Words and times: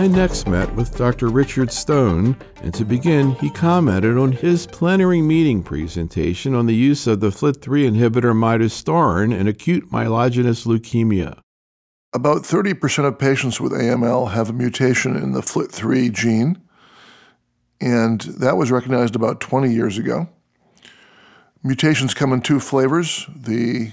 I 0.00 0.06
next 0.06 0.48
met 0.48 0.74
with 0.76 0.96
Dr. 0.96 1.28
Richard 1.28 1.70
Stone, 1.70 2.34
and 2.62 2.72
to 2.72 2.86
begin, 2.86 3.32
he 3.32 3.50
commented 3.50 4.16
on 4.16 4.32
his 4.32 4.66
plenary 4.66 5.20
meeting 5.20 5.62
presentation 5.62 6.54
on 6.54 6.64
the 6.64 6.74
use 6.74 7.06
of 7.06 7.20
the 7.20 7.28
FLT3 7.28 7.90
inhibitor 7.90 8.32
midostaurin 8.32 9.38
in 9.38 9.46
acute 9.46 9.90
myelogenous 9.90 10.64
leukemia. 10.64 11.38
About 12.14 12.44
30% 12.44 13.04
of 13.04 13.18
patients 13.18 13.60
with 13.60 13.72
AML 13.72 14.30
have 14.30 14.48
a 14.48 14.54
mutation 14.54 15.16
in 15.16 15.32
the 15.32 15.42
FLT3 15.42 16.10
gene, 16.10 16.58
and 17.78 18.22
that 18.22 18.56
was 18.56 18.70
recognized 18.70 19.14
about 19.14 19.38
20 19.42 19.70
years 19.70 19.98
ago. 19.98 20.26
Mutations 21.62 22.14
come 22.14 22.32
in 22.32 22.40
two 22.40 22.58
flavors 22.58 23.26
the 23.36 23.92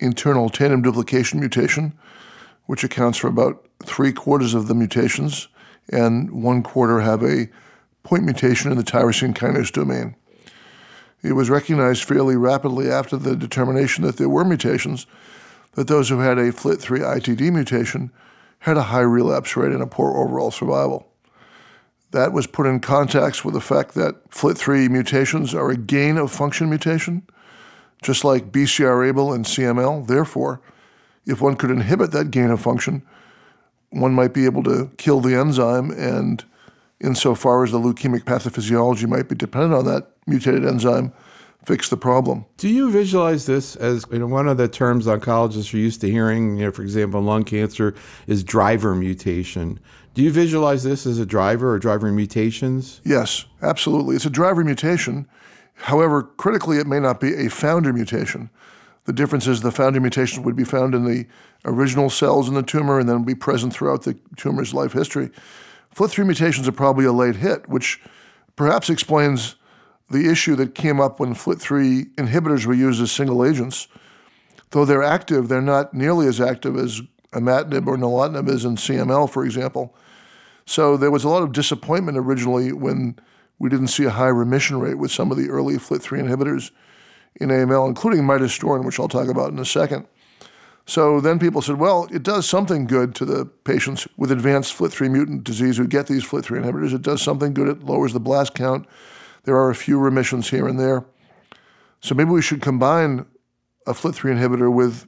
internal 0.00 0.48
tandem 0.48 0.82
duplication 0.82 1.38
mutation, 1.38 1.92
which 2.66 2.82
accounts 2.82 3.18
for 3.18 3.28
about 3.28 3.64
three 3.84 4.12
quarters 4.12 4.54
of 4.54 4.68
the 4.68 4.74
mutations, 4.74 5.48
and 5.90 6.42
one 6.42 6.62
quarter 6.62 7.00
have 7.00 7.22
a 7.22 7.48
point 8.02 8.24
mutation 8.24 8.70
in 8.70 8.78
the 8.78 8.84
tyrosine 8.84 9.34
kinase 9.34 9.72
domain. 9.72 10.14
It 11.22 11.32
was 11.32 11.48
recognized 11.48 12.04
fairly 12.04 12.36
rapidly 12.36 12.90
after 12.90 13.16
the 13.16 13.34
determination 13.34 14.04
that 14.04 14.18
there 14.18 14.28
were 14.28 14.44
mutations 14.44 15.06
that 15.72 15.88
those 15.88 16.08
who 16.08 16.18
had 16.18 16.38
a 16.38 16.52
FLT3 16.52 17.00
ITD 17.00 17.52
mutation 17.52 18.10
had 18.60 18.76
a 18.76 18.82
high 18.84 19.00
relapse 19.00 19.56
rate 19.56 19.72
and 19.72 19.82
a 19.82 19.86
poor 19.86 20.16
overall 20.16 20.50
survival. 20.50 21.08
That 22.12 22.32
was 22.32 22.46
put 22.46 22.66
in 22.66 22.78
context 22.80 23.44
with 23.44 23.54
the 23.54 23.60
fact 23.60 23.94
that 23.94 24.30
FLT3 24.30 24.88
mutations 24.88 25.54
are 25.54 25.70
a 25.70 25.76
gain 25.76 26.16
of 26.16 26.30
function 26.30 26.68
mutation, 26.68 27.22
just 28.02 28.22
like 28.22 28.52
BCR-ABL 28.52 29.34
and 29.34 29.44
CML. 29.44 30.06
Therefore, 30.06 30.60
if 31.26 31.40
one 31.40 31.56
could 31.56 31.70
inhibit 31.70 32.12
that 32.12 32.30
gain 32.30 32.50
of 32.50 32.60
function, 32.60 33.02
one 33.94 34.12
might 34.12 34.34
be 34.34 34.44
able 34.44 34.62
to 34.64 34.90
kill 34.98 35.20
the 35.20 35.34
enzyme, 35.34 35.90
and 35.92 36.44
insofar 37.00 37.64
as 37.64 37.72
the 37.72 37.78
leukemic 37.78 38.24
pathophysiology 38.24 39.08
might 39.08 39.28
be 39.28 39.34
dependent 39.34 39.74
on 39.74 39.84
that 39.84 40.08
mutated 40.26 40.64
enzyme, 40.64 41.12
fix 41.64 41.88
the 41.88 41.96
problem. 41.96 42.44
Do 42.56 42.68
you 42.68 42.90
visualize 42.90 43.46
this 43.46 43.76
as 43.76 44.04
you 44.10 44.18
know, 44.18 44.26
one 44.26 44.48
of 44.48 44.56
the 44.56 44.68
terms 44.68 45.06
oncologists 45.06 45.72
are 45.72 45.78
used 45.78 46.00
to 46.02 46.10
hearing, 46.10 46.56
you 46.58 46.64
know, 46.64 46.72
for 46.72 46.82
example, 46.82 47.20
in 47.20 47.26
lung 47.26 47.44
cancer 47.44 47.94
is 48.26 48.44
driver 48.44 48.94
mutation. 48.94 49.80
Do 50.14 50.22
you 50.22 50.30
visualize 50.30 50.84
this 50.84 51.06
as 51.06 51.18
a 51.18 51.26
driver 51.26 51.72
or 51.74 51.78
driver 51.78 52.10
mutations? 52.12 53.00
Yes, 53.04 53.46
absolutely. 53.62 54.16
It's 54.16 54.26
a 54.26 54.30
driver 54.30 54.62
mutation. 54.62 55.26
However, 55.74 56.22
critically, 56.22 56.78
it 56.78 56.86
may 56.86 57.00
not 57.00 57.20
be 57.20 57.34
a 57.34 57.48
founder 57.50 57.92
mutation. 57.92 58.50
The 59.04 59.12
difference 59.12 59.46
is 59.46 59.60
the 59.60 59.70
founder 59.70 60.00
mutation 60.00 60.42
would 60.44 60.56
be 60.56 60.64
found 60.64 60.94
in 60.94 61.04
the 61.04 61.26
original 61.64 62.08
cells 62.08 62.48
in 62.48 62.54
the 62.54 62.62
tumor 62.62 62.98
and 62.98 63.08
then 63.08 63.24
be 63.24 63.34
present 63.34 63.72
throughout 63.72 64.02
the 64.02 64.16
tumor's 64.36 64.72
life 64.72 64.92
history. 64.92 65.30
FLT3 65.94 66.26
mutations 66.26 66.66
are 66.66 66.72
probably 66.72 67.04
a 67.04 67.12
late 67.12 67.36
hit, 67.36 67.68
which 67.68 68.00
perhaps 68.56 68.90
explains 68.90 69.56
the 70.10 70.30
issue 70.30 70.56
that 70.56 70.74
came 70.74 71.00
up 71.00 71.20
when 71.20 71.34
FLT3 71.34 72.14
inhibitors 72.14 72.66
were 72.66 72.74
used 72.74 73.00
as 73.00 73.12
single 73.12 73.44
agents. 73.44 73.88
Though 74.70 74.84
they're 74.84 75.02
active, 75.02 75.48
they're 75.48 75.60
not 75.60 75.94
nearly 75.94 76.26
as 76.26 76.40
active 76.40 76.76
as 76.76 77.02
imatinib 77.32 77.86
or 77.86 77.96
nilotinib 77.96 78.48
is 78.48 78.64
in 78.64 78.76
CML, 78.76 79.28
for 79.30 79.44
example. 79.44 79.94
So 80.66 80.96
there 80.96 81.10
was 81.10 81.24
a 81.24 81.28
lot 81.28 81.42
of 81.42 81.52
disappointment 81.52 82.16
originally 82.16 82.72
when 82.72 83.18
we 83.58 83.68
didn't 83.68 83.88
see 83.88 84.04
a 84.04 84.10
high 84.10 84.28
remission 84.28 84.80
rate 84.80 84.94
with 84.94 85.10
some 85.10 85.30
of 85.30 85.36
the 85.36 85.50
early 85.50 85.74
FLT3 85.74 86.26
inhibitors 86.26 86.70
in 87.40 87.48
AML, 87.48 87.88
including 87.88 88.22
midostaurin, 88.22 88.84
which 88.84 89.00
I'll 89.00 89.08
talk 89.08 89.28
about 89.28 89.52
in 89.52 89.58
a 89.58 89.64
second. 89.64 90.06
So 90.86 91.20
then 91.20 91.38
people 91.38 91.62
said, 91.62 91.76
well, 91.76 92.06
it 92.12 92.22
does 92.22 92.46
something 92.46 92.86
good 92.86 93.14
to 93.16 93.24
the 93.24 93.46
patients 93.46 94.06
with 94.16 94.30
advanced 94.30 94.76
FLT3 94.76 95.10
mutant 95.10 95.44
disease 95.44 95.78
who 95.78 95.86
get 95.86 96.06
these 96.06 96.24
FLT3 96.24 96.62
inhibitors. 96.62 96.94
It 96.94 97.02
does 97.02 97.22
something 97.22 97.54
good. 97.54 97.68
It 97.68 97.84
lowers 97.84 98.12
the 98.12 98.20
blast 98.20 98.54
count. 98.54 98.86
There 99.44 99.56
are 99.56 99.70
a 99.70 99.74
few 99.74 99.98
remissions 99.98 100.50
here 100.50 100.68
and 100.68 100.78
there. 100.78 101.04
So 102.00 102.14
maybe 102.14 102.30
we 102.30 102.42
should 102.42 102.60
combine 102.60 103.24
a 103.86 103.94
FLT3 103.94 104.38
inhibitor 104.38 104.72
with 104.72 105.06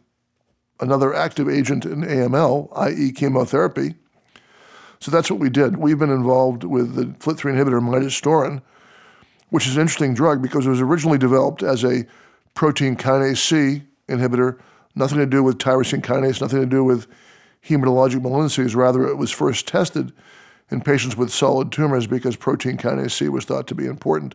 another 0.81 1.15
active 1.15 1.49
agent 1.49 1.84
in 1.84 2.03
AML, 2.03 2.69
i.e., 2.77 3.12
chemotherapy. 3.12 3.95
So 5.01 5.11
that's 5.11 5.31
what 5.31 5.41
we 5.41 5.51
did. 5.51 5.77
We've 5.77 5.99
been 5.99 6.11
involved 6.11 6.65
with 6.65 6.95
the 6.95 7.05
FLT3 7.05 7.55
inhibitor 7.55 7.83
midostaurin, 7.83 8.62
which 9.51 9.67
is 9.67 9.77
an 9.77 9.83
interesting 9.83 10.15
drug 10.15 10.43
because 10.43 10.67
it 10.67 10.71
was 10.71 10.81
originally 10.81 11.19
developed 11.19 11.62
as 11.62 11.84
a 11.84 12.05
protein 12.55 12.97
kinase 12.97 13.39
C 13.39 13.83
inhibitor, 14.09 14.59
nothing 14.95 15.19
to 15.19 15.27
do 15.27 15.43
with 15.43 15.59
tyrosine 15.59 16.03
kinase, 16.03 16.41
nothing 16.41 16.61
to 16.61 16.67
do 16.67 16.83
with 16.83 17.07
hematologic 17.65 18.21
malignancies. 18.21 18.75
Rather, 18.75 19.07
it 19.07 19.17
was 19.17 19.31
first 19.31 19.67
tested 19.67 20.12
in 20.71 20.81
patients 20.81 21.17
with 21.17 21.31
solid 21.31 21.71
tumors 21.71 22.07
because 22.07 22.37
protein 22.37 22.77
kinase 22.77 23.12
C 23.12 23.29
was 23.29 23.45
thought 23.45 23.67
to 23.69 23.75
be 23.75 23.87
important. 23.87 24.34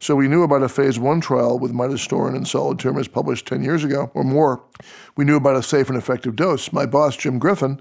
So 0.00 0.14
we 0.14 0.28
knew 0.28 0.44
about 0.44 0.62
a 0.62 0.68
phase 0.68 0.98
one 0.98 1.20
trial 1.20 1.58
with 1.58 1.72
midostaurin 1.72 2.36
in 2.36 2.44
solid 2.44 2.78
tumors 2.78 3.08
published 3.08 3.46
10 3.46 3.64
years 3.64 3.82
ago 3.82 4.10
or 4.14 4.22
more. 4.22 4.62
We 5.16 5.24
knew 5.24 5.36
about 5.36 5.56
a 5.56 5.62
safe 5.62 5.88
and 5.88 5.98
effective 5.98 6.36
dose. 6.36 6.72
My 6.72 6.86
boss, 6.86 7.16
Jim 7.16 7.40
Griffin, 7.40 7.80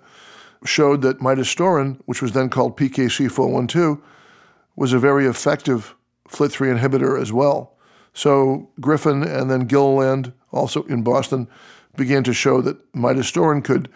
showed 0.66 1.04
that 1.04 1.20
midostaurin, 1.20 2.02
which 2.06 2.22
was 2.22 2.32
then 2.32 2.50
called 2.50 2.76
PKC412, 2.76 4.02
was 4.76 4.94
a 4.94 5.00
very 5.00 5.28
effective 5.28 5.96
FLT3 6.30 6.78
inhibitor 6.78 7.20
as 7.22 7.32
well. 7.32 7.74
So 8.14 8.70
Griffin 8.80 9.24
and 9.24 9.50
then 9.50 9.68
Gilliland, 9.68 10.34
also 10.52 10.84
in 10.84 11.04
Boston, 11.04 11.48
began 11.96 12.24
to 12.24 12.34
show 12.34 12.62
that 12.62 12.92
midostaurin 12.94 13.64
could 13.64 13.90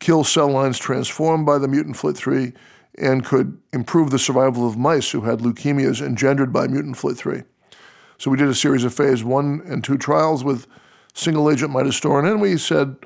kill 0.00 0.24
cell 0.24 0.48
lines 0.48 0.78
transformed 0.78 1.46
by 1.46 1.58
the 1.58 1.68
mutant 1.68 1.96
FLT3 1.96 2.54
and 2.98 3.24
could 3.24 3.58
improve 3.72 4.10
the 4.10 4.18
survival 4.18 4.66
of 4.66 4.76
mice 4.76 5.10
who 5.10 5.22
had 5.22 5.40
leukemias 5.40 6.04
engendered 6.04 6.52
by 6.52 6.66
mutant 6.66 6.96
FLT3. 6.96 7.44
So 8.18 8.30
we 8.30 8.36
did 8.36 8.48
a 8.48 8.54
series 8.54 8.84
of 8.84 8.94
phase 8.94 9.22
one 9.22 9.62
and 9.66 9.84
two 9.84 9.96
trials 9.96 10.42
with 10.42 10.66
single 11.14 11.50
agent 11.50 11.72
midostaurin, 11.72 12.30
and 12.30 12.40
we 12.40 12.56
said, 12.56 12.96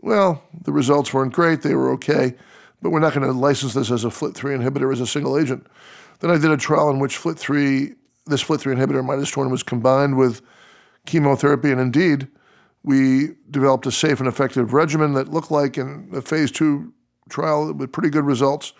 well, 0.00 0.42
the 0.62 0.72
results 0.72 1.12
weren't 1.12 1.32
great, 1.32 1.62
they 1.62 1.74
were 1.74 1.90
okay, 1.92 2.34
but 2.82 2.90
we're 2.90 3.00
not 3.00 3.14
going 3.14 3.26
to 3.26 3.32
license 3.32 3.74
this 3.74 3.90
as 3.90 4.04
a 4.04 4.08
FLT3 4.08 4.60
inhibitor 4.60 4.92
as 4.92 5.00
a 5.00 5.06
single 5.06 5.38
agent. 5.38 5.66
Then 6.20 6.30
I 6.30 6.38
did 6.38 6.50
a 6.50 6.56
trial 6.56 6.90
in 6.90 6.98
which 6.98 7.18
FLT3 7.18 7.96
this 8.26 8.42
FLT3 8.42 8.76
inhibitor, 8.76 9.04
midostaurin, 9.04 9.50
was 9.50 9.62
combined 9.62 10.16
with 10.16 10.42
chemotherapy, 11.06 11.70
and 11.70 11.80
indeed, 11.80 12.28
we 12.82 13.30
developed 13.50 13.86
a 13.86 13.92
safe 13.92 14.20
and 14.20 14.28
effective 14.28 14.72
regimen 14.72 15.14
that 15.14 15.28
looked 15.28 15.50
like 15.50 15.78
in 15.78 16.10
a 16.14 16.20
phase 16.20 16.50
two 16.50 16.92
trial 17.28 17.72
with 17.72 17.92
pretty 17.92 18.10
good 18.10 18.24
results. 18.24 18.72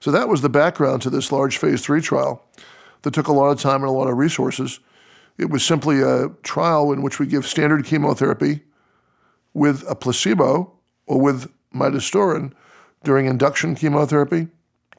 So 0.00 0.10
that 0.10 0.28
was 0.28 0.40
the 0.40 0.48
background 0.48 1.02
to 1.02 1.10
this 1.10 1.30
large 1.30 1.58
phase 1.58 1.82
three 1.82 2.00
trial 2.00 2.42
that 3.02 3.12
took 3.12 3.28
a 3.28 3.32
lot 3.32 3.50
of 3.50 3.60
time 3.60 3.82
and 3.82 3.90
a 3.90 3.92
lot 3.92 4.08
of 4.08 4.16
resources. 4.16 4.80
It 5.38 5.50
was 5.50 5.64
simply 5.64 6.00
a 6.00 6.28
trial 6.42 6.92
in 6.92 7.02
which 7.02 7.18
we 7.18 7.26
give 7.26 7.46
standard 7.46 7.84
chemotherapy 7.84 8.62
with 9.54 9.84
a 9.88 9.94
placebo 9.94 10.72
or 11.06 11.20
with 11.20 11.50
midostaurin 11.74 12.52
during 13.04 13.26
induction 13.26 13.74
chemotherapy, 13.74 14.48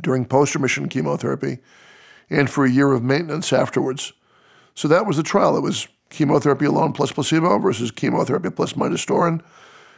during 0.02 0.26
post 0.26 0.56
remission 0.56 0.90
chemotherapy, 0.90 1.60
and 2.32 2.50
for 2.50 2.66
a 2.66 2.72
year 2.72 2.94
of 2.94 3.04
maintenance 3.04 3.54
afterwards. 3.54 4.14
So 4.74 4.88
that 4.88 5.06
was 5.06 5.18
the 5.18 5.24
trial. 5.24 5.58
It 5.58 5.62
was 5.62 5.88
chemotherapy 6.10 6.66
alone 6.66 6.94
plus 6.94 7.12
placebo 7.12 7.60
versus 7.60 7.92
chemotherapy 7.92 8.50
plus 8.50 8.74
midostaurin. 8.74 9.44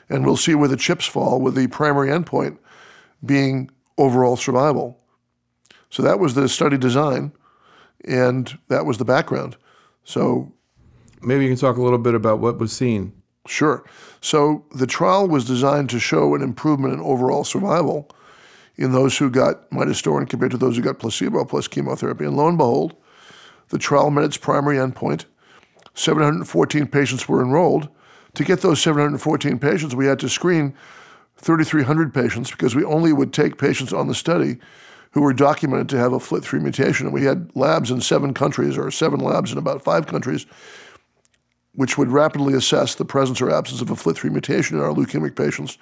And 0.10 0.26
we'll 0.26 0.36
see 0.36 0.56
where 0.56 0.68
the 0.68 0.76
chips 0.76 1.06
fall 1.06 1.40
with 1.40 1.56
the 1.56 1.68
primary 1.68 2.10
endpoint 2.10 2.58
being 3.24 3.70
overall 3.98 4.36
survival. 4.36 5.00
So 5.90 6.02
that 6.02 6.20
was 6.20 6.34
the 6.34 6.50
study 6.50 6.78
design, 6.78 7.32
and 8.04 8.58
that 8.68 8.86
was 8.86 8.98
the 8.98 9.06
background. 9.06 9.56
So 10.04 10.52
maybe 11.22 11.44
you 11.44 11.52
can 11.52 11.60
talk 11.60 11.78
a 11.78 11.82
little 11.82 12.00
bit 12.00 12.16
about 12.16 12.40
what 12.40 12.58
was 12.58 12.74
seen. 12.74 13.14
Sure. 13.48 13.86
So 14.20 14.66
the 14.74 14.88
trial 14.88 15.28
was 15.28 15.46
designed 15.46 15.92
to 15.92 16.00
show 16.00 16.34
an 16.34 16.42
improvement 16.42 16.96
in 16.96 17.00
overall 17.00 17.44
survival 17.44 18.10
in 18.76 18.92
those 18.92 19.18
who 19.18 19.30
got 19.30 19.70
midostaurin 19.70 20.28
compared 20.28 20.52
to 20.52 20.58
those 20.58 20.76
who 20.76 20.82
got 20.82 21.00
placebo 21.00 21.46
plus 21.46 21.68
chemotherapy. 21.68 22.26
And 22.26 22.36
lo 22.36 22.48
and 22.48 22.58
behold, 22.58 22.96
the 23.70 23.78
trial 23.78 24.10
met 24.10 24.26
its 24.26 24.38
primary 24.38 24.78
endpoint. 24.78 25.26
714 25.94 26.88
patients 26.88 27.28
were 27.28 27.42
enrolled. 27.42 27.90
To 28.36 28.44
get 28.44 28.62
those 28.62 28.82
714 28.82 29.60
patients, 29.60 29.96
we 29.96 30.08
had 30.08 30.20
to 30.20 30.30
screen 30.30 30.74
3,300 31.38 32.14
patients 32.14 32.50
because 32.50 32.76
we 32.76 32.84
only 32.84 33.14
would 33.14 33.32
take 33.32 33.58
patients 33.58 33.94
on 33.94 34.08
the 34.08 34.16
study 34.16 34.58
who 35.12 35.22
were 35.22 35.34
documented 35.34 35.90
to 35.90 35.98
have 35.98 36.14
a 36.14 36.18
FLT3 36.18 36.62
mutation. 36.62 37.06
And 37.06 37.14
we 37.14 37.26
had 37.26 37.52
labs 37.56 37.92
in 37.92 38.02
seven 38.02 38.34
countries, 38.34 38.78
or 38.78 38.90
seven 38.90 39.20
labs 39.20 39.52
in 39.52 39.60
about 39.60 39.84
five 39.84 40.08
countries, 40.08 40.48
which 41.76 41.98
would 41.98 42.10
rapidly 42.10 42.54
assess 42.54 42.96
the 42.96 43.06
presence 43.06 43.42
or 43.42 43.50
absence 43.50 43.82
of 43.82 43.90
a 43.90 43.96
FLT3 43.96 44.32
mutation 44.32 44.78
in 44.78 44.84
our 44.84 44.94
leukemic 44.94 45.36
patients. 45.36 45.78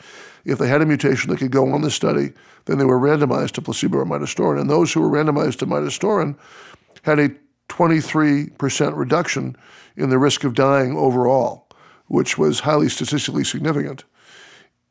If 0.45 0.57
they 0.57 0.67
had 0.67 0.81
a 0.81 0.85
mutation 0.85 1.29
that 1.29 1.39
could 1.39 1.51
go 1.51 1.71
on 1.73 1.81
the 1.81 1.91
study, 1.91 2.31
then 2.65 2.77
they 2.77 2.85
were 2.85 2.99
randomized 2.99 3.51
to 3.51 3.61
placebo 3.61 3.97
or 3.97 4.05
midostaurin. 4.05 4.61
And 4.61 4.69
those 4.69 4.93
who 4.93 5.01
were 5.01 5.09
randomized 5.09 5.59
to 5.59 5.67
midostaurin 5.67 6.37
had 7.03 7.19
a 7.19 7.29
23% 7.69 8.97
reduction 8.97 9.55
in 9.97 10.09
the 10.09 10.17
risk 10.17 10.43
of 10.43 10.53
dying 10.53 10.95
overall, 10.97 11.67
which 12.07 12.37
was 12.37 12.61
highly 12.61 12.89
statistically 12.89 13.43
significant. 13.43 14.03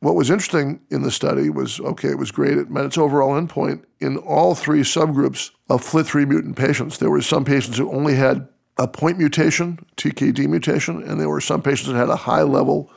what 0.00 0.14
was 0.14 0.31
interesting 0.31 0.81
in 0.91 1.03
the 1.03 1.11
study 1.11 1.50
was 1.50 1.79
okay, 1.81 2.08
it 2.08 2.19
was 2.19 2.31
great. 2.31 2.56
It 2.56 2.70
met 2.70 2.87
its 2.87 2.96
overall 2.96 3.38
endpoint 3.38 3.85
in 4.00 4.17
all 4.17 4.55
three 4.55 4.81
subgroups 4.81 5.50
of 5.69 5.82
FLT3 5.82 6.26
mutant 6.26 6.56
patients. 6.56 6.99
There 6.99 7.11
were 7.11 7.20
some 7.20 7.44
patients 7.44 7.76
who 7.76 7.93
only 7.93 8.14
had 8.14 8.49
a 8.81 8.88
point 8.88 9.19
mutation, 9.19 9.79
TKD 9.99 10.49
mutation, 10.49 11.03
and 11.03 11.21
there 11.21 11.29
were 11.29 11.43
some 11.43 11.61
patients 11.61 11.91
that 11.91 11.99
had 11.99 12.09
a 12.09 12.17
high 12.17 12.43
level 12.43 12.91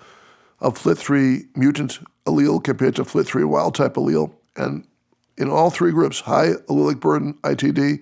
of 0.61 0.79
FLT3 0.79 1.57
mutant 1.57 1.99
allele 2.25 2.63
compared 2.63 2.95
to 2.95 3.03
FLT3 3.03 3.43
wild 3.43 3.75
type 3.75 3.95
allele. 3.95 4.31
And 4.55 4.87
in 5.37 5.49
all 5.49 5.69
three 5.69 5.91
groups, 5.91 6.21
high 6.21 6.53
allelic 6.69 7.01
burden 7.01 7.33
ITD, 7.43 8.01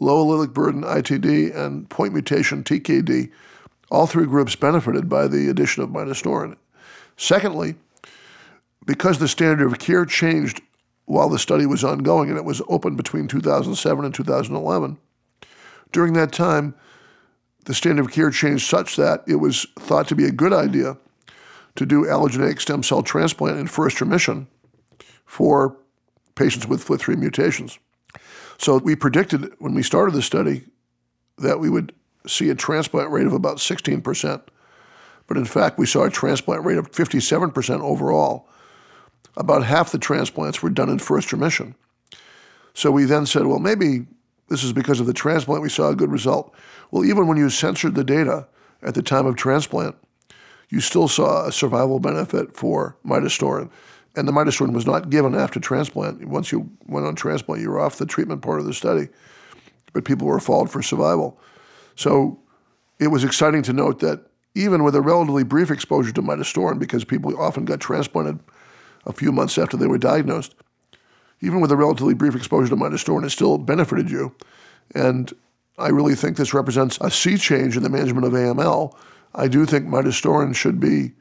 low 0.00 0.24
allelic 0.24 0.54
burden 0.54 0.84
ITD, 0.84 1.54
and 1.54 1.86
point 1.90 2.14
mutation 2.14 2.64
TKD, 2.64 3.30
all 3.90 4.06
three 4.06 4.24
groups 4.24 4.56
benefited 4.56 5.06
by 5.06 5.28
the 5.28 5.50
addition 5.50 5.82
of 5.82 5.90
midostaurin. 5.90 6.56
Secondly, 7.18 7.74
because 8.86 9.18
the 9.18 9.28
standard 9.28 9.66
of 9.66 9.78
care 9.78 10.06
changed 10.06 10.62
while 11.04 11.28
the 11.28 11.38
study 11.38 11.66
was 11.66 11.84
ongoing 11.84 12.30
and 12.30 12.38
it 12.38 12.44
was 12.46 12.62
open 12.68 12.96
between 12.96 13.28
2007 13.28 14.04
and 14.06 14.14
2011, 14.14 14.96
during 15.92 16.14
that 16.14 16.32
time, 16.32 16.74
the 17.68 17.74
standard 17.74 18.06
of 18.06 18.10
care 18.10 18.30
changed 18.30 18.66
such 18.66 18.96
that 18.96 19.22
it 19.26 19.36
was 19.36 19.66
thought 19.78 20.08
to 20.08 20.14
be 20.14 20.24
a 20.24 20.32
good 20.32 20.54
idea 20.54 20.96
to 21.76 21.84
do 21.84 22.06
allogeneic 22.06 22.58
stem 22.58 22.82
cell 22.82 23.02
transplant 23.02 23.58
in 23.58 23.66
first 23.66 24.00
remission 24.00 24.48
for 25.26 25.76
patients 26.34 26.66
with 26.66 26.82
FLT3 26.82 27.18
mutations. 27.18 27.78
So 28.56 28.78
we 28.78 28.96
predicted 28.96 29.52
when 29.58 29.74
we 29.74 29.82
started 29.82 30.14
the 30.14 30.22
study 30.22 30.64
that 31.36 31.60
we 31.60 31.68
would 31.68 31.92
see 32.26 32.48
a 32.48 32.54
transplant 32.54 33.10
rate 33.10 33.26
of 33.26 33.34
about 33.34 33.58
16%. 33.58 34.42
But 35.26 35.36
in 35.36 35.44
fact, 35.44 35.78
we 35.78 35.84
saw 35.84 36.04
a 36.04 36.10
transplant 36.10 36.64
rate 36.64 36.78
of 36.78 36.90
57% 36.90 37.80
overall 37.82 38.48
about 39.36 39.62
half 39.62 39.92
the 39.92 39.98
transplants 39.98 40.62
were 40.62 40.70
done 40.70 40.88
in 40.88 40.98
first 40.98 41.34
remission. 41.34 41.74
So 42.72 42.90
we 42.90 43.04
then 43.04 43.26
said, 43.26 43.44
well, 43.44 43.58
maybe 43.58 44.06
this 44.48 44.64
is 44.64 44.72
because 44.72 45.00
of 45.00 45.06
the 45.06 45.12
transplant 45.12 45.62
we 45.62 45.68
saw 45.68 45.90
a 45.90 45.96
good 45.96 46.10
result. 46.10 46.54
Well, 46.90 47.04
even 47.04 47.26
when 47.26 47.36
you 47.36 47.50
censored 47.50 47.94
the 47.94 48.04
data 48.04 48.46
at 48.82 48.94
the 48.94 49.02
time 49.02 49.26
of 49.26 49.36
transplant, 49.36 49.96
you 50.70 50.80
still 50.80 51.08
saw 51.08 51.46
a 51.46 51.52
survival 51.52 51.98
benefit 51.98 52.54
for 52.54 52.96
midostaurin. 53.06 53.70
And 54.16 54.26
the 54.26 54.32
midostaurin 54.32 54.72
was 54.72 54.86
not 54.86 55.10
given 55.10 55.34
after 55.34 55.60
transplant. 55.60 56.24
Once 56.26 56.50
you 56.50 56.70
went 56.86 57.06
on 57.06 57.14
transplant, 57.14 57.62
you 57.62 57.70
were 57.70 57.80
off 57.80 57.96
the 57.96 58.06
treatment 58.06 58.42
part 58.42 58.60
of 58.60 58.66
the 58.66 58.74
study, 58.74 59.08
but 59.92 60.04
people 60.04 60.26
were 60.26 60.40
followed 60.40 60.70
for 60.70 60.82
survival. 60.82 61.38
So 61.94 62.40
it 62.98 63.08
was 63.08 63.24
exciting 63.24 63.62
to 63.62 63.72
note 63.72 64.00
that 64.00 64.26
even 64.54 64.82
with 64.82 64.94
a 64.94 65.00
relatively 65.00 65.44
brief 65.44 65.70
exposure 65.70 66.12
to 66.12 66.22
midostaurin, 66.22 66.78
because 66.78 67.04
people 67.04 67.40
often 67.40 67.64
got 67.64 67.80
transplanted 67.80 68.40
a 69.06 69.12
few 69.12 69.30
months 69.30 69.56
after 69.56 69.76
they 69.76 69.86
were 69.86 69.98
diagnosed. 69.98 70.54
Even 71.40 71.60
with 71.60 71.70
a 71.70 71.76
relatively 71.76 72.14
brief 72.14 72.34
exposure 72.34 72.70
to 72.70 72.76
midostaurin, 72.76 73.24
it 73.24 73.30
still 73.30 73.58
benefited 73.58 74.10
you. 74.10 74.34
And 74.94 75.32
I 75.78 75.88
really 75.88 76.14
think 76.14 76.36
this 76.36 76.54
represents 76.54 76.98
a 77.00 77.10
sea 77.10 77.36
change 77.36 77.76
in 77.76 77.82
the 77.82 77.88
management 77.88 78.26
of 78.26 78.32
AML. 78.32 78.96
I 79.34 79.46
do 79.46 79.64
think 79.66 79.86
midostaurin 79.86 80.54
should 80.54 80.80
be 80.80 81.12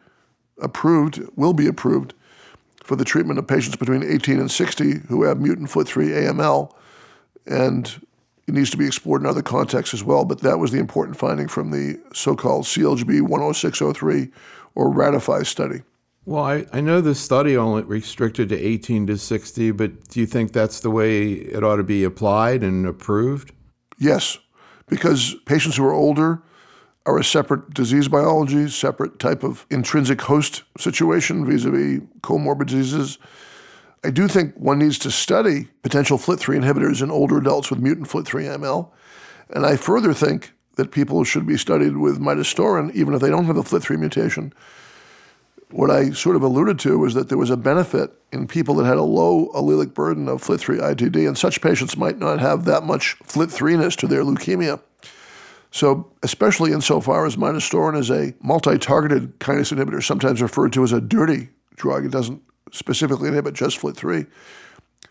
approved, 0.59 1.21
will 1.35 1.53
be 1.53 1.67
approved, 1.67 2.13
for 2.83 2.95
the 2.95 3.05
treatment 3.05 3.37
of 3.37 3.45
patients 3.45 3.75
between 3.75 4.01
18 4.01 4.39
and 4.39 4.49
60 4.49 4.99
who 5.09 5.23
have 5.23 5.41
mutant 5.41 5.69
FLT3 5.69 6.29
AML. 6.29 6.73
And 7.45 8.07
it 8.47 8.53
needs 8.53 8.69
to 8.69 8.77
be 8.77 8.87
explored 8.87 9.21
in 9.21 9.27
other 9.27 9.41
contexts 9.41 9.93
as 9.93 10.05
well. 10.05 10.23
But 10.23 10.39
that 10.39 10.57
was 10.57 10.71
the 10.71 10.79
important 10.79 11.17
finding 11.17 11.49
from 11.49 11.71
the 11.71 11.99
so 12.13 12.33
called 12.33 12.63
CLGB 12.63 13.27
10603 13.27 14.31
or 14.75 14.89
RATIFY 14.89 15.45
study. 15.45 15.83
Well, 16.27 16.43
I, 16.43 16.65
I 16.73 16.81
know 16.81 16.99
the 16.99 17.15
study 17.15 17.55
only 17.55 17.83
restricted 17.83 18.49
to 18.49 18.57
18 18.57 19.07
to 19.07 19.17
60, 19.17 19.71
but 19.71 20.09
do 20.09 20.19
you 20.19 20.25
think 20.25 20.51
that's 20.51 20.81
the 20.81 20.89
way 20.89 21.31
it 21.31 21.63
ought 21.63 21.77
to 21.77 21.83
be 21.83 22.03
applied 22.03 22.63
and 22.63 22.85
approved? 22.85 23.53
Yes, 23.97 24.37
because 24.87 25.35
patients 25.45 25.77
who 25.77 25.85
are 25.85 25.93
older 25.93 26.43
are 27.05 27.17
a 27.17 27.23
separate 27.23 27.73
disease 27.73 28.09
biology, 28.09 28.67
separate 28.67 29.19
type 29.19 29.41
of 29.41 29.65
intrinsic 29.69 30.21
host 30.23 30.63
situation 30.77 31.45
vis 31.45 31.63
a 31.63 31.71
vis 31.71 32.01
comorbid 32.19 32.65
diseases. 32.65 33.19
I 34.03 34.09
do 34.09 34.27
think 34.27 34.53
one 34.57 34.79
needs 34.79 34.99
to 34.99 35.11
study 35.11 35.69
potential 35.81 36.17
FLT3 36.17 36.61
inhibitors 36.61 37.01
in 37.01 37.09
older 37.09 37.37
adults 37.37 37.69
with 37.69 37.79
mutant 37.79 38.09
FLT3 38.09 38.57
AML. 38.57 38.91
And 39.51 39.65
I 39.65 39.77
further 39.77 40.13
think 40.13 40.51
that 40.75 40.91
people 40.91 41.23
should 41.23 41.47
be 41.47 41.57
studied 41.57 41.95
with 41.95 42.19
midostaurin, 42.19 42.93
even 42.93 43.13
if 43.13 43.21
they 43.21 43.29
don't 43.29 43.45
have 43.45 43.55
a 43.55 43.63
FLT3 43.63 43.97
mutation, 43.97 44.51
what 45.71 45.91
I 45.91 46.11
sort 46.11 46.35
of 46.35 46.43
alluded 46.43 46.79
to 46.79 46.97
was 46.97 47.13
that 47.13 47.29
there 47.29 47.37
was 47.37 47.49
a 47.49 47.57
benefit 47.57 48.11
in 48.31 48.47
people 48.47 48.75
that 48.75 48.85
had 48.85 48.97
a 48.97 49.03
low 49.03 49.49
allelic 49.53 49.93
burden 49.93 50.27
of 50.27 50.41
FLT3 50.41 50.95
ITD, 50.95 51.27
and 51.27 51.37
such 51.37 51.61
patients 51.61 51.97
might 51.97 52.17
not 52.17 52.39
have 52.39 52.65
that 52.65 52.83
much 52.83 53.17
FLT3ness 53.19 53.95
to 53.97 54.07
their 54.07 54.23
leukemia. 54.23 54.79
So, 55.71 56.09
especially 56.23 56.71
insofar 56.71 57.25
as 57.25 57.35
midostaurin 57.35 57.97
is 57.97 58.09
a 58.09 58.33
multi-targeted 58.41 59.39
kinase 59.39 59.75
inhibitor, 59.75 60.01
sometimes 60.01 60.41
referred 60.41 60.73
to 60.73 60.83
as 60.83 60.93
a 60.93 61.01
dirty 61.01 61.49
drug, 61.75 62.05
it 62.05 62.11
doesn't 62.11 62.41
specifically 62.71 63.27
inhibit 63.27 63.53
just 63.53 63.79
FLT3. 63.79 64.25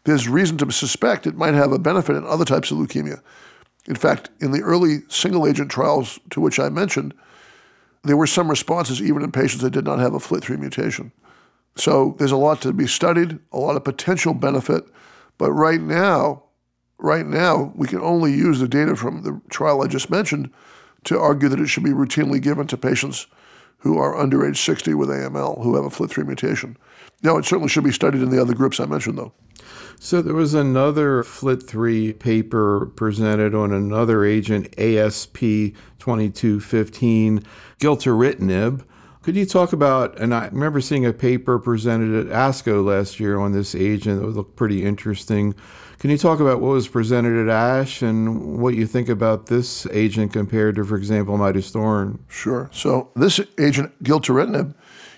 There's 0.05 0.29
reason 0.29 0.57
to 0.59 0.71
suspect 0.71 1.27
it 1.27 1.37
might 1.37 1.55
have 1.55 1.73
a 1.73 1.79
benefit 1.79 2.17
in 2.17 2.25
other 2.25 2.45
types 2.45 2.71
of 2.71 2.79
leukemia. 2.79 3.21
In 3.87 3.95
fact, 3.95 4.31
in 4.41 4.53
the 4.53 4.63
early 4.63 5.01
single 5.09 5.47
agent 5.47 5.71
trials 5.71 6.19
to 6.31 6.41
which 6.41 6.59
I 6.59 6.69
mentioned, 6.69 7.15
there 8.09 8.17
were 8.17 8.27
some 8.27 8.49
responses 8.49 9.03
even 9.03 9.23
in 9.23 9.33
patients 9.33 9.63
that 9.63 9.71
did 9.71 9.85
not 9.85 9.99
have 9.99 10.15
a 10.15 10.19
FLT3 10.19 10.59
mutation. 10.59 11.13
So 11.77 12.15
there's 12.19 12.33
a 12.33 12.37
lot 12.37 12.63
to 12.63 12.73
be 12.73 12.87
studied, 12.87 13.39
a 13.53 13.59
lot 13.59 13.77
of 13.77 13.85
potential 13.85 14.35
benefit, 14.35 14.85
but 15.39 15.53
right 15.53 15.81
now, 15.81 16.45
right 16.99 17.27
now, 17.27 17.73
we 17.77 17.87
can 17.87 18.01
only 18.01 18.33
use 18.33 18.59
the 18.59 18.69
data 18.69 18.97
from 18.97 19.23
the 19.23 19.41
trial 19.51 19.83
I 19.83 19.87
just 19.87 20.11
mentioned 20.11 20.51
to 21.05 21.19
argue 21.19 21.49
that 21.49 21.61
it 21.61 21.67
should 21.67 21.85
be 21.85 21.91
routinely 21.91 22.41
given 22.41 22.67
to 22.69 22.77
patients 22.77 23.27
who 23.79 23.99
are 23.99 24.17
under 24.17 24.47
age 24.47 24.61
60 24.61 24.95
with 24.95 25.09
AML 25.09 25.63
who 25.63 25.77
have 25.77 25.85
a 25.85 25.91
FLT3 25.91 26.27
mutation. 26.27 26.77
Now, 27.23 27.37
it 27.37 27.45
certainly 27.45 27.69
should 27.69 27.85
be 27.85 27.93
studied 27.93 28.23
in 28.23 28.31
the 28.31 28.41
other 28.41 28.55
groups 28.55 28.81
I 28.81 28.87
mentioned, 28.87 29.19
though. 29.19 29.33
So 29.99 30.21
there 30.23 30.35
was 30.35 30.55
another 30.55 31.23
FLT3 31.23 32.19
paper 32.19 32.87
presented 32.95 33.55
on 33.55 33.73
another 33.73 34.25
agent, 34.25 34.79
ASP 34.79 35.39
2215, 35.99 37.43
gilteritinib. 37.81 38.85
Could 39.23 39.37
you 39.37 39.47
talk 39.47 39.73
about, 39.73 40.17
and 40.21 40.33
I 40.33 40.47
remember 40.47 40.81
seeing 40.81 41.05
a 41.05 41.13
paper 41.13 41.59
presented 41.59 42.27
at 42.27 42.33
ASCO 42.33 42.85
last 42.85 43.19
year 43.19 43.41
on 43.41 43.51
this 43.53 43.75
agent 43.75 44.21
that 44.21 44.29
looked 44.29 44.55
pretty 44.55 44.85
interesting. 44.85 45.55
Can 45.99 46.11
you 46.11 46.19
talk 46.19 46.39
about 46.39 46.61
what 46.61 46.69
was 46.69 46.87
presented 46.87 47.49
at 47.49 47.53
ASH 47.53 48.03
and 48.03 48.61
what 48.63 48.75
you 48.75 48.87
think 48.87 49.09
about 49.09 49.47
this 49.47 49.87
agent 49.87 50.33
compared 50.33 50.77
to, 50.77 50.85
for 50.85 50.97
example, 50.97 51.37
midostaurin? 51.39 52.21
Sure. 52.29 52.71
So 52.73 53.11
this 53.17 53.41
agent, 53.59 54.01
gilteritinib, 54.05 54.75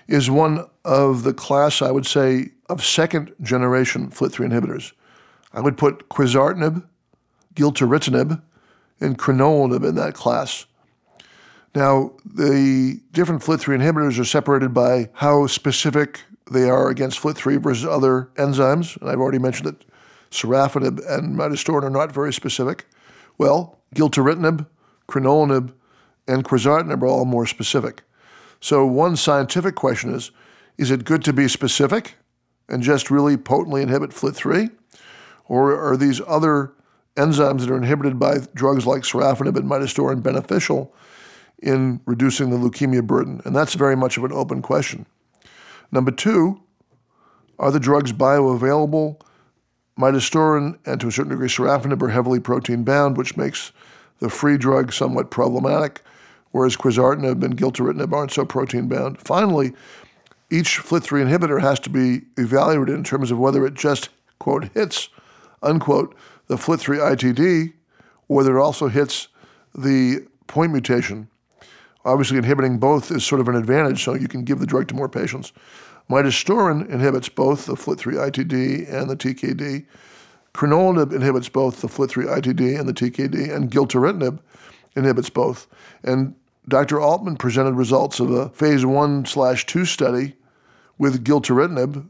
is 0.07 0.31
one 0.31 0.65
of 0.83 1.21
the 1.23 1.33
class, 1.33 1.83
I 1.83 1.91
would 1.91 2.07
say, 2.07 2.49
of 2.69 2.85
second 2.85 3.33
generation 3.41 4.09
FLT3 4.09 4.51
inhibitors. 4.51 4.93
I 5.53 5.61
would 5.61 5.77
put 5.77 6.09
quizartinib, 6.09 6.83
gilteritinib, 7.55 8.41
and 9.01 9.17
crenolanib 9.17 9.87
in 9.87 9.95
that 9.95 10.13
class. 10.13 10.65
Now, 11.75 12.13
the 12.25 12.99
different 13.11 13.41
FLT3 13.41 13.79
inhibitors 13.79 14.19
are 14.19 14.25
separated 14.25 14.73
by 14.73 15.09
how 15.13 15.47
specific 15.47 16.21
they 16.51 16.69
are 16.69 16.89
against 16.89 17.21
FLT3 17.21 17.61
versus 17.61 17.85
other 17.85 18.29
enzymes. 18.35 18.99
And 18.99 19.09
I've 19.09 19.19
already 19.19 19.39
mentioned 19.39 19.67
that 19.67 19.85
sorafenib 20.31 20.99
and 21.09 21.35
midostaurin 21.35 21.83
are 21.83 21.89
not 21.89 22.11
very 22.11 22.33
specific. 22.33 22.85
Well, 23.37 23.79
gilteritinib, 23.95 24.65
crenolanib, 25.07 25.73
and 26.27 26.43
quizartinib 26.43 27.01
are 27.01 27.07
all 27.07 27.25
more 27.25 27.45
specific. 27.45 28.03
So, 28.59 28.85
one 28.85 29.15
scientific 29.15 29.75
question 29.75 30.13
is 30.13 30.31
is 30.77 30.91
it 30.91 31.03
good 31.03 31.23
to 31.25 31.33
be 31.33 31.47
specific 31.47 32.15
and 32.69 32.83
just 32.83 33.11
really 33.11 33.37
potently 33.37 33.81
inhibit 33.81 34.11
FLT3? 34.11 34.71
Or 35.45 35.79
are 35.79 35.97
these 35.97 36.21
other 36.27 36.73
enzymes 37.15 37.61
that 37.61 37.71
are 37.71 37.77
inhibited 37.77 38.19
by 38.19 38.37
drugs 38.53 38.85
like 38.85 39.01
sorafenib 39.01 39.57
and 39.57 39.69
midostaurin 39.69 40.21
beneficial 40.21 40.93
in 41.61 41.99
reducing 42.05 42.49
the 42.49 42.57
leukemia 42.57 43.05
burden? 43.05 43.41
And 43.45 43.55
that's 43.55 43.73
very 43.73 43.95
much 43.95 44.17
of 44.17 44.23
an 44.23 44.31
open 44.31 44.61
question. 44.61 45.05
Number 45.91 46.11
two, 46.11 46.61
are 47.57 47.71
the 47.71 47.79
drugs 47.79 48.13
bioavailable? 48.13 49.19
Midostaurin 49.99 50.77
and 50.85 51.01
to 51.01 51.07
a 51.07 51.11
certain 51.11 51.31
degree 51.31 51.49
sorafenib 51.49 52.01
are 52.01 52.09
heavily 52.09 52.39
protein 52.39 52.83
bound, 52.83 53.17
which 53.17 53.35
makes 53.35 53.71
the 54.19 54.29
free 54.29 54.57
drug 54.57 54.93
somewhat 54.93 55.31
problematic 55.31 56.03
whereas 56.51 56.75
quizartinib 56.75 57.43
and 57.43 57.57
gilteritinib 57.57 58.13
aren't 58.13 58.31
so 58.31 58.45
protein 58.45 58.87
bound. 58.87 59.19
Finally, 59.19 59.73
each 60.51 60.79
FLT3 60.79 61.27
inhibitor 61.27 61.61
has 61.61 61.79
to 61.81 61.89
be 61.89 62.21
evaluated 62.37 62.95
in 62.95 63.03
terms 63.03 63.31
of 63.31 63.37
whether 63.37 63.65
it 63.65 63.75
just, 63.75 64.09
quote, 64.39 64.69
hits, 64.73 65.09
unquote, 65.61 66.15
the 66.47 66.55
FLT3 66.55 67.15
ITD, 67.15 67.73
or 68.27 68.37
whether 68.37 68.57
it 68.57 68.61
also 68.61 68.87
hits 68.87 69.27
the 69.75 70.25
point 70.47 70.71
mutation. 70.71 71.29
Obviously, 72.05 72.37
inhibiting 72.37 72.79
both 72.79 73.11
is 73.11 73.25
sort 73.25 73.41
of 73.41 73.47
an 73.47 73.55
advantage, 73.55 74.03
so 74.03 74.15
you 74.15 74.27
can 74.27 74.43
give 74.43 74.59
the 74.59 74.65
drug 74.65 74.87
to 74.87 74.95
more 74.95 75.09
patients. 75.09 75.51
Midostaurin 76.09 76.89
inhibits 76.89 77.29
both 77.29 77.65
the 77.65 77.75
FLT3 77.75 78.31
ITD 78.31 78.91
and 78.91 79.09
the 79.09 79.15
TKD. 79.15 79.85
Crenolanib 80.55 81.13
inhibits 81.13 81.49
both 81.49 81.81
the 81.81 81.87
FLT3 81.87 82.41
ITD 82.41 82.79
and 82.79 82.89
the 82.89 82.93
TKD, 82.93 83.53
and 83.53 83.69
gilteritinib 83.69 84.39
inhibits 84.95 85.29
both. 85.29 85.67
And 86.03 86.33
Dr. 86.67 86.99
Altman 86.99 87.37
presented 87.37 87.73
results 87.73 88.19
of 88.19 88.31
a 88.31 88.49
phase 88.49 88.85
one 88.85 89.25
slash 89.25 89.67
two 89.67 89.85
study 89.85 90.35
with 90.99 91.23
gilteritinib, 91.23 92.07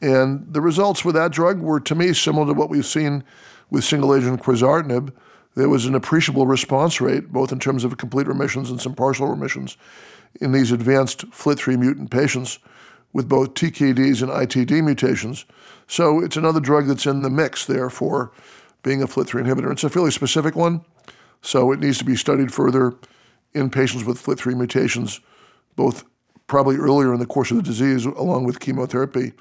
and 0.00 0.46
the 0.52 0.60
results 0.60 1.04
with 1.04 1.14
that 1.16 1.32
drug 1.32 1.60
were, 1.60 1.80
to 1.80 1.94
me, 1.94 2.12
similar 2.12 2.46
to 2.46 2.52
what 2.52 2.70
we've 2.70 2.86
seen 2.86 3.24
with 3.70 3.82
single 3.82 4.14
agent 4.14 4.42
quizartinib. 4.42 5.12
There 5.56 5.70
was 5.70 5.86
an 5.86 5.94
appreciable 5.94 6.46
response 6.46 7.00
rate, 7.00 7.32
both 7.32 7.50
in 7.50 7.58
terms 7.58 7.82
of 7.82 7.96
complete 7.96 8.28
remissions 8.28 8.70
and 8.70 8.80
some 8.80 8.94
partial 8.94 9.26
remissions, 9.26 9.78
in 10.40 10.52
these 10.52 10.70
advanced 10.70 11.28
FLT3 11.30 11.78
mutant 11.78 12.10
patients 12.10 12.58
with 13.14 13.28
both 13.28 13.54
TKDs 13.54 14.20
and 14.20 14.30
ITD 14.30 14.84
mutations. 14.84 15.46
So 15.86 16.22
it's 16.22 16.36
another 16.36 16.60
drug 16.60 16.86
that's 16.86 17.06
in 17.06 17.22
the 17.22 17.30
mix 17.30 17.64
there 17.64 17.88
for 17.88 18.32
being 18.82 19.02
a 19.02 19.06
FLT3 19.06 19.46
inhibitor. 19.46 19.72
It's 19.72 19.84
a 19.84 19.88
fairly 19.88 20.10
specific 20.10 20.54
one, 20.54 20.84
so 21.40 21.72
it 21.72 21.80
needs 21.80 21.96
to 21.98 22.04
be 22.04 22.16
studied 22.16 22.52
further 22.52 22.94
in 23.54 23.70
patients 23.70 24.04
with 24.04 24.22
FLT3 24.22 24.56
mutations, 24.56 25.20
both 25.74 26.04
probably 26.46 26.76
earlier 26.76 27.12
in 27.12 27.20
the 27.20 27.26
course 27.26 27.50
of 27.50 27.56
the 27.56 27.62
disease, 27.62 28.04
along 28.04 28.44
with 28.44 28.60
chemotherapy. 28.60 29.32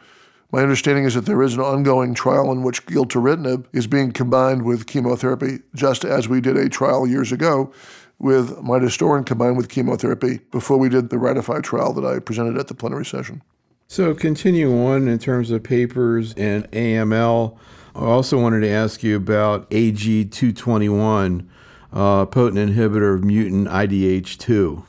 My 0.51 0.61
understanding 0.61 1.05
is 1.05 1.15
that 1.15 1.25
there 1.25 1.41
is 1.41 1.55
an 1.55 1.59
ongoing 1.59 2.13
trial 2.13 2.51
in 2.51 2.63
which 2.63 2.85
gilteritinib 2.85 3.65
is 3.73 3.87
being 3.87 4.11
combined 4.11 4.63
with 4.63 4.87
chemotherapy, 4.87 5.59
just 5.73 6.05
as 6.05 6.29
we 6.29 6.39
did 6.39 6.57
a 6.57 6.69
trial 6.69 7.07
years 7.07 7.31
ago 7.31 7.73
with 8.19 8.57
midostaurin 8.57 9.25
combined 9.25 9.57
with 9.57 9.69
chemotherapy 9.69 10.39
before 10.51 10.77
we 10.77 10.89
did 10.89 11.09
the 11.09 11.17
RATIFY 11.17 11.61
trial 11.63 11.93
that 11.93 12.05
I 12.05 12.19
presented 12.19 12.57
at 12.57 12.67
the 12.67 12.73
plenary 12.73 13.05
session. 13.05 13.41
So, 13.87 14.15
continue 14.15 14.75
on 14.85 15.07
in 15.07 15.19
terms 15.19 15.51
of 15.51 15.63
papers 15.63 16.33
and 16.35 16.69
AML. 16.71 17.57
I 17.93 17.99
also 17.99 18.41
wanted 18.41 18.61
to 18.61 18.69
ask 18.69 19.03
you 19.03 19.15
about 19.15 19.69
AG221, 19.69 21.47
uh, 21.93 22.25
potent 22.25 22.71
inhibitor 22.71 23.15
of 23.15 23.23
mutant 23.23 23.67
IDH2. 23.67 24.85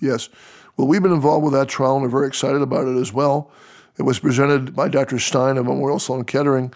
Yes. 0.00 0.28
Well, 0.76 0.88
we've 0.88 1.02
been 1.02 1.12
involved 1.12 1.44
with 1.44 1.52
that 1.54 1.68
trial 1.68 1.96
and 1.96 2.04
are 2.04 2.08
very 2.08 2.26
excited 2.26 2.60
about 2.60 2.88
it 2.88 2.96
as 2.96 3.12
well. 3.12 3.50
It 3.96 4.02
was 4.02 4.18
presented 4.18 4.74
by 4.74 4.88
Dr. 4.88 5.20
Stein 5.20 5.56
of 5.56 5.66
Memorial 5.66 6.00
Sloan 6.00 6.24
Kettering 6.24 6.72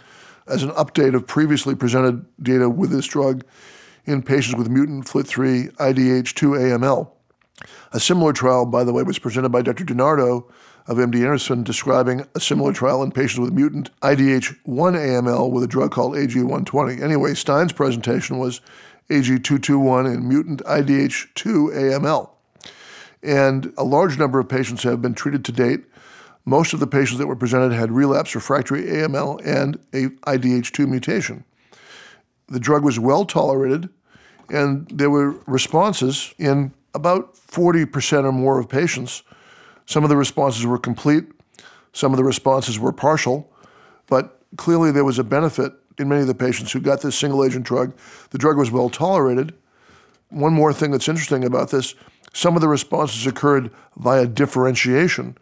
as 0.47 0.63
an 0.63 0.71
update 0.71 1.15
of 1.15 1.27
previously 1.27 1.75
presented 1.75 2.25
data 2.43 2.71
with 2.71 2.91
this 2.91 3.07
drug 3.07 3.45
in 4.05 4.23
patients 4.23 4.57
with 4.57 4.69
mutant 4.69 5.07
FLT3 5.07 5.73
IDH2 5.75 6.79
AML. 6.79 7.11
A 7.93 7.99
similar 7.99 8.33
trial, 8.33 8.67
by 8.67 8.85
the 8.85 8.93
way, 8.93 9.03
was 9.03 9.19
presented 9.19 9.49
by 9.49 9.63
Dr. 9.63 9.85
DiNardo 9.85 10.45
of 10.87 10.97
MD 10.97 11.17
Anderson 11.17 11.65
describing 11.65 12.25
a 12.35 12.41
similar 12.41 12.73
trial 12.73 13.03
in 13.03 13.11
patients 13.11 13.41
with 13.41 13.53
mutant 13.53 13.91
IDH1 14.01 14.65
AML 14.65 15.51
with 15.51 15.65
a 15.65 15.67
drug 15.67 15.91
called 15.91 16.15
AG120. 16.15 17.03
Anyway, 17.03 17.35
Stein's 17.35 17.73
presentation 17.73 18.39
was 18.39 18.61
AG221 19.11 20.15
in 20.15 20.29
mutant 20.29 20.63
IDH2 20.65 21.75
AML. 21.75 22.31
And 23.23 23.73
a 23.77 23.85
large 23.85 24.19
number 24.19 24.39
of 24.39 24.49
patients 24.49 24.83
have 24.85 25.03
been 25.03 25.15
treated 25.15 25.45
to 25.47 25.53
date. 25.53 25.81
Most 26.45 26.73
of 26.73 26.81
the 26.81 26.87
patients 26.87 27.19
that 27.19 27.27
were 27.27 27.37
presented 27.37 27.73
had 27.73 27.91
relapse 27.91 28.35
refractory 28.35 28.85
AML 28.85 29.45
and 29.45 29.77
a 29.93 30.09
IDH2 30.31 30.89
mutation. 30.89 31.45
The 32.49 32.61
drug 32.61 32.85
was 32.85 32.99
well 32.99 33.25
tolerated, 33.25 33.89
and 34.49 34.89
there 34.89 35.11
were 35.11 35.33
responses 35.47 36.33
in 36.39 36.73
about 36.95 37.35
40% 37.35 38.25
or 38.25 38.33
more 38.33 38.59
of 38.59 38.69
patients 38.69 39.23
some 39.89 40.05
of 40.05 40.11
the 40.11 40.19
responses 40.19 40.67
were 40.67 40.79
complete, 40.79 41.25
some 41.95 42.13
of 42.13 42.19
the 42.19 42.25
responses 42.25 42.79
were 42.79 42.93
partial, 42.93 43.51
but 44.07 44.39
clearly 44.59 44.93
there 44.93 45.05
was 45.05 45.19
a 45.19 45.25
benefit 45.25 45.73
in 45.97 46.11
many 46.11 46.21
of 46.21 46.27
the 46.27 46.35
patients 46.35 46.73
who 46.73 46.81
got 46.81 47.01
this 47.01 47.17
single 47.17 47.43
agent 47.43 47.65
drug. 47.65 47.97
The 48.29 48.37
drug 48.37 48.59
was 48.59 48.71
well 48.71 48.91
tolerated. 48.91 49.55
One 50.29 50.53
more 50.53 50.75
thing 50.75 50.91
that's 50.91 51.09
interesting 51.09 51.43
about 51.43 51.71
this 51.71 51.95
some 52.39 52.55
of 52.55 52.61
the 52.61 52.69
responses 52.69 53.27
occurred 53.27 53.69
via 53.97 54.25
differentiation, 54.25 55.37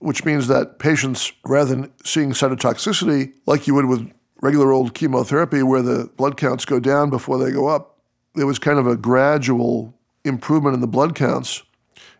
which 0.00 0.24
means 0.24 0.48
that 0.48 0.80
patients, 0.80 1.30
rather 1.44 1.72
than 1.72 1.92
seeing 2.04 2.32
cytotoxicity 2.32 3.32
like 3.46 3.68
you 3.68 3.74
would 3.74 3.84
with 3.84 4.12
regular 4.42 4.72
old 4.72 4.94
chemotherapy 4.94 5.62
where 5.62 5.80
the 5.80 6.10
blood 6.16 6.36
counts 6.36 6.64
go 6.64 6.80
down 6.80 7.08
before 7.08 7.38
they 7.38 7.52
go 7.52 7.68
up, 7.68 8.00
there 8.34 8.48
was 8.48 8.58
kind 8.58 8.80
of 8.80 8.86
a 8.88 8.96
gradual 8.96 9.94
improvement 10.24 10.74
in 10.74 10.80
the 10.80 10.88
blood 10.88 11.14
counts 11.14 11.62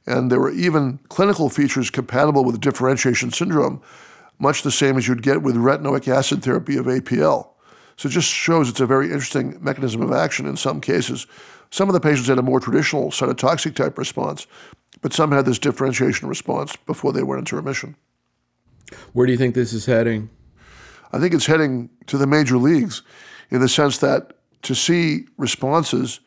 and 0.07 0.31
there 0.31 0.39
were 0.39 0.53
even 0.53 1.01
clinical 1.09 1.51
features 1.51 1.91
compatible 1.91 2.45
with 2.45 2.61
differentiation 2.61 3.33
syndrome, 3.33 3.83
much 4.39 4.63
the 4.63 4.71
same 4.71 4.97
as 4.97 5.09
you'd 5.09 5.23
get 5.25 5.43
with 5.43 5.57
retinoic 5.57 6.07
acid 6.07 6.45
therapy 6.45 6.77
of 6.77 6.87
APL. 6.87 7.49
So 7.97 8.09
it 8.09 8.13
just 8.13 8.31
shows 8.31 8.69
it's 8.69 8.79
a 8.79 8.87
very 8.87 9.07
interesting 9.07 9.59
mechanism 9.61 10.03
of 10.03 10.13
action 10.13 10.47
in 10.47 10.57
some 10.57 10.81
cases. 10.81 11.27
Some 11.75 11.89
of 11.89 11.93
the 11.93 11.99
patients 11.99 12.29
had 12.29 12.39
a 12.39 12.43
more 12.43 12.61
traditional 12.61 13.11
cytotoxic 13.11 13.75
type 13.75 13.99
response, 13.99 14.47
but 15.03 15.13
some 15.13 15.33
had 15.33 15.45
this 15.45 15.59
differentiation 15.59 16.29
response 16.29 16.77
before 16.77 17.13
they 17.13 17.25
went 17.25 17.41
into 17.41 17.57
remission. 17.57 17.97
Where 19.13 19.27
do 19.27 19.33
you 19.33 19.39
think 19.39 19.57
this 19.57 19.73
is 19.73 19.85
heading? 19.85 20.31
I 21.13 21.19
think 21.19 21.35
it's 21.35 21.47
heading 21.47 21.91
to 22.07 22.17
the 22.17 22.29
major 22.29 22.59
leagues 22.59 23.03
in 23.51 23.61
the 23.61 23.69
sense 23.69 23.99
that 23.99 24.35
to 24.63 24.73
see 24.73 25.27
responses, 25.37 26.21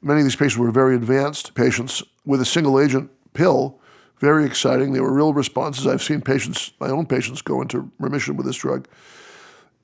many 0.00 0.20
of 0.20 0.24
these 0.24 0.36
patients 0.36 0.56
were 0.56 0.70
very 0.70 0.96
advanced 0.96 1.54
patients 1.54 2.02
with 2.24 2.40
a 2.40 2.46
single 2.46 2.80
agent 2.80 3.10
pill. 3.34 3.78
Very 4.20 4.46
exciting. 4.46 4.94
They 4.94 5.02
were 5.02 5.12
real 5.12 5.34
responses. 5.34 5.86
I've 5.86 6.02
seen 6.02 6.22
patients, 6.22 6.72
my 6.80 6.88
own 6.88 7.04
patients, 7.04 7.42
go 7.42 7.60
into 7.60 7.92
remission 7.98 8.38
with 8.38 8.46
this 8.46 8.56
drug. 8.56 8.88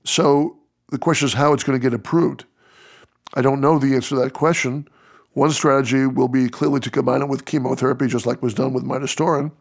So 0.02 0.56
the 0.88 0.98
question 0.98 1.26
is 1.26 1.34
how 1.34 1.52
it's 1.52 1.62
going 1.62 1.78
to 1.78 1.82
get 1.82 1.92
approved. 1.92 2.46
I 3.34 3.42
don't 3.42 3.60
know 3.60 3.78
the 3.78 3.94
answer 3.94 4.14
to 4.14 4.22
that 4.22 4.32
question. 4.32 4.88
One 5.32 5.52
strategy 5.52 6.06
will 6.06 6.28
be 6.28 6.48
clearly 6.48 6.80
to 6.80 6.90
combine 6.90 7.22
it 7.22 7.28
with 7.28 7.44
chemotherapy, 7.44 8.08
just 8.08 8.26
like 8.26 8.42
was 8.42 8.54
done 8.54 8.72
with 8.72 8.84
midostaurin. 8.84 9.52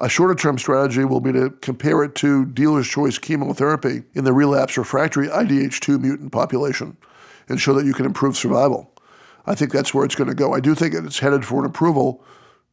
A 0.00 0.08
shorter 0.08 0.34
term 0.34 0.58
strategy 0.58 1.04
will 1.04 1.20
be 1.20 1.32
to 1.32 1.50
compare 1.60 2.02
it 2.04 2.14
to 2.16 2.46
dealer's 2.46 2.88
choice 2.88 3.18
chemotherapy 3.18 4.02
in 4.14 4.24
the 4.24 4.32
relapse 4.32 4.76
refractory 4.76 5.28
IDH2 5.28 6.00
mutant 6.00 6.32
population 6.32 6.96
and 7.48 7.60
show 7.60 7.74
that 7.74 7.86
you 7.86 7.94
can 7.94 8.06
improve 8.06 8.36
survival. 8.36 8.92
I 9.46 9.54
think 9.54 9.72
that's 9.72 9.94
where 9.94 10.04
it's 10.04 10.14
going 10.14 10.28
to 10.28 10.34
go. 10.34 10.52
I 10.52 10.60
do 10.60 10.74
think 10.74 10.94
it's 10.94 11.18
headed 11.18 11.44
for 11.44 11.60
an 11.60 11.64
approval 11.64 12.22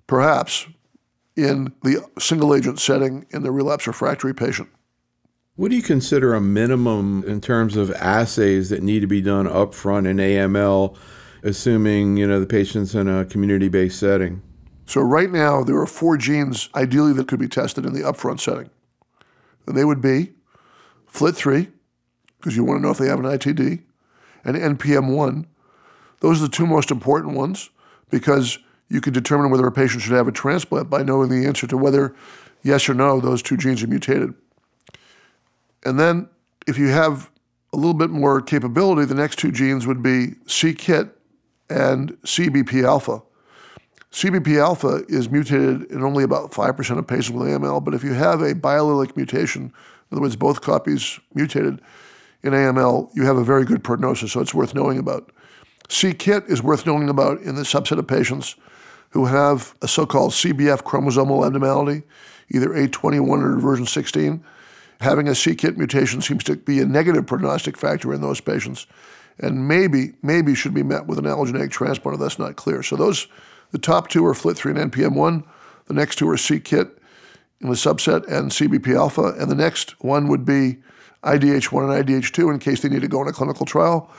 perhaps 0.08 0.68
in 1.36 1.74
the 1.84 2.06
single 2.20 2.54
agent 2.54 2.80
setting 2.80 3.26
in 3.32 3.44
the 3.44 3.52
relapse 3.52 3.88
refractory 3.88 4.34
patient. 4.34 4.70
What 5.56 5.72
do 5.72 5.78
you 5.78 5.84
consider 5.84 6.34
a 6.34 6.42
minimum 6.42 7.24
in 7.26 7.40
terms 7.40 7.78
of 7.78 7.92
assays 7.92 8.70
that 8.70 8.84
need 8.84 9.00
to 9.00 9.08
be 9.08 9.22
done 9.22 9.48
upfront 9.48 10.08
in 10.08 10.18
AML, 10.18 10.98
assuming 11.46 12.18
you 12.18 12.28
know 12.28 12.40
the 12.40 12.46
patient's 12.46 12.96
in 12.96 13.08
a 13.08 13.24
community-based 13.24 13.98
setting? 13.98 14.42
So 14.88 15.02
right 15.02 15.32
now 15.32 15.64
there 15.64 15.78
are 15.78 15.88
four 15.88 16.18
genes 16.18 16.70
ideally 16.76 17.14
that 17.14 17.28
could 17.28 17.40
be 17.40 17.48
tested 17.48 17.86
in 17.86 17.94
the 17.94 18.02
upfront 18.02 18.40
setting, 18.42 18.70
and 19.66 19.78
they 19.78 19.86
would 19.86 20.02
be 20.02 20.34
FLT3, 21.14 21.72
because 22.38 22.56
you 22.56 22.64
want 22.64 22.80
to 22.80 22.82
know 22.82 22.92
if 22.92 22.98
they 22.98 23.08
have 23.08 23.20
an 23.20 23.26
ITD, 23.26 23.82
and 24.44 24.58
NPM1. 24.58 25.46
Those 26.20 26.40
are 26.40 26.46
the 26.46 26.50
two 26.50 26.68
most 26.68 26.92
important 26.92 27.36
ones 27.36 27.70
because 28.10 28.58
you 28.90 29.02
can 29.02 29.14
determine 29.14 29.52
whether 29.52 29.66
a 29.66 29.72
patient 29.72 30.02
should 30.04 30.14
have 30.14 30.28
a 30.28 30.32
transplant 30.32 30.90
by 30.90 31.04
knowing 31.04 31.30
the 31.30 31.48
answer 31.48 31.68
to 31.68 31.78
whether, 31.78 32.16
yes 32.64 32.88
or 32.88 32.94
no, 32.94 33.20
those 33.20 33.42
two 33.42 33.58
genes 33.58 33.84
are 33.84 33.88
mutated. 33.88 34.34
And 35.84 36.00
then, 36.00 36.30
if 36.68 36.78
you 36.78 36.88
have 36.88 37.30
a 37.74 37.78
little 37.78 37.94
bit 37.94 38.10
more 38.10 38.42
capability, 38.42 39.06
the 39.06 39.16
next 39.16 39.38
two 39.38 39.52
genes 39.52 39.86
would 39.86 40.02
be 40.02 40.34
c-KIT 40.48 41.16
and 41.70 42.12
CEBP 42.24 42.84
alpha. 42.84 43.22
CEBP 44.12 44.60
alpha 44.60 45.04
is 45.10 45.30
mutated 45.30 45.92
in 45.92 46.02
only 46.02 46.24
about 46.24 46.52
5% 46.52 46.98
of 46.98 47.08
patients 47.08 47.32
with 47.32 47.48
AML, 47.48 47.84
but 47.84 47.94
if 47.94 48.04
you 48.04 48.14
have 48.14 48.42
a 48.42 48.56
biallelic 48.56 49.16
mutation, 49.18 49.64
in 49.64 49.72
other 50.12 50.22
words, 50.22 50.36
both 50.36 50.62
copies 50.62 51.20
mutated 51.34 51.82
in 52.44 52.54
AML, 52.54 53.14
you 53.14 53.26
have 53.26 53.38
a 53.38 53.44
very 53.44 53.66
good 53.66 53.84
prognosis, 53.84 54.32
so 54.32 54.40
it's 54.40 54.54
worth 54.54 54.74
knowing 54.74 55.00
about. 55.00 55.32
c-KIT 55.90 56.46
is 56.48 56.64
worth 56.64 56.86
knowing 56.86 57.10
about 57.10 57.42
in 57.42 57.56
the 57.56 57.64
subset 57.64 57.98
of 57.98 58.08
patients 58.08 58.56
who 59.10 59.26
have 59.26 59.76
a 59.82 59.88
so 59.88 60.06
called 60.06 60.32
CBF 60.32 60.84
chromosomal 60.84 61.46
abnormality, 61.46 62.04
either 62.50 62.70
8;21 62.70 63.44
or 63.44 63.60
version 63.60 63.86
16. 63.86 64.44
Having 65.02 65.28
a 65.28 65.36
c-KIT 65.36 65.78
mutation 65.78 66.22
seems 66.22 66.44
to 66.46 66.56
be 66.56 66.80
a 66.80 66.86
negative 66.86 67.26
prognostic 67.26 67.78
factor 67.78 68.14
in 68.14 68.22
those 68.22 68.40
patients 68.40 68.88
and 69.40 69.68
maybe 69.68 70.14
maybe 70.22 70.56
should 70.56 70.74
be 70.74 70.84
met 70.84 71.08
with 71.08 71.20
an 71.20 71.26
allogeneic 71.26 71.72
transplant, 71.72 72.20
that's 72.20 72.40
not 72.40 72.56
clear. 72.56 72.84
So 72.84 72.96
those 72.96 73.28
the 73.72 73.78
top 73.78 74.08
two 74.08 74.26
are 74.26 74.34
FLT3 74.34 74.80
and 74.80 74.92
NPM1. 74.92 75.44
The 75.88 75.94
next 75.94 76.16
two 76.16 76.30
are 76.30 76.38
c-KIT 76.38 76.98
in 77.62 77.70
the 77.70 77.76
subset 77.76 78.28
and 78.28 78.52
CEBP 78.52 78.96
alpha, 78.96 79.34
and 79.38 79.50
the 79.50 79.56
next 79.56 80.02
one 80.04 80.28
would 80.28 80.46
be 80.46 80.78
IDH1 81.24 81.98
and 81.98 82.08
IDH2 82.08 82.54
in 82.54 82.60
case 82.60 82.82
they 82.82 82.90
need 82.90 83.02
to 83.02 83.08
go 83.08 83.20
on 83.20 83.28
a 83.28 83.34
clinical 83.34 83.66
trial. 83.66 84.10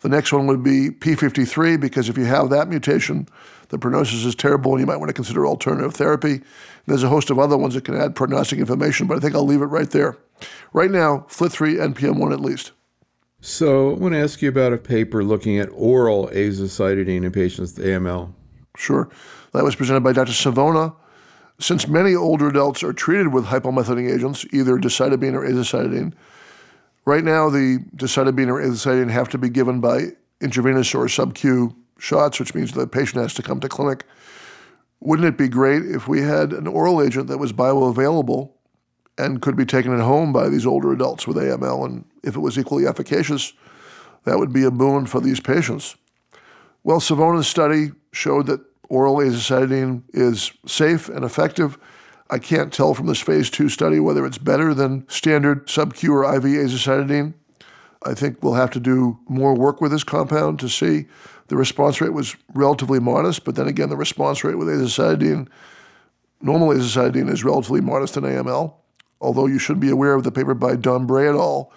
The 0.00 0.08
next 0.08 0.32
one 0.32 0.46
would 0.46 0.62
be 0.62 0.90
P53, 0.90 1.80
because 1.80 2.08
if 2.08 2.18
you 2.18 2.26
have 2.26 2.50
that 2.50 2.68
mutation, 2.68 3.28
the 3.68 3.78
prognosis 3.78 4.24
is 4.24 4.34
terrible 4.34 4.72
and 4.72 4.80
you 4.80 4.86
might 4.86 4.98
want 4.98 5.08
to 5.08 5.14
consider 5.14 5.46
alternative 5.46 5.94
therapy. 5.94 6.42
There's 6.86 7.02
a 7.02 7.08
host 7.08 7.30
of 7.30 7.38
other 7.38 7.56
ones 7.56 7.74
that 7.74 7.84
can 7.84 7.96
add 7.96 8.14
prognostic 8.14 8.58
information, 8.58 9.06
but 9.06 9.16
I 9.16 9.20
think 9.20 9.34
I'll 9.34 9.46
leave 9.46 9.62
it 9.62 9.66
right 9.66 9.90
there. 9.90 10.16
Right 10.72 10.90
now, 10.90 11.26
FLT3, 11.30 11.94
NPM1 11.94 12.32
at 12.32 12.40
least. 12.40 12.72
So 13.48 13.92
I 13.92 13.94
want 13.94 14.12
to 14.12 14.18
ask 14.18 14.42
you 14.42 14.48
about 14.48 14.72
a 14.72 14.76
paper 14.76 15.22
looking 15.22 15.60
at 15.60 15.68
oral 15.72 16.26
azacitidine 16.30 17.22
in 17.22 17.30
patients 17.30 17.78
with 17.78 17.86
AML. 17.86 18.32
Sure. 18.76 19.08
That 19.52 19.62
was 19.62 19.76
presented 19.76 20.00
by 20.00 20.12
Dr. 20.12 20.32
Savona. 20.32 20.92
Since 21.60 21.86
many 21.86 22.12
older 22.12 22.48
adults 22.48 22.82
are 22.82 22.92
treated 22.92 23.32
with 23.32 23.44
hypomethylating 23.44 24.12
agents, 24.12 24.44
either 24.52 24.78
decitabine 24.78 25.34
or 25.34 25.46
azacitidine, 25.46 26.12
right 27.04 27.22
now 27.22 27.48
the 27.48 27.78
decitabine 27.94 28.48
or 28.48 28.60
azacitidine 28.60 29.12
have 29.12 29.28
to 29.28 29.38
be 29.38 29.48
given 29.48 29.80
by 29.80 30.08
intravenous 30.40 30.92
or 30.92 31.08
sub-Q 31.08 31.72
shots, 32.00 32.40
which 32.40 32.52
means 32.52 32.72
the 32.72 32.88
patient 32.88 33.22
has 33.22 33.32
to 33.34 33.44
come 33.44 33.60
to 33.60 33.68
clinic. 33.68 34.06
Wouldn't 34.98 35.28
it 35.28 35.38
be 35.38 35.46
great 35.46 35.84
if 35.86 36.08
we 36.08 36.20
had 36.20 36.52
an 36.52 36.66
oral 36.66 37.00
agent 37.00 37.28
that 37.28 37.38
was 37.38 37.52
bioavailable 37.52 38.55
and 39.18 39.40
could 39.40 39.56
be 39.56 39.66
taken 39.66 39.92
at 39.92 40.00
home 40.00 40.32
by 40.32 40.48
these 40.48 40.66
older 40.66 40.92
adults 40.92 41.26
with 41.26 41.36
AML? 41.36 41.84
And 41.84 42.04
if 42.22 42.36
it 42.36 42.40
was 42.40 42.58
equally 42.58 42.86
efficacious, 42.86 43.52
that 44.24 44.38
would 44.38 44.52
be 44.52 44.64
a 44.64 44.70
boon 44.70 45.06
for 45.06 45.20
these 45.20 45.40
patients. 45.40 45.96
Well, 46.84 47.00
Savona's 47.00 47.48
study 47.48 47.92
showed 48.12 48.46
that 48.46 48.60
oral 48.88 49.16
azacitidine 49.16 50.02
is 50.12 50.52
safe 50.66 51.08
and 51.08 51.24
effective. 51.24 51.78
I 52.30 52.38
can't 52.38 52.72
tell 52.72 52.94
from 52.94 53.06
this 53.06 53.20
phase 53.20 53.50
two 53.50 53.68
study 53.68 54.00
whether 54.00 54.26
it's 54.26 54.38
better 54.38 54.74
than 54.74 55.08
standard 55.08 55.68
sub-Q 55.70 56.12
or 56.12 56.34
IV 56.36 56.42
azacitidine. 56.42 57.34
I 58.04 58.14
think 58.14 58.42
we'll 58.42 58.54
have 58.54 58.70
to 58.72 58.80
do 58.80 59.18
more 59.28 59.54
work 59.54 59.80
with 59.80 59.92
this 59.92 60.04
compound 60.04 60.60
to 60.60 60.68
see. 60.68 61.06
The 61.48 61.56
response 61.56 62.00
rate 62.00 62.12
was 62.12 62.36
relatively 62.54 63.00
modest, 63.00 63.44
but 63.44 63.54
then 63.54 63.68
again, 63.68 63.88
the 63.88 63.96
response 63.96 64.44
rate 64.44 64.56
with 64.56 64.68
azacitidine, 64.68 65.48
normal 66.40 66.68
azacitidine, 66.68 67.30
is 67.30 67.44
relatively 67.44 67.80
modest 67.80 68.16
in 68.16 68.24
AML. 68.24 68.74
Although 69.20 69.46
you 69.46 69.58
should 69.58 69.80
be 69.80 69.90
aware 69.90 70.14
of 70.14 70.24
the 70.24 70.32
paper 70.32 70.54
by 70.54 70.76
Dombret 70.76 71.34
et 71.34 71.38
al., 71.38 71.72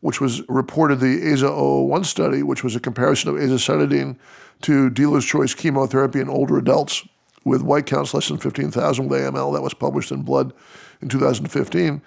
which 0.00 0.20
was 0.20 0.48
reported 0.48 1.00
the 1.00 1.20
AZA 1.20 1.50
001 1.50 2.04
study, 2.04 2.42
which 2.42 2.62
was 2.62 2.76
a 2.76 2.80
comparison 2.80 3.30
of 3.30 3.36
azacitidine 3.36 4.16
to 4.62 4.90
dealer's 4.90 5.24
choice 5.24 5.54
chemotherapy 5.54 6.20
in 6.20 6.28
older 6.28 6.56
adults 6.56 7.06
with 7.44 7.62
white 7.62 7.86
counts 7.86 8.14
less 8.14 8.28
than 8.28 8.38
15,000 8.38 9.08
with 9.08 9.20
AML. 9.20 9.52
That 9.52 9.62
was 9.62 9.74
published 9.74 10.12
in 10.12 10.22
Blood 10.22 10.52
in 11.00 11.08
2015. 11.08 12.00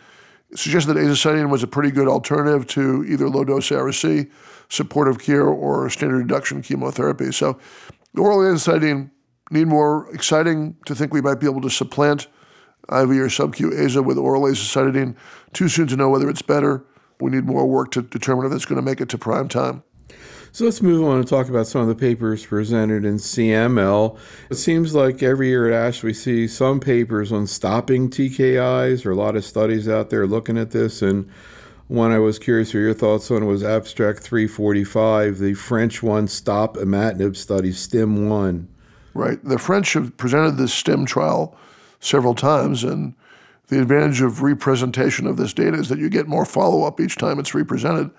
Suggested 0.53 0.93
that 0.93 0.99
azacitidine 0.99 1.49
was 1.49 1.63
a 1.63 1.67
pretty 1.67 1.91
good 1.91 2.07
alternative 2.07 2.67
to 2.67 3.05
either 3.05 3.29
low 3.29 3.43
dose 3.43 3.71
Ara-C, 3.71 4.27
supportive 4.69 5.19
care, 5.19 5.47
or 5.47 5.89
standard 5.89 6.17
reduction 6.17 6.61
chemotherapy. 6.61 7.31
So, 7.31 7.57
oral 8.17 8.39
azacitidine 8.39 9.11
need 9.49 9.67
more 9.67 10.13
exciting 10.13 10.77
to 10.85 10.95
think 10.95 11.13
we 11.13 11.21
might 11.21 11.39
be 11.39 11.45
able 11.45 11.61
to 11.61 11.69
supplant 11.69 12.27
IV 12.89 13.09
or 13.11 13.29
sub-Q 13.29 13.71
AZA 13.71 14.03
with 14.03 14.17
oral 14.17 14.43
azacitidine. 14.43 15.15
Too 15.53 15.67
soon 15.67 15.87
to 15.87 15.95
know 15.95 16.09
whether 16.09 16.29
it's 16.29 16.41
better. 16.41 16.85
We 17.19 17.31
need 17.31 17.45
more 17.45 17.67
work 17.67 17.91
to 17.91 18.01
determine 18.01 18.45
if 18.45 18.53
it's 18.53 18.65
going 18.65 18.77
to 18.77 18.81
make 18.81 19.01
it 19.01 19.09
to 19.09 19.17
prime 19.17 19.47
time. 19.47 19.83
So 20.53 20.65
let's 20.65 20.81
move 20.81 21.07
on 21.07 21.17
and 21.17 21.27
talk 21.27 21.47
about 21.47 21.67
some 21.67 21.81
of 21.81 21.87
the 21.87 21.95
papers 21.95 22.45
presented 22.45 23.05
in 23.05 23.15
CML. 23.15 24.17
It 24.49 24.55
seems 24.55 24.93
like 24.93 25.23
every 25.23 25.47
year 25.47 25.71
at 25.71 25.87
ASH 25.87 26.03
we 26.03 26.13
see 26.13 26.45
some 26.45 26.81
papers 26.81 27.31
on 27.31 27.47
stopping 27.47 28.09
TKIs. 28.09 29.03
There 29.03 29.11
are 29.11 29.15
a 29.15 29.17
lot 29.17 29.37
of 29.37 29.45
studies 29.45 29.87
out 29.87 30.09
there 30.09 30.27
looking 30.27 30.57
at 30.57 30.71
this, 30.71 31.01
and 31.01 31.29
one 31.87 32.11
I 32.11 32.19
was 32.19 32.37
curious 32.37 32.71
for 32.71 32.79
your 32.79 32.93
thoughts 32.93 33.31
on 33.31 33.45
was 33.45 33.63
Abstract 33.63 34.19
345, 34.19 35.37
the 35.37 35.53
French 35.53 36.03
one, 36.03 36.27
Stop 36.27 36.75
Imatinib 36.75 37.37
study, 37.37 37.71
STIM 37.71 38.27
1. 38.27 38.67
Right. 39.13 39.43
The 39.43 39.59
French 39.59 39.93
have 39.93 40.15
presented 40.17 40.57
this 40.57 40.73
STIM 40.73 41.05
trial 41.05 41.57
several 42.01 42.35
times, 42.35 42.83
and 42.83 43.15
the 43.67 43.79
advantage 43.79 44.21
of 44.21 44.41
representation 44.41 45.25
of 45.25 45.37
this 45.37 45.53
data 45.53 45.77
is 45.77 45.87
that 45.87 45.99
you 45.99 46.09
get 46.09 46.27
more 46.27 46.43
follow 46.43 46.83
up 46.83 46.99
each 46.99 47.15
time 47.15 47.39
it's 47.39 47.55
represented. 47.55 48.11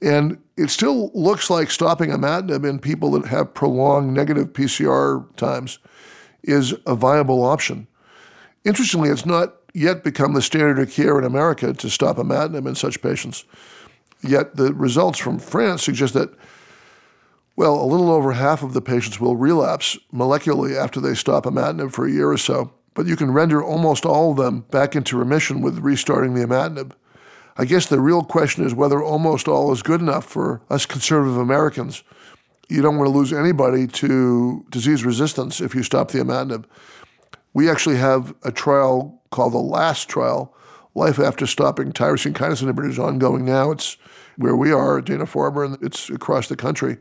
And 0.00 0.42
it 0.56 0.70
still 0.70 1.12
looks 1.14 1.48
like 1.48 1.70
stopping 1.70 2.10
imatinib 2.10 2.68
in 2.68 2.80
people 2.80 3.12
that 3.12 3.26
have 3.26 3.54
prolonged 3.54 4.12
negative 4.12 4.52
PCR 4.52 5.24
times 5.36 5.78
is 6.42 6.74
a 6.86 6.96
viable 6.96 7.44
option. 7.44 7.86
Interestingly, 8.64 9.10
it's 9.10 9.24
not 9.24 9.54
yet 9.72 10.02
become 10.02 10.34
the 10.34 10.42
standard 10.42 10.80
of 10.80 10.90
care 10.90 11.18
in 11.18 11.24
America 11.24 11.72
to 11.72 11.88
stop 11.88 12.16
imatinib 12.16 12.66
in 12.66 12.74
such 12.74 13.00
patients. 13.00 13.44
Yet 14.22 14.56
the 14.56 14.74
results 14.74 15.18
from 15.18 15.38
France 15.38 15.84
suggest 15.84 16.14
that, 16.14 16.30
well, 17.54 17.80
a 17.80 17.86
little 17.86 18.10
over 18.10 18.32
half 18.32 18.64
of 18.64 18.72
the 18.72 18.82
patients 18.82 19.20
will 19.20 19.36
relapse 19.36 19.96
molecularly 20.12 20.76
after 20.76 21.00
they 21.00 21.14
stop 21.14 21.44
imatinib 21.44 21.92
for 21.92 22.06
a 22.06 22.10
year 22.10 22.30
or 22.30 22.38
so. 22.38 22.72
But 22.94 23.06
you 23.06 23.16
can 23.16 23.32
render 23.32 23.62
almost 23.62 24.04
all 24.04 24.32
of 24.32 24.36
them 24.36 24.60
back 24.70 24.94
into 24.94 25.16
remission 25.16 25.62
with 25.62 25.78
restarting 25.78 26.34
the 26.34 26.46
imatinib. 26.46 26.92
I 27.56 27.64
guess 27.64 27.86
the 27.86 28.00
real 28.00 28.22
question 28.22 28.64
is 28.64 28.74
whether 28.74 29.02
almost 29.02 29.48
all 29.48 29.72
is 29.72 29.82
good 29.82 30.00
enough 30.00 30.24
for 30.24 30.62
us 30.70 30.86
conservative 30.86 31.36
Americans. 31.36 32.02
You 32.68 32.80
don't 32.80 32.96
want 32.96 33.08
to 33.08 33.16
lose 33.16 33.32
anybody 33.32 33.86
to 33.86 34.64
disease 34.70 35.04
resistance 35.04 35.60
if 35.60 35.74
you 35.74 35.82
stop 35.82 36.10
the 36.10 36.20
imatinib. 36.20 36.64
We 37.54 37.68
actually 37.68 37.96
have 37.96 38.34
a 38.42 38.52
trial 38.52 39.22
called 39.30 39.52
the 39.52 39.58
LAST 39.58 40.08
trial, 40.08 40.54
Life 40.94 41.18
After 41.18 41.46
Stopping 41.46 41.92
Tyrosine 41.92 42.32
Kinase 42.32 42.62
Inhibitors, 42.62 42.98
ongoing 42.98 43.44
now. 43.44 43.70
It's 43.70 43.96
where 44.36 44.56
we 44.56 44.72
are 44.72 44.98
at 44.98 45.04
Dana 45.04 45.26
Farber, 45.26 45.64
and 45.64 45.76
it's 45.82 46.08
across 46.08 46.48
the 46.48 46.56
country. 46.56 46.96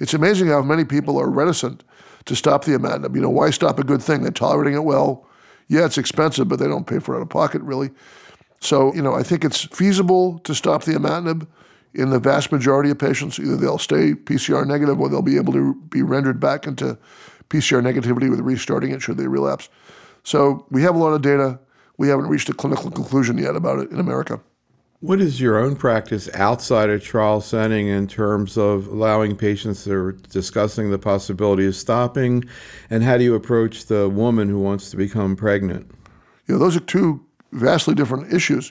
It's 0.00 0.14
amazing 0.14 0.48
how 0.48 0.62
many 0.62 0.84
people 0.84 1.18
are 1.18 1.28
reticent 1.28 1.84
to 2.26 2.36
stop 2.36 2.64
the 2.64 2.72
imatinib. 2.72 3.14
You 3.14 3.22
know, 3.22 3.30
why 3.30 3.50
stop 3.50 3.78
a 3.78 3.84
good 3.84 4.02
thing? 4.02 4.22
They're 4.22 4.30
tolerating 4.30 4.74
it 4.74 4.84
well. 4.84 5.26
Yeah, 5.68 5.84
it's 5.84 5.98
expensive, 5.98 6.48
but 6.48 6.58
they 6.58 6.66
don't 6.66 6.86
pay 6.86 6.98
for 6.98 7.14
it 7.14 7.18
out 7.18 7.22
of 7.22 7.30
pocket, 7.30 7.62
really. 7.62 7.90
So, 8.60 8.94
you 8.94 9.02
know, 9.02 9.14
I 9.14 9.22
think 9.22 9.44
it's 9.44 9.64
feasible 9.64 10.38
to 10.40 10.54
stop 10.54 10.84
the 10.84 10.92
imatinib 10.92 11.46
in 11.94 12.10
the 12.10 12.20
vast 12.20 12.52
majority 12.52 12.90
of 12.90 12.98
patients. 12.98 13.38
Either 13.38 13.56
they'll 13.56 13.78
stay 13.78 14.14
PCR 14.14 14.66
negative 14.66 15.00
or 15.00 15.08
they'll 15.08 15.22
be 15.22 15.36
able 15.36 15.52
to 15.52 15.74
be 15.88 16.02
rendered 16.02 16.40
back 16.40 16.66
into 16.66 16.96
PCR 17.48 17.82
negativity 17.82 18.30
with 18.30 18.40
restarting 18.40 18.92
it 18.92 19.02
should 19.02 19.18
they 19.18 19.26
relapse. 19.26 19.68
So 20.22 20.66
we 20.70 20.82
have 20.82 20.94
a 20.94 20.98
lot 20.98 21.12
of 21.12 21.22
data. 21.22 21.58
We 21.98 22.08
haven't 22.08 22.28
reached 22.28 22.48
a 22.48 22.54
clinical 22.54 22.90
conclusion 22.90 23.36
yet 23.36 23.56
about 23.56 23.78
it 23.80 23.90
in 23.90 23.98
America. 23.98 24.40
What 25.02 25.20
is 25.20 25.40
your 25.40 25.58
own 25.58 25.74
practice 25.74 26.30
outside 26.32 26.88
a 26.88 26.96
trial 26.96 27.40
setting 27.40 27.88
in 27.88 28.06
terms 28.06 28.56
of 28.56 28.86
allowing 28.86 29.34
patients 29.34 29.82
that 29.82 29.94
are 29.94 30.12
discussing 30.12 30.92
the 30.92 30.98
possibility 30.98 31.66
of 31.66 31.74
stopping? 31.74 32.44
And 32.88 33.02
how 33.02 33.18
do 33.18 33.24
you 33.24 33.34
approach 33.34 33.86
the 33.86 34.08
woman 34.08 34.48
who 34.48 34.60
wants 34.60 34.92
to 34.92 34.96
become 34.96 35.34
pregnant? 35.34 35.90
You 36.46 36.54
know, 36.54 36.60
those 36.60 36.76
are 36.76 36.80
two 36.80 37.20
vastly 37.50 37.96
different 37.96 38.32
issues. 38.32 38.70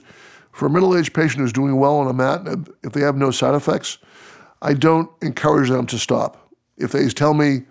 For 0.53 0.67
a 0.67 0.69
middle 0.69 0.95
aged 0.95 1.13
patient 1.13 1.41
who's 1.41 1.51
doing 1.51 1.75
well 1.77 1.97
on 1.97 2.07
a 2.07 2.13
imatinib, 2.13 2.73
if 2.81 2.93
they 2.93 3.01
have 3.01 3.17
no 3.17 3.31
side 3.31 3.53
effects, 3.53 3.97
I 4.61 4.73
don't 4.73 5.11
encourage 5.21 5.67
them 5.67 5.85
to 5.87 5.99
stop. 5.99 6.49
If 6.77 6.93
they 6.93 7.09
tell 7.09 7.33
me, 7.33 7.65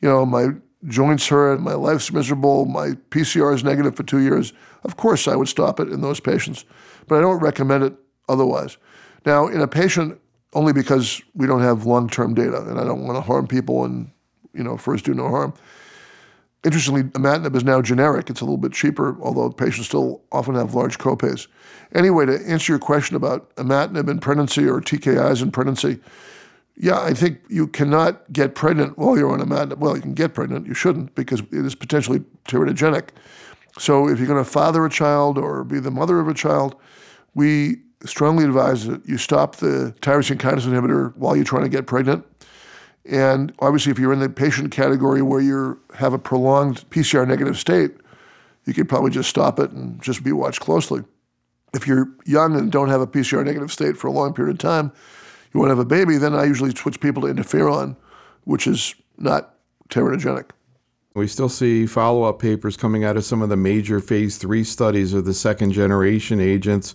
you 0.00 0.08
know, 0.08 0.24
my 0.24 0.50
joints 0.86 1.26
hurt, 1.26 1.60
my 1.60 1.74
life's 1.74 2.12
miserable, 2.12 2.66
my 2.66 2.90
PCR 3.10 3.52
is 3.52 3.64
negative 3.64 3.96
for 3.96 4.04
two 4.04 4.20
years, 4.20 4.52
of 4.84 4.96
course 4.96 5.26
I 5.26 5.34
would 5.34 5.48
stop 5.48 5.80
it 5.80 5.88
in 5.88 6.02
those 6.02 6.20
patients. 6.20 6.64
But 7.08 7.18
I 7.18 7.20
don't 7.20 7.40
recommend 7.40 7.84
it 7.84 7.94
otherwise. 8.28 8.76
Now, 9.24 9.48
in 9.48 9.60
a 9.60 9.68
patient, 9.68 10.20
only 10.52 10.72
because 10.72 11.20
we 11.34 11.46
don't 11.46 11.60
have 11.60 11.86
long 11.86 12.08
term 12.08 12.34
data 12.34 12.62
and 12.62 12.80
I 12.80 12.84
don't 12.84 13.04
want 13.04 13.16
to 13.16 13.20
harm 13.20 13.46
people 13.46 13.84
and, 13.84 14.10
you 14.54 14.62
know, 14.62 14.76
first 14.76 15.04
do 15.04 15.14
no 15.14 15.28
harm. 15.28 15.54
Interestingly, 16.64 17.04
imatinib 17.04 17.54
is 17.54 17.62
now 17.62 17.80
generic. 17.80 18.28
It's 18.28 18.40
a 18.40 18.44
little 18.44 18.56
bit 18.56 18.72
cheaper, 18.72 19.16
although 19.20 19.50
patients 19.50 19.86
still 19.86 20.22
often 20.32 20.54
have 20.56 20.74
large 20.74 20.98
copays. 20.98 21.46
Anyway, 21.94 22.26
to 22.26 22.44
answer 22.46 22.72
your 22.72 22.80
question 22.80 23.14
about 23.14 23.54
imatinib 23.56 24.08
in 24.08 24.18
pregnancy 24.18 24.66
or 24.66 24.80
TKIs 24.80 25.42
in 25.42 25.52
pregnancy, 25.52 26.00
yeah, 26.76 27.00
I 27.00 27.14
think 27.14 27.40
you 27.48 27.68
cannot 27.68 28.32
get 28.32 28.54
pregnant 28.54 28.98
while 28.98 29.16
you're 29.16 29.30
on 29.30 29.40
imatinib. 29.40 29.78
Well, 29.78 29.94
you 29.94 30.02
can 30.02 30.14
get 30.14 30.34
pregnant. 30.34 30.66
You 30.66 30.74
shouldn't 30.74 31.14
because 31.14 31.40
it 31.40 31.64
is 31.64 31.74
potentially 31.74 32.20
teratogenic. 32.48 33.10
So 33.78 34.08
if 34.08 34.18
you're 34.18 34.28
going 34.28 34.42
to 34.42 34.50
father 34.50 34.84
a 34.84 34.90
child 34.90 35.38
or 35.38 35.62
be 35.64 35.78
the 35.80 35.90
mother 35.90 36.18
of 36.18 36.28
a 36.28 36.34
child, 36.34 36.74
we 37.36 37.76
strongly 38.04 38.44
advise 38.44 38.86
that 38.86 39.06
you 39.08 39.16
stop 39.16 39.56
the 39.56 39.94
tyrosine 40.00 40.38
kinase 40.38 40.66
inhibitor 40.66 41.16
while 41.16 41.36
you're 41.36 41.44
trying 41.44 41.62
to 41.62 41.68
get 41.68 41.86
pregnant 41.86 42.24
and 43.08 43.52
obviously, 43.60 43.92
if 43.92 43.98
you're 43.98 44.12
in 44.12 44.18
the 44.18 44.28
patient 44.28 44.72
category 44.72 45.22
where 45.22 45.40
you 45.40 45.80
have 45.94 46.12
a 46.12 46.18
prolonged 46.18 46.88
PCR 46.90 47.26
negative 47.26 47.58
state, 47.58 47.92
you 48.64 48.74
could 48.74 48.88
probably 48.88 49.10
just 49.10 49.30
stop 49.30 49.60
it 49.60 49.70
and 49.70 50.02
just 50.02 50.24
be 50.24 50.32
watched 50.32 50.60
closely. 50.60 51.02
If 51.72 51.86
you're 51.86 52.08
young 52.24 52.56
and 52.56 52.72
don't 52.72 52.88
have 52.88 53.00
a 53.00 53.06
PCR 53.06 53.44
negative 53.44 53.70
state 53.70 53.96
for 53.96 54.08
a 54.08 54.12
long 54.12 54.34
period 54.34 54.52
of 54.52 54.58
time, 54.58 54.92
you 55.52 55.60
want 55.60 55.68
to 55.68 55.76
have 55.76 55.84
a 55.84 55.84
baby, 55.84 56.16
then 56.16 56.34
I 56.34 56.44
usually 56.44 56.74
switch 56.74 57.00
people 57.00 57.22
to 57.22 57.28
interferon, 57.28 57.96
which 58.44 58.66
is 58.66 58.94
not 59.18 59.54
teratogenic. 59.88 60.50
We 61.16 61.28
still 61.28 61.48
see 61.48 61.86
follow 61.86 62.24
up 62.24 62.38
papers 62.38 62.76
coming 62.76 63.02
out 63.02 63.16
of 63.16 63.24
some 63.24 63.40
of 63.40 63.48
the 63.48 63.56
major 63.56 64.00
phase 64.00 64.36
three 64.36 64.62
studies 64.62 65.14
of 65.14 65.24
the 65.24 65.32
second 65.32 65.72
generation 65.72 66.40
agents 66.40 66.92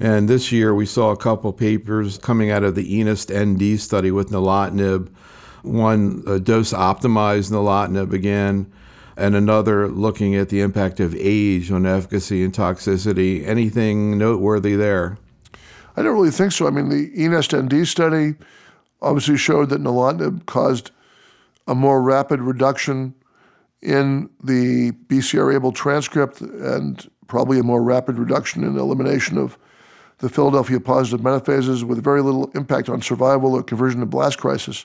And 0.00 0.30
this 0.30 0.50
year 0.50 0.74
we 0.74 0.86
saw 0.86 1.10
a 1.10 1.16
couple 1.16 1.52
papers 1.52 2.16
coming 2.16 2.50
out 2.50 2.64
of 2.64 2.74
the 2.74 2.98
ENEST 2.98 3.30
ND 3.30 3.78
study 3.78 4.10
with 4.10 4.30
nilotinib, 4.30 5.10
one 5.60 6.22
dose 6.42 6.72
optimized 6.72 7.50
nilotinib 7.52 8.14
again, 8.14 8.72
and 9.18 9.36
another 9.36 9.88
looking 9.88 10.34
at 10.34 10.48
the 10.48 10.62
impact 10.62 10.98
of 10.98 11.14
age 11.14 11.70
on 11.70 11.84
efficacy 11.84 12.42
and 12.42 12.54
toxicity. 12.54 13.46
Anything 13.46 14.16
noteworthy 14.16 14.74
there? 14.74 15.18
I 15.98 16.02
don't 16.02 16.14
really 16.14 16.30
think 16.30 16.52
so. 16.52 16.66
I 16.66 16.70
mean, 16.70 16.88
the 16.88 17.10
ENEST 17.10 17.64
ND 17.64 17.86
study 17.86 18.36
obviously 19.02 19.36
showed 19.36 19.68
that 19.68 19.82
nilotinib 19.82 20.46
caused 20.46 20.92
a 21.68 21.74
more 21.74 22.00
rapid 22.00 22.40
reduction 22.40 23.14
in 23.82 24.28
the 24.42 24.92
BCR-ABL 25.08 25.74
transcript 25.74 26.40
and 26.40 27.08
probably 27.26 27.58
a 27.58 27.62
more 27.62 27.82
rapid 27.82 28.18
reduction 28.18 28.64
in 28.64 28.76
elimination 28.76 29.38
of 29.38 29.56
the 30.18 30.28
Philadelphia 30.28 30.78
positive 30.78 31.24
metaphases 31.24 31.82
with 31.82 32.02
very 32.04 32.22
little 32.22 32.50
impact 32.54 32.88
on 32.88 33.00
survival 33.00 33.54
or 33.54 33.62
conversion 33.62 34.00
to 34.00 34.06
blast 34.06 34.38
crisis. 34.38 34.84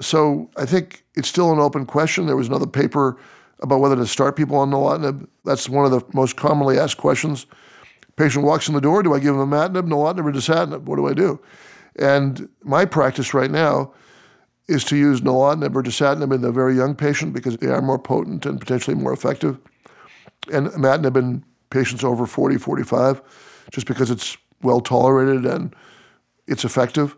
So 0.00 0.50
I 0.56 0.66
think 0.66 1.04
it's 1.14 1.28
still 1.28 1.52
an 1.52 1.60
open 1.60 1.86
question. 1.86 2.26
There 2.26 2.36
was 2.36 2.48
another 2.48 2.66
paper 2.66 3.16
about 3.60 3.78
whether 3.78 3.94
to 3.94 4.06
start 4.06 4.34
people 4.34 4.56
on 4.56 4.70
nilotinib. 4.70 5.28
That's 5.44 5.68
one 5.68 5.84
of 5.84 5.92
the 5.92 6.02
most 6.12 6.36
commonly 6.36 6.78
asked 6.78 6.96
questions. 6.96 7.46
Patient 8.16 8.44
walks 8.44 8.68
in 8.68 8.74
the 8.74 8.80
door, 8.80 9.02
do 9.02 9.14
I 9.14 9.20
give 9.20 9.36
them 9.36 9.50
imatinib, 9.50 9.88
nilotinib, 9.88 10.24
or 10.24 10.32
dasatinib? 10.32 10.82
What 10.82 10.96
do 10.96 11.06
I 11.06 11.14
do? 11.14 11.40
And 11.96 12.48
my 12.62 12.84
practice 12.84 13.32
right 13.32 13.50
now 13.50 13.92
is 14.68 14.84
to 14.84 14.96
use 14.96 15.20
nilotinib 15.20 15.74
or 15.74 15.82
dasatinib 15.82 16.32
in 16.34 16.40
the 16.40 16.52
very 16.52 16.74
young 16.74 16.94
patient 16.94 17.34
because 17.34 17.56
they 17.58 17.68
are 17.68 17.82
more 17.82 17.98
potent 17.98 18.46
and 18.46 18.60
potentially 18.60 18.96
more 18.96 19.12
effective, 19.12 19.58
and 20.52 20.68
imatinib 20.68 21.16
in 21.16 21.44
patients 21.70 22.04
over 22.04 22.26
40, 22.26 22.56
45, 22.56 23.20
just 23.70 23.86
because 23.86 24.10
it's 24.10 24.36
well 24.62 24.80
tolerated 24.80 25.44
and 25.44 25.74
it's 26.46 26.64
effective. 26.64 27.16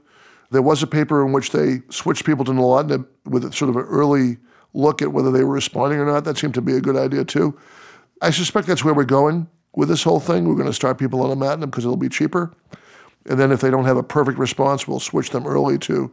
There 0.51 0.63
was 0.63 0.83
a 0.83 0.87
paper 0.87 1.25
in 1.25 1.33
which 1.33 1.51
they 1.51 1.83
switched 1.91 2.25
people 2.25 2.45
to 2.45 2.53
nilotinib 2.53 3.07
with 3.25 3.53
sort 3.53 3.69
of 3.69 3.77
an 3.77 3.83
early 3.83 4.39
look 4.75 5.03
at 5.03 5.13
whether 5.13 5.31
they 5.31 5.45
were 5.45 5.55
responding 5.55 5.99
or 5.99 6.07
not. 6.07 6.25
That 6.25 6.39
seemed 6.39 6.55
to 6.55 6.63
be 6.63 6.77
a 6.77 6.81
good 6.81 6.97
idea 6.97 7.25
too. 7.25 7.59
I 8.23 8.31
suspect 8.31 8.67
that's 8.67 8.85
where 8.85 8.95
we're 8.95 9.05
going 9.05 9.49
with 9.75 9.89
this 9.89 10.03
whole 10.03 10.21
thing. 10.21 10.49
We're 10.49 10.55
going 10.55 10.67
to 10.67 10.73
start 10.73 10.99
people 10.99 11.23
on 11.23 11.37
imatinib 11.37 11.67
because 11.67 11.85
it'll 11.85 11.97
be 11.97 12.09
cheaper. 12.09 12.53
And 13.29 13.41
then 13.41 13.51
if 13.51 13.61
they 13.61 13.71
don't 13.71 13.85
have 13.85 13.97
a 13.97 14.03
perfect 14.03 14.39
response, 14.39 14.87
we'll 14.87 15.01
switch 15.01 15.31
them 15.31 15.47
early 15.47 15.79
to 15.79 16.13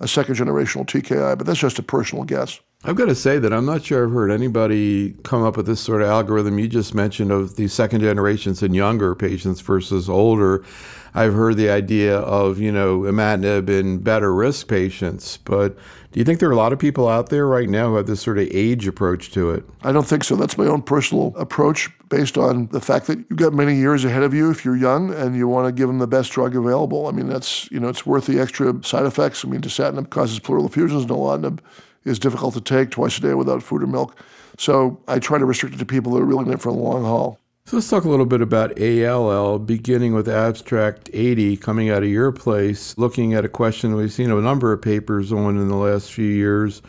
a 0.00 0.08
second 0.08 0.34
generational 0.34 0.86
TKI. 0.86 1.38
But 1.38 1.46
that's 1.46 1.60
just 1.60 1.78
a 1.78 1.82
personal 1.82 2.24
guess. 2.24 2.60
I've 2.82 2.96
got 2.96 3.06
to 3.06 3.14
say 3.14 3.38
that 3.38 3.52
I'm 3.52 3.66
not 3.66 3.84
sure 3.84 4.06
I've 4.06 4.12
heard 4.12 4.30
anybody 4.30 5.12
come 5.22 5.42
up 5.42 5.58
with 5.58 5.66
this 5.66 5.80
sort 5.80 6.00
of 6.00 6.08
algorithm 6.08 6.58
you 6.58 6.66
just 6.66 6.94
mentioned 6.94 7.30
of 7.30 7.56
the 7.56 7.68
second 7.68 8.00
generations 8.00 8.62
and 8.62 8.74
younger 8.74 9.14
patients 9.14 9.60
versus 9.60 10.08
older. 10.08 10.64
I've 11.12 11.34
heard 11.34 11.58
the 11.58 11.68
idea 11.68 12.16
of, 12.16 12.58
you 12.58 12.72
know, 12.72 13.00
imatinib 13.00 13.68
in 13.68 13.98
better 13.98 14.34
risk 14.34 14.66
patients, 14.68 15.36
but 15.36 15.76
do 16.12 16.20
you 16.20 16.24
think 16.24 16.40
there 16.40 16.48
are 16.48 16.52
a 16.52 16.56
lot 16.56 16.72
of 16.72 16.78
people 16.78 17.06
out 17.06 17.28
there 17.28 17.46
right 17.46 17.68
now 17.68 17.90
who 17.90 17.96
have 17.96 18.06
this 18.06 18.22
sort 18.22 18.38
of 18.38 18.48
age 18.50 18.86
approach 18.86 19.30
to 19.32 19.50
it? 19.50 19.64
I 19.82 19.92
don't 19.92 20.06
think 20.06 20.24
so. 20.24 20.34
That's 20.34 20.56
my 20.56 20.66
own 20.66 20.80
personal 20.80 21.34
approach 21.36 21.90
based 22.08 22.38
on 22.38 22.68
the 22.68 22.80
fact 22.80 23.08
that 23.08 23.18
you've 23.18 23.38
got 23.38 23.52
many 23.52 23.76
years 23.76 24.06
ahead 24.06 24.22
of 24.22 24.32
you 24.32 24.50
if 24.50 24.64
you're 24.64 24.76
young 24.76 25.12
and 25.12 25.36
you 25.36 25.48
want 25.48 25.66
to 25.66 25.72
give 25.72 25.88
them 25.88 25.98
the 25.98 26.06
best 26.06 26.32
drug 26.32 26.56
available. 26.56 27.08
I 27.08 27.10
mean, 27.10 27.28
that's, 27.28 27.70
you 27.70 27.78
know, 27.78 27.88
it's 27.88 28.06
worth 28.06 28.24
the 28.24 28.40
extra 28.40 28.72
side 28.82 29.04
effects. 29.04 29.44
I 29.44 29.48
mean, 29.48 29.60
dasatinib 29.60 30.08
causes 30.08 30.38
pleural 30.38 30.64
effusions, 30.64 31.04
nilotinib 31.04 31.58
is 32.04 32.18
difficult 32.18 32.54
to 32.54 32.60
take 32.60 32.90
twice 32.90 33.18
a 33.18 33.20
day 33.20 33.34
without 33.34 33.62
food 33.62 33.82
or 33.82 33.86
milk. 33.86 34.16
So 34.58 35.00
I 35.08 35.18
try 35.18 35.38
to 35.38 35.44
restrict 35.44 35.74
it 35.74 35.78
to 35.78 35.86
people 35.86 36.12
that 36.12 36.22
are 36.22 36.26
really 36.26 36.46
in 36.46 36.52
it 36.52 36.60
for 36.60 36.72
the 36.72 36.78
long 36.78 37.04
haul. 37.04 37.38
So 37.66 37.76
let's 37.76 37.88
talk 37.88 38.04
a 38.04 38.08
little 38.08 38.26
bit 38.26 38.40
about 38.40 38.80
ALL, 38.80 39.58
beginning 39.58 40.12
with 40.14 40.28
abstract 40.28 41.08
80 41.12 41.56
coming 41.58 41.88
out 41.88 42.02
of 42.02 42.08
your 42.08 42.32
place, 42.32 42.96
looking 42.98 43.32
at 43.34 43.44
a 43.44 43.48
question 43.48 43.94
we've 43.94 44.12
seen 44.12 44.30
a 44.30 44.40
number 44.40 44.72
of 44.72 44.82
papers 44.82 45.32
on 45.32 45.56
in 45.56 45.68
the 45.68 45.76
last 45.76 46.12
few 46.12 46.26
years 46.26 46.82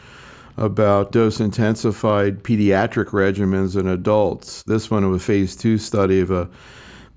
about 0.58 1.12
dose 1.12 1.40
intensified 1.40 2.44
pediatric 2.44 3.08
regimens 3.08 3.80
in 3.80 3.88
adults. 3.88 4.64
This 4.64 4.90
one 4.90 5.04
of 5.04 5.12
a 5.12 5.20
phase 5.20 5.56
two 5.56 5.78
study 5.78 6.20
of 6.20 6.32
a 6.32 6.50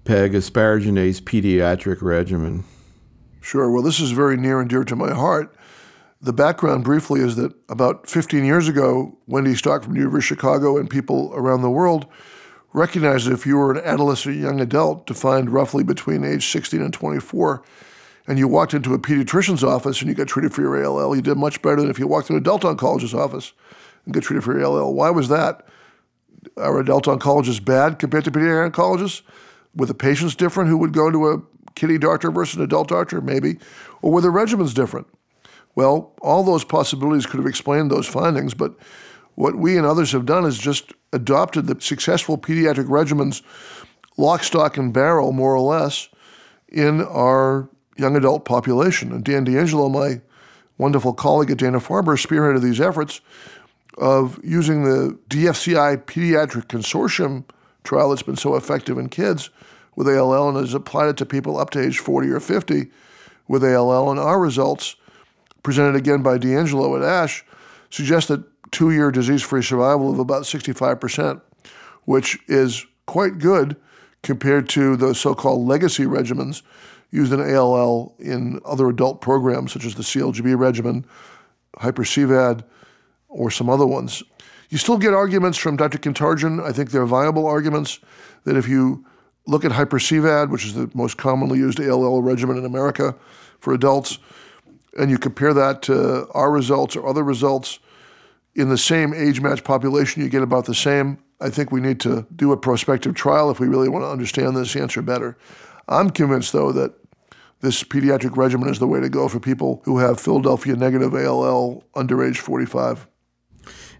PEG 0.04 0.32
asparaginase 0.32 1.22
pediatric 1.22 2.02
regimen. 2.02 2.64
Sure. 3.40 3.70
Well, 3.70 3.82
this 3.82 4.00
is 4.00 4.10
very 4.12 4.36
near 4.36 4.60
and 4.60 4.68
dear 4.68 4.84
to 4.84 4.96
my 4.96 5.12
heart. 5.12 5.54
The 6.24 6.32
background 6.32 6.84
briefly 6.84 7.20
is 7.20 7.36
that 7.36 7.52
about 7.68 8.08
15 8.08 8.46
years 8.46 8.66
ago, 8.66 9.14
Wendy 9.26 9.54
Stock 9.54 9.82
from 9.82 9.94
University 9.94 10.32
of 10.32 10.38
Chicago 10.38 10.78
and 10.78 10.88
people 10.88 11.30
around 11.34 11.60
the 11.60 11.68
world 11.68 12.06
recognized 12.72 13.26
that 13.26 13.34
if 13.34 13.44
you 13.44 13.58
were 13.58 13.72
an 13.72 13.84
adolescent 13.84 14.36
young 14.36 14.58
adult 14.58 15.06
defined 15.06 15.50
roughly 15.50 15.84
between 15.84 16.24
age 16.24 16.46
16 16.46 16.80
and 16.80 16.94
24, 16.94 17.62
and 18.26 18.38
you 18.38 18.48
walked 18.48 18.72
into 18.72 18.94
a 18.94 18.98
pediatrician's 18.98 19.62
office 19.62 20.00
and 20.00 20.08
you 20.08 20.14
got 20.14 20.26
treated 20.26 20.54
for 20.54 20.62
your 20.62 20.82
ALL, 20.82 21.14
you 21.14 21.20
did 21.20 21.36
much 21.36 21.60
better 21.60 21.82
than 21.82 21.90
if 21.90 21.98
you 21.98 22.06
walked 22.06 22.30
into 22.30 22.38
an 22.38 22.42
adult 22.42 22.62
oncologist's 22.62 23.12
office 23.12 23.52
and 24.06 24.14
got 24.14 24.22
treated 24.22 24.42
for 24.42 24.58
your 24.58 24.64
ALL. 24.64 24.94
Why 24.94 25.10
was 25.10 25.28
that? 25.28 25.66
Are 26.56 26.80
adult 26.80 27.04
oncologists 27.04 27.62
bad 27.62 27.98
compared 27.98 28.24
to 28.24 28.30
pediatric 28.30 28.72
oncologists? 28.72 29.20
Were 29.76 29.84
the 29.84 29.92
patients 29.92 30.34
different 30.34 30.70
who 30.70 30.78
would 30.78 30.94
go 30.94 31.10
to 31.10 31.32
a 31.32 31.42
kitty 31.74 31.98
doctor 31.98 32.30
versus 32.30 32.56
an 32.56 32.62
adult 32.62 32.88
doctor? 32.88 33.20
Maybe. 33.20 33.58
Or 34.00 34.10
were 34.10 34.22
the 34.22 34.28
regimens 34.28 34.72
different? 34.72 35.06
Well, 35.74 36.12
all 36.20 36.44
those 36.44 36.64
possibilities 36.64 37.26
could 37.26 37.38
have 37.38 37.46
explained 37.46 37.90
those 37.90 38.06
findings, 38.06 38.54
but 38.54 38.74
what 39.34 39.56
we 39.56 39.76
and 39.76 39.86
others 39.86 40.12
have 40.12 40.26
done 40.26 40.44
is 40.44 40.58
just 40.58 40.92
adopted 41.12 41.66
the 41.66 41.80
successful 41.80 42.38
pediatric 42.38 42.86
regimens, 42.86 43.42
lock, 44.16 44.44
stock, 44.44 44.76
and 44.76 44.92
barrel, 44.92 45.32
more 45.32 45.54
or 45.54 45.60
less, 45.60 46.08
in 46.68 47.02
our 47.02 47.68
young 47.96 48.16
adult 48.16 48.44
population. 48.44 49.12
And 49.12 49.24
Dan 49.24 49.44
DeAngelo, 49.44 49.90
my 49.90 50.20
wonderful 50.78 51.12
colleague 51.12 51.50
at 51.50 51.58
Dana 51.58 51.80
Farber, 51.80 52.16
spearheaded 52.16 52.62
these 52.62 52.80
efforts 52.80 53.20
of 53.98 54.40
using 54.42 54.84
the 54.84 55.18
DFCI 55.28 56.04
Pediatric 56.04 56.66
Consortium 56.66 57.44
trial 57.84 58.10
that's 58.10 58.22
been 58.22 58.36
so 58.36 58.56
effective 58.56 58.98
in 58.98 59.08
kids 59.08 59.50
with 59.94 60.08
ALL 60.08 60.48
and 60.48 60.58
has 60.58 60.74
applied 60.74 61.08
it 61.08 61.16
to 61.18 61.26
people 61.26 61.58
up 61.58 61.70
to 61.70 61.80
age 61.80 61.98
40 61.98 62.30
or 62.30 62.40
50 62.40 62.90
with 63.46 63.62
ALL. 63.62 64.10
And 64.10 64.18
our 64.18 64.40
results, 64.40 64.96
presented 65.64 65.96
again 65.96 66.22
by 66.22 66.38
DeAngelo 66.38 66.96
at 66.96 67.02
ASH, 67.02 67.44
suggests 67.90 68.28
that 68.28 68.44
two 68.70 68.92
year 68.92 69.10
disease 69.10 69.42
free 69.42 69.62
survival 69.62 70.12
of 70.12 70.20
about 70.20 70.44
65%, 70.44 71.40
which 72.04 72.38
is 72.46 72.86
quite 73.06 73.38
good 73.38 73.76
compared 74.22 74.68
to 74.70 74.96
the 74.96 75.14
so 75.14 75.34
called 75.34 75.66
legacy 75.66 76.04
regimens 76.04 76.62
used 77.10 77.32
in 77.32 77.40
ALL 77.40 78.14
in 78.18 78.60
other 78.64 78.88
adult 78.88 79.20
programs, 79.20 79.72
such 79.72 79.84
as 79.84 79.94
the 79.94 80.02
CLGB 80.02 80.58
regimen, 80.58 81.04
Hyper-CVAD, 81.78 82.64
or 83.28 83.50
some 83.50 83.70
other 83.70 83.86
ones. 83.86 84.22
You 84.70 84.78
still 84.78 84.98
get 84.98 85.14
arguments 85.14 85.58
from 85.58 85.76
Dr. 85.76 85.98
Kantarjian. 85.98 86.62
I 86.64 86.72
think 86.72 86.90
they're 86.90 87.06
viable 87.06 87.46
arguments 87.46 88.00
that 88.44 88.56
if 88.56 88.66
you 88.66 89.04
look 89.46 89.64
at 89.64 89.72
Hyper-CVAD, 89.72 90.50
which 90.50 90.64
is 90.64 90.74
the 90.74 90.90
most 90.94 91.16
commonly 91.16 91.58
used 91.58 91.78
ALL 91.80 92.22
regimen 92.22 92.56
in 92.56 92.64
America 92.64 93.14
for 93.60 93.74
adults, 93.74 94.18
and 94.98 95.10
you 95.10 95.18
compare 95.18 95.54
that 95.54 95.82
to 95.82 96.28
our 96.32 96.50
results 96.50 96.96
or 96.96 97.06
other 97.06 97.22
results, 97.22 97.78
in 98.54 98.68
the 98.68 98.78
same 98.78 99.12
age 99.12 99.40
match 99.40 99.64
population, 99.64 100.22
you 100.22 100.28
get 100.28 100.42
about 100.42 100.66
the 100.66 100.74
same. 100.74 101.18
I 101.40 101.50
think 101.50 101.72
we 101.72 101.80
need 101.80 102.00
to 102.00 102.26
do 102.34 102.52
a 102.52 102.56
prospective 102.56 103.14
trial 103.14 103.50
if 103.50 103.58
we 103.58 103.66
really 103.66 103.88
want 103.88 104.04
to 104.04 104.08
understand 104.08 104.56
this 104.56 104.76
answer 104.76 105.02
better. 105.02 105.36
I'm 105.88 106.10
convinced, 106.10 106.52
though, 106.52 106.72
that 106.72 106.94
this 107.60 107.82
pediatric 107.82 108.36
regimen 108.36 108.68
is 108.68 108.78
the 108.78 108.86
way 108.86 109.00
to 109.00 109.08
go 109.08 109.28
for 109.28 109.40
people 109.40 109.82
who 109.84 109.98
have 109.98 110.20
Philadelphia 110.20 110.76
negative 110.76 111.14
ALL 111.14 111.84
under 111.94 112.24
age 112.24 112.38
45. 112.38 113.08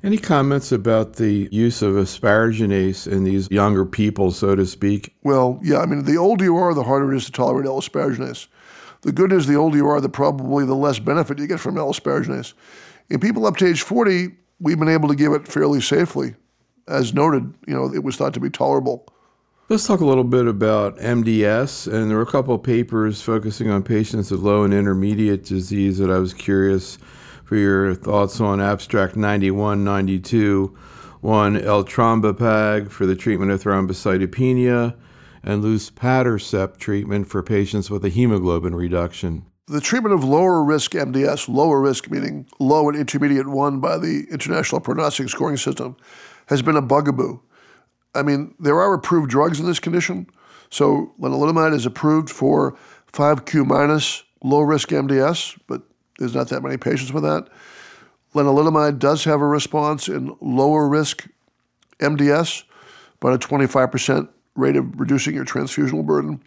Any 0.02 0.18
comments 0.18 0.70
about 0.70 1.14
the 1.14 1.48
use 1.50 1.80
of 1.80 1.94
asparaginase 1.94 3.10
in 3.10 3.24
these 3.24 3.50
younger 3.50 3.86
people, 3.86 4.32
so 4.32 4.54
to 4.54 4.66
speak? 4.66 5.14
Well, 5.22 5.58
yeah, 5.62 5.78
I 5.78 5.86
mean, 5.86 6.04
the 6.04 6.18
older 6.18 6.44
you 6.44 6.56
are, 6.58 6.74
the 6.74 6.82
harder 6.82 7.10
it 7.12 7.16
is 7.16 7.24
to 7.24 7.32
tolerate 7.32 7.66
L-asparaginase. 7.66 8.46
The 9.04 9.12
good 9.12 9.32
is 9.32 9.46
the 9.46 9.54
older 9.54 9.76
you 9.76 9.86
are, 9.86 10.00
the 10.00 10.08
probably 10.08 10.64
the 10.64 10.74
less 10.74 10.98
benefit 10.98 11.38
you 11.38 11.46
get 11.46 11.60
from 11.60 11.76
L-asparaginase. 11.76 12.54
In 13.10 13.20
people 13.20 13.44
up 13.44 13.58
to 13.58 13.66
age 13.66 13.82
40, 13.82 14.30
we've 14.60 14.78
been 14.78 14.88
able 14.88 15.08
to 15.08 15.14
give 15.14 15.32
it 15.32 15.46
fairly 15.46 15.82
safely. 15.82 16.34
As 16.88 17.12
noted, 17.12 17.52
you 17.66 17.74
know, 17.74 17.92
it 17.92 18.02
was 18.02 18.16
thought 18.16 18.32
to 18.32 18.40
be 18.40 18.48
tolerable. 18.48 19.06
Let's 19.68 19.86
talk 19.86 20.00
a 20.00 20.06
little 20.06 20.24
bit 20.24 20.46
about 20.46 20.96
MDS. 20.96 21.86
And 21.92 22.10
there 22.10 22.16
were 22.16 22.22
a 22.22 22.26
couple 22.26 22.54
of 22.54 22.62
papers 22.62 23.20
focusing 23.20 23.68
on 23.68 23.82
patients 23.82 24.30
with 24.30 24.40
low 24.40 24.64
and 24.64 24.72
intermediate 24.72 25.44
disease 25.44 25.98
that 25.98 26.10
I 26.10 26.18
was 26.18 26.32
curious 26.32 26.96
for 27.44 27.56
your 27.56 27.94
thoughts 27.94 28.40
on 28.40 28.58
abstract 28.58 29.16
9192. 29.16 30.74
One, 31.20 31.56
eltrombopag 31.58 32.90
for 32.90 33.04
the 33.04 33.16
treatment 33.16 33.50
of 33.52 33.62
thrombocytopenia, 33.62 34.94
and 35.44 35.62
luspatercept 35.62 36.78
treatment 36.78 37.28
for 37.28 37.42
patients 37.42 37.90
with 37.90 38.04
a 38.04 38.08
hemoglobin 38.08 38.74
reduction. 38.74 39.44
The 39.66 39.80
treatment 39.80 40.14
of 40.14 40.24
lower 40.24 40.62
risk 40.62 40.92
MDS, 40.92 41.48
lower 41.48 41.80
risk 41.80 42.10
meaning 42.10 42.46
low 42.58 42.88
and 42.88 42.98
intermediate 42.98 43.46
one 43.48 43.80
by 43.80 43.98
the 43.98 44.26
International 44.30 44.80
Prognostic 44.80 45.28
Scoring 45.28 45.56
System, 45.56 45.96
has 46.46 46.62
been 46.62 46.76
a 46.76 46.82
bugaboo. 46.82 47.40
I 48.14 48.22
mean, 48.22 48.54
there 48.58 48.78
are 48.78 48.94
approved 48.94 49.30
drugs 49.30 49.60
in 49.60 49.66
this 49.66 49.80
condition. 49.80 50.26
So 50.70 51.12
lenalidomide 51.20 51.74
is 51.74 51.86
approved 51.86 52.30
for 52.30 52.76
5Q 53.12 53.66
minus 53.66 54.22
low 54.42 54.60
risk 54.60 54.88
MDS, 54.90 55.58
but 55.66 55.82
there's 56.18 56.34
not 56.34 56.48
that 56.48 56.62
many 56.62 56.76
patients 56.76 57.12
with 57.12 57.22
that. 57.22 57.48
Lenalidomide 58.34 58.98
does 58.98 59.24
have 59.24 59.40
a 59.40 59.46
response 59.46 60.08
in 60.08 60.34
lower 60.40 60.88
risk 60.88 61.26
MDS, 62.00 62.64
about 63.20 63.34
a 63.34 63.38
25% 63.38 64.28
rate 64.54 64.76
of 64.76 64.98
reducing 64.98 65.34
your 65.34 65.44
transfusional 65.44 66.04
burden. 66.04 66.40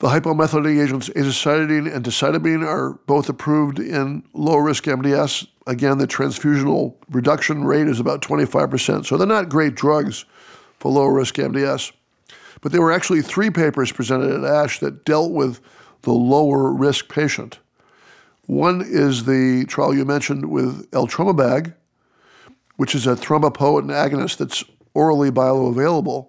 The 0.00 0.08
hypomethylating 0.08 0.82
agents 0.82 1.10
azacitidine 1.10 1.94
and 1.94 2.04
decitabine 2.04 2.66
are 2.66 2.94
both 3.06 3.28
approved 3.28 3.78
in 3.78 4.22
low 4.32 4.56
risk 4.56 4.84
MDS. 4.84 5.46
Again, 5.66 5.98
the 5.98 6.06
transfusional 6.06 6.94
reduction 7.10 7.64
rate 7.64 7.86
is 7.86 8.00
about 8.00 8.22
25%. 8.22 9.04
So 9.04 9.18
they're 9.18 9.26
not 9.26 9.50
great 9.50 9.74
drugs 9.74 10.24
for 10.78 10.90
low 10.90 11.04
risk 11.04 11.34
MDS. 11.34 11.92
But 12.62 12.72
there 12.72 12.80
were 12.80 12.92
actually 12.92 13.20
three 13.20 13.50
papers 13.50 13.92
presented 13.92 14.32
at 14.32 14.44
ASH 14.44 14.80
that 14.80 15.04
dealt 15.04 15.32
with 15.32 15.60
the 16.02 16.12
lower 16.12 16.72
risk 16.72 17.08
patient. 17.08 17.58
One 18.46 18.80
is 18.80 19.26
the 19.26 19.64
trial 19.66 19.94
you 19.94 20.04
mentioned 20.04 20.50
with 20.50 20.90
eltrombopag, 20.92 21.74
which 22.76 22.94
is 22.94 23.06
a 23.06 23.14
thrombopoietin 23.14 23.90
agonist 23.90 24.38
that's 24.38 24.64
orally 24.94 25.30
bioavailable. 25.30 26.28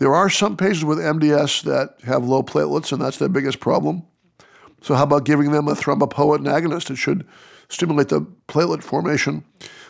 There 0.00 0.14
are 0.14 0.30
some 0.30 0.56
patients 0.56 0.86
with 0.86 0.98
MDS 0.98 1.62
that 1.64 1.96
have 2.04 2.24
low 2.24 2.42
platelets, 2.42 2.90
and 2.90 3.02
that's 3.02 3.18
their 3.18 3.28
biggest 3.28 3.60
problem. 3.60 4.02
So, 4.80 4.94
how 4.94 5.02
about 5.02 5.26
giving 5.26 5.52
them 5.52 5.68
a 5.68 5.74
thrombopoietin 5.74 6.46
agonist? 6.46 6.90
It 6.90 6.96
should 6.96 7.26
stimulate 7.68 8.08
the 8.08 8.22
platelet 8.48 8.82
formation. 8.82 9.44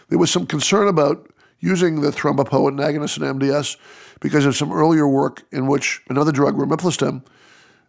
There 0.08 0.18
was 0.18 0.32
some 0.32 0.46
concern 0.46 0.88
about 0.88 1.30
using 1.60 2.00
the 2.00 2.10
thrombopoietin 2.10 2.80
agonist 2.80 3.18
in 3.18 3.38
MDS 3.38 3.76
because 4.18 4.46
of 4.46 4.56
some 4.56 4.72
earlier 4.72 5.06
work 5.06 5.44
in 5.52 5.68
which 5.68 6.02
another 6.08 6.32
drug, 6.32 6.56
romiplostim, 6.56 7.24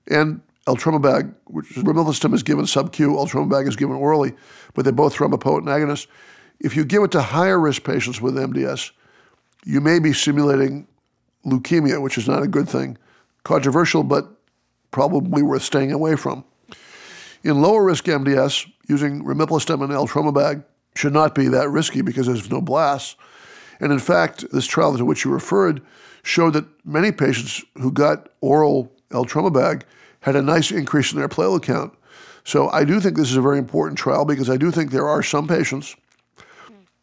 and 0.07 0.41
eltrombopag, 0.67 1.34
which 1.45 1.75
is, 1.75 1.84
romiplostim 1.84 2.36
is 2.36 2.43
given 2.43 2.67
sub-Q, 2.67 3.13
eltrombopag 3.13 3.67
is 3.67 3.75
given 3.75 3.95
orally, 3.95 4.34
but 4.75 4.84
they're 4.84 4.93
both 4.93 5.15
thrombopoietin 5.15 5.63
agonists. 5.63 6.05
If 6.60 6.75
you 6.75 6.86
give 6.86 7.01
it 7.01 7.10
to 7.13 7.21
higher 7.23 7.60
risk 7.60 7.84
patients 7.84 8.21
with 8.21 8.36
MDS, 8.36 8.91
you 9.65 9.81
may 9.81 9.97
be 9.97 10.13
simulating 10.13 10.88
leukemia, 11.45 12.01
which 12.01 12.17
is 12.17 12.27
not 12.27 12.43
a 12.43 12.47
good 12.47 12.69
thing. 12.69 12.97
Controversial, 13.43 14.04
but 14.04 14.27
probably 14.91 15.41
worth 15.41 15.63
staying 15.63 15.91
away 15.91 16.15
from. 16.15 16.43
In 17.43 17.62
lower 17.62 17.84
risk 17.84 18.06
MDS, 18.06 18.69
using 18.88 19.23
romiplostim 19.23 19.84
and 19.84 19.91
eltrombopag 19.91 20.63
should 20.95 21.13
not 21.13 21.34
be 21.34 21.47
that 21.47 21.69
risky 21.69 22.01
because 22.01 22.27
there's 22.27 22.51
no 22.51 22.62
blasts. 22.62 23.15
And 23.80 23.91
in 23.91 23.99
fact, 23.99 24.45
this 24.51 24.67
trial 24.67 24.95
to 24.95 25.06
which 25.06 25.25
you 25.25 25.32
referred 25.32 25.82
showed 26.23 26.54
that 26.54 26.65
many 26.86 27.12
patients 27.12 27.63
who 27.75 27.91
got 27.91 28.30
oral 28.41 28.91
eltrombopag 29.10 29.84
had 30.19 30.36
a 30.36 30.41
nice 30.41 30.71
increase 30.71 31.12
in 31.12 31.17
their 31.17 31.30
platelet 31.30 31.63
count. 31.63 31.93
So 32.43 32.69
I 32.69 32.84
do 32.84 32.99
think 32.99 33.17
this 33.17 33.32
is 33.32 33.38
a 33.38 33.41
very 33.41 33.58
important 33.58 33.97
trial 33.97 34.25
because 34.25 34.49
I 34.49 34.58
do 34.58 34.71
think 34.71 34.91
there 34.91 35.08
are 35.08 35.23
some 35.23 35.47
patients 35.47 35.95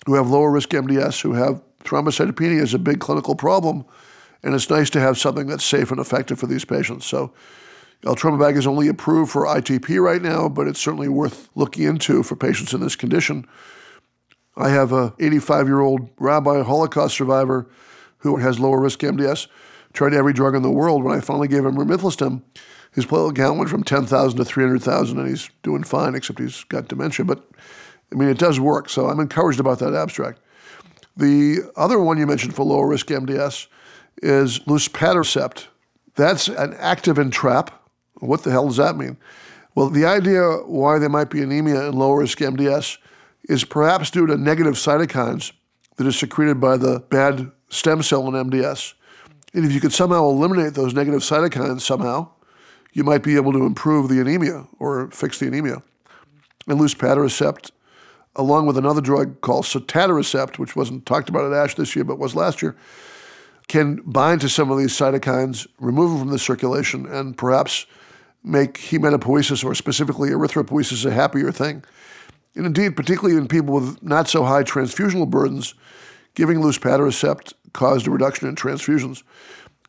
who 0.07 0.15
have 0.15 0.31
lower 0.31 0.51
risk 0.51 0.71
MDS 0.71 1.21
who 1.21 1.33
have 1.33 1.63
thrombocytopenia 1.85 2.63
as 2.63 2.75
a 2.75 2.79
big 2.79 3.01
clinical 3.01 3.35
problem 3.35 3.85
and 4.43 4.55
it's 4.55 4.71
nice 4.71 4.91
to 4.91 5.01
have 5.01 5.19
something 5.19 5.47
that's 5.47 5.65
safe 5.65 5.91
and 5.91 6.01
effective 6.01 6.39
for 6.39 6.47
these 6.47 6.65
patients. 6.65 7.07
So 7.07 7.33
eltrombopag 8.03 8.57
is 8.57 8.67
only 8.67 8.89
approved 8.89 9.33
for 9.33 9.47
ITP 9.47 10.01
right 10.01 10.23
now, 10.23 10.49
but 10.49 10.69
it's 10.69 10.81
certainly 10.81 11.09
worth 11.09 11.49
looking 11.55 11.85
into 11.85 12.23
for 12.23 12.37
patients 12.37 12.73
in 12.73 12.81
this 12.81 12.97
condition. 12.97 13.47
I 14.57 14.71
have 14.71 14.93
a 14.93 15.11
85-year-old 15.13 16.11
rabbi 16.19 16.63
Holocaust 16.63 17.17
survivor 17.17 17.69
who 18.19 18.37
has 18.37 18.59
lower 18.59 18.81
risk 18.81 19.01
MDS, 19.01 19.47
tried 19.93 20.15
every 20.15 20.33
drug 20.33 20.55
in 20.55 20.63
the 20.63 20.71
world. 20.71 21.05
When 21.05 21.17
I 21.17 21.21
finally 21.21 21.49
gave 21.49 21.65
him 21.65 21.77
romiplostim, 21.77 22.43
his 22.93 23.07
platelet 23.07 23.37
count 23.37 23.59
went 23.59 23.71
from 23.71 23.85
10,000 23.85 24.37
to 24.39 24.45
300,000, 24.45 25.19
and 25.19 25.29
he's 25.29 25.51
doing 25.63 25.85
fine, 25.85 26.15
except 26.15 26.41
he's 26.41 26.65
got 26.65 26.89
dementia. 26.89 27.25
But 27.25 27.45
I 28.13 28.17
mean, 28.17 28.29
it 28.29 28.39
does 28.39 28.59
work, 28.59 28.89
so 28.89 29.07
I'm 29.07 29.21
encouraged 29.21 29.61
about 29.61 29.79
that 29.79 29.95
abstract. 29.95 30.41
The 31.17 31.71
other 31.77 32.01
one 32.01 32.19
you 32.19 32.27
mentioned 32.27 32.55
for 32.55 32.65
lower 32.65 32.89
risk 32.89 33.07
MDS 33.09 33.69
is 34.23 34.61
luspatercept. 34.61 35.67
That's 36.15 36.49
an 36.49 36.75
activin 36.75 37.31
trap. 37.31 37.71
What 38.15 38.43
the 38.43 38.51
hell 38.51 38.67
does 38.67 38.77
that 38.77 38.97
mean? 38.97 39.17
Well, 39.75 39.91
the 39.91 40.07
idea 40.07 40.43
why 40.67 40.99
there 40.99 41.09
might 41.09 41.31
be 41.31 41.43
anemia 41.43 41.89
in 41.89 41.95
lower 41.95 42.19
risk 42.19 42.39
MDS 42.39 42.99
is 43.49 43.65
perhaps 43.65 44.11
due 44.11 44.27
to 44.27 44.37
negative 44.37 44.75
cytokines 44.75 45.53
that 45.97 46.07
are 46.07 46.13
secreted 46.13 46.61
by 46.61 46.77
the 46.77 47.01
bad 47.11 47.51
stem 47.69 48.03
cell 48.03 48.27
in 48.27 48.51
MDS. 48.51 48.95
And 49.55 49.65
if 49.65 49.73
you 49.73 49.81
could 49.81 49.93
somehow 49.93 50.25
eliminate 50.25 50.75
those 50.75 50.95
negative 50.95 51.21
cytokines 51.21 51.83
somehow, 51.83 52.29
you 52.93 53.05
might 53.05 53.23
be 53.23 53.37
able 53.37 53.53
to 53.53 53.65
improve 53.65 54.09
the 54.09 54.21
anemia 54.21 54.67
or 54.79 55.11
fix 55.11 55.39
the 55.39 55.47
anemia. 55.47 55.83
And 56.67 56.81
luspatercept, 56.81 57.71
along 58.37 58.67
with 58.67 58.77
another 58.77 59.01
drug 59.01 59.41
called 59.41 59.65
sotatercept, 59.65 60.59
which 60.59 60.77
wasn't 60.77 61.07
talked 61.07 61.29
about 61.29 61.51
at 61.51 61.57
ASH 61.57 61.77
this 61.77 61.95
year 61.95 62.05
but 62.05 62.19
was 62.19 62.35
last 62.35 62.63
year, 62.63 62.77
can 63.69 63.97
bind 64.05 64.41
to 64.41 64.49
some 64.49 64.71
of 64.71 64.79
these 64.79 64.93
cytokines, 64.93 65.67
remove 65.79 66.11
them 66.11 66.21
from 66.21 66.31
the 66.31 66.39
circulation, 66.39 67.07
and 67.07 67.37
perhaps 67.37 67.87
make 68.43 68.75
hematopoiesis 68.75 69.65
or 69.65 69.75
specifically 69.75 70.31
erythropoiesis 70.31 71.05
a 71.05 71.11
happier 71.13 71.53
thing. 71.53 71.85
And 72.55 72.67
indeed, 72.67 72.97
particularly 72.97 73.37
in 73.37 73.47
people 73.47 73.75
with 73.75 74.03
not 74.03 74.29
so 74.29 74.45
high 74.45 74.65
transfusional 74.65 75.29
burdens, 75.29 75.75
giving 76.35 76.61
luspatercept 76.61 77.53
caused 77.73 78.07
a 78.07 78.11
reduction 78.11 78.49
in 78.49 78.55
transfusions. 78.55 79.23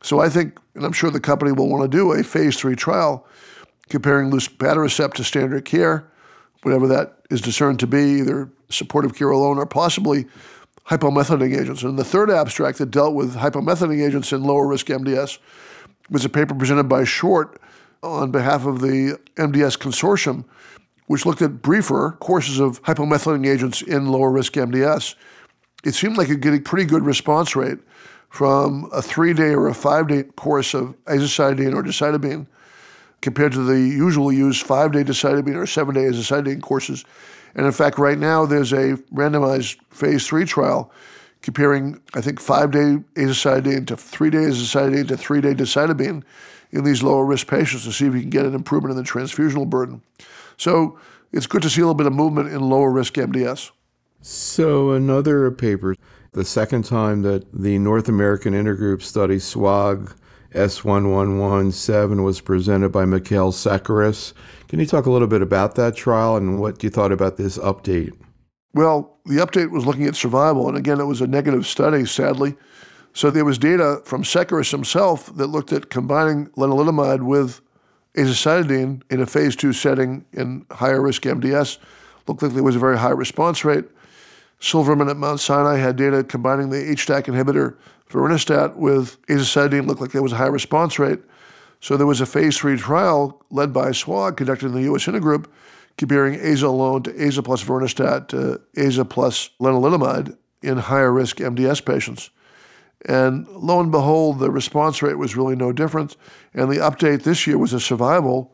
So 0.02 0.20
I 0.20 0.30
think, 0.30 0.60
and 0.76 0.86
I'm 0.86 0.92
sure 0.92 1.10
the 1.10 1.20
company 1.20 1.52
will 1.52 1.70
want 1.70 1.90
to 1.90 1.98
do 1.98 2.12
a 2.12 2.24
phase 2.24 2.58
three 2.58 2.76
trial 2.76 3.26
comparing 3.90 4.30
luspatercept 4.32 5.14
to 5.16 5.24
standard 5.24 5.66
care, 5.66 6.10
whatever 6.64 6.88
that 6.88 7.20
is 7.30 7.42
discerned 7.42 7.80
to 7.80 7.88
be, 7.88 8.20
either 8.20 8.50
supportive 8.70 9.16
care 9.16 9.30
alone 9.30 9.58
or 9.58 9.66
possibly 9.66 10.26
hypomethylating 10.90 11.60
agents. 11.60 11.84
And 11.84 11.98
the 11.98 12.04
third 12.04 12.32
abstract 12.32 12.80
that 12.80 12.92
dealt 12.92 13.14
with 13.14 13.36
hypomethylating 13.36 14.06
agents 14.06 14.34
in 14.34 14.44
lower 14.44 14.68
risk 14.68 14.88
MDS 14.88 15.38
was 16.10 16.26
a 16.26 16.30
paper 16.30 16.56
presented 16.56 16.90
by 16.90 17.04
Short 17.04 17.62
on 18.02 18.32
behalf 18.32 18.66
of 18.66 18.82
the 18.82 19.20
MDS 19.36 19.78
Consortium, 19.78 20.46
which 21.06 21.26
looked 21.26 21.42
at 21.42 21.62
briefer 21.62 22.18
courses 22.20 22.60
of 22.60 22.82
hypomethylating 22.84 23.48
agents 23.48 23.82
in 23.84 24.08
lower 24.08 24.32
risk 24.32 24.54
MDS. 24.54 25.16
It 25.84 25.94
seemed 25.94 26.18
like 26.18 26.30
it 26.30 26.42
get 26.42 26.54
a 26.54 26.60
pretty 26.60 26.86
good 26.86 27.06
response 27.06 27.56
rate 27.56 27.78
from 28.30 28.90
a 28.92 29.02
three 29.02 29.34
day 29.34 29.54
or 29.54 29.68
a 29.68 29.74
five 29.74 30.08
day 30.08 30.24
course 30.24 30.74
of 30.74 30.96
azacitidine 31.06 31.74
or 31.74 31.84
decitabine 31.84 32.48
compared 33.22 33.52
to 33.52 33.64
the 33.64 33.80
usually 33.80 34.36
used 34.36 34.66
five 34.66 34.92
day 34.92 35.04
decitabine 35.04 35.56
or 35.56 35.66
seven 35.66 35.96
day 35.96 36.02
azacitidine 36.02 36.62
courses 36.62 37.06
and 37.56 37.66
in 37.66 37.72
fact, 37.72 37.98
right 37.98 38.18
now 38.18 38.46
there's 38.46 38.74
a 38.74 38.94
randomized 39.14 39.78
phase 39.90 40.28
three 40.28 40.46
trial 40.46 40.92
comparing, 41.42 42.02
I 42.14 42.22
think, 42.22 42.40
five 42.40 42.72
day 42.72 42.98
azacitidine 43.16 43.88
to 43.88 43.98
three 43.98 44.30
day 44.30 44.40
azacitidine 44.40 45.08
to 45.08 45.18
three 45.18 45.42
day 45.42 45.54
decitabine 45.54 46.24
in 46.72 46.84
these 46.84 47.02
lower 47.02 47.26
risk 47.26 47.48
patients 47.48 47.84
to 47.86 47.92
see 47.92 48.06
if 48.06 48.14
you 48.14 48.22
can 48.22 48.30
get 48.30 48.46
an 48.46 48.54
improvement 48.54 48.98
in 48.98 49.04
the 49.04 49.10
transfusional 49.10 49.68
burden. 49.68 50.02
So 50.58 51.00
it's 51.32 51.48
good 51.48 51.62
to 51.64 51.70
see 51.70 51.82
a 51.82 51.86
little 51.86 51.96
bit 51.96 52.08
of 52.08 52.14
movement 52.14 52.50
in 52.50 52.62
lower 52.62 52.92
risk 52.92 53.14
MDS. 53.14 53.72
So, 54.22 54.92
another 54.92 55.50
paper, 55.50 55.96
the 56.34 56.44
second 56.44 56.84
time 56.84 57.22
that 57.22 57.48
the 57.54 57.80
North 57.80 58.10
American 58.10 58.54
Intergroup 58.54 59.02
study 59.02 59.38
SWOG 59.38 60.14
S1117 60.52 62.24
was 62.24 62.42
presented 62.42 62.90
by 62.90 63.06
Mikkael 63.06 63.54
Sekeres. 63.54 64.34
Can 64.70 64.80
you 64.80 64.86
talk 64.86 65.08
a 65.08 65.12
little 65.12 65.28
bit 65.28 65.42
about 65.42 65.74
that 65.76 65.96
trial 65.96 66.36
and 66.38 66.60
what 66.60 66.84
you 66.84 66.92
thought 66.92 67.12
about 67.12 67.38
this 67.38 67.58
update? 67.58 68.14
Well, 68.76 69.18
the 69.26 69.38
update 69.38 69.72
was 69.72 69.88
looking 69.88 70.06
at 70.06 70.16
survival, 70.16 70.68
and 70.68 70.78
again, 70.78 71.00
it 71.00 71.06
was 71.06 71.22
a 71.22 71.28
negative 71.28 71.66
study, 71.66 72.06
sadly. 72.06 72.56
So 73.14 73.32
there 73.32 73.44
was 73.44 73.58
data 73.58 74.00
from 74.06 74.22
Sekeres 74.22 74.70
himself 74.70 75.36
that 75.38 75.48
looked 75.48 75.74
at 75.74 75.90
combining 75.90 76.50
lenalidomide 76.50 77.24
with 77.24 77.62
azacitidine 78.16 79.02
in 79.10 79.22
a 79.22 79.26
phase 79.26 79.56
two 79.56 79.74
setting 79.74 80.24
in 80.34 80.68
higher 80.70 81.02
risk 81.02 81.24
MDS. 81.24 81.80
Looked 82.28 82.44
like 82.44 82.54
there 82.54 82.62
was 82.62 82.76
a 82.76 82.80
very 82.80 83.00
high 83.00 83.10
response 83.10 83.66
rate. 83.66 83.86
Silverman 84.60 85.10
at 85.10 85.18
Mount 85.18 85.40
Sinai 85.40 85.78
had 85.78 85.96
data 85.96 86.24
combining 86.24 86.70
the 86.70 86.78
HDAC 86.78 87.24
inhibitor 87.24 87.76
vorinostat 88.08 88.76
with 88.76 89.20
azacitidine. 89.26 89.88
Looked 89.88 90.02
like 90.02 90.12
there 90.12 90.22
was 90.22 90.34
a 90.34 90.38
high 90.38 90.46
response 90.46 91.00
rate. 91.00 91.22
So 91.82 91.96
there 91.96 92.08
was 92.08 92.22
a 92.22 92.26
phase 92.26 92.58
three 92.58 92.78
trial 92.78 93.42
led 93.50 93.72
by 93.72 93.92
SWOG 93.92 94.38
conducted 94.38 94.68
in 94.68 94.74
the 94.74 94.84
U.S. 94.84 95.06
Intergroup 95.06 95.48
comparing 95.98 96.36
AZA 96.40 96.64
alone 96.64 97.04
to 97.04 97.12
AZA 97.12 97.44
plus 97.44 97.64
vorinostat 97.64 98.30
to 98.30 98.62
AZA 98.78 99.10
plus 99.10 99.50
lenalidomide 99.60 100.38
in 100.62 100.78
higher 100.78 101.12
risk 101.12 101.38
MDS 101.38 101.84
patients. 101.84 102.30
And 103.06 103.48
lo 103.50 103.80
and 103.80 103.92
behold, 103.92 104.40
the 104.40 104.52
response 104.52 105.02
rate 105.02 105.18
was 105.18 105.38
really 105.38 105.56
no 105.56 105.72
different. 105.72 106.18
And 106.54 106.70
the 106.70 106.78
update 106.78 107.24
this 107.24 107.48
year 107.48 107.58
was 107.58 107.74
a 107.74 107.80
survival. 107.80 108.54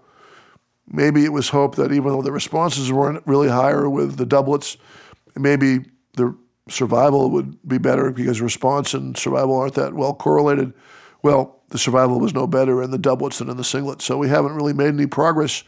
Maybe 0.88 1.26
it 1.26 1.34
was 1.34 1.50
hoped 1.50 1.78
that 1.78 1.92
even 1.92 2.10
though 2.10 2.22
the 2.22 2.32
responses 2.32 2.92
weren't 2.92 3.26
really 3.26 3.50
higher 3.50 3.90
with 3.90 4.18
the 4.18 4.26
doublets, 4.26 4.78
maybe 5.36 5.86
the 6.14 6.38
survival 6.70 7.32
would 7.32 7.58
be 7.68 7.80
better 7.80 8.12
because 8.12 8.40
response 8.40 8.94
and 8.94 9.18
survival 9.18 9.56
aren't 9.56 9.76
that 9.76 9.94
well 9.94 10.14
correlated 10.14 10.74
well, 11.26 11.64
the 11.70 11.80
survival 11.80 12.20
was 12.20 12.36
no 12.36 12.46
better 12.46 12.84
in 12.84 12.92
the 12.92 13.00
doublets 13.00 13.40
than 13.40 13.50
in 13.50 13.58
the 13.58 13.64
singlets. 13.64 14.04
So 14.04 14.16
we 14.16 14.30
haven't 14.30 14.54
really 14.54 14.74
made 14.74 14.90
any 14.90 15.08
progress, 15.08 15.64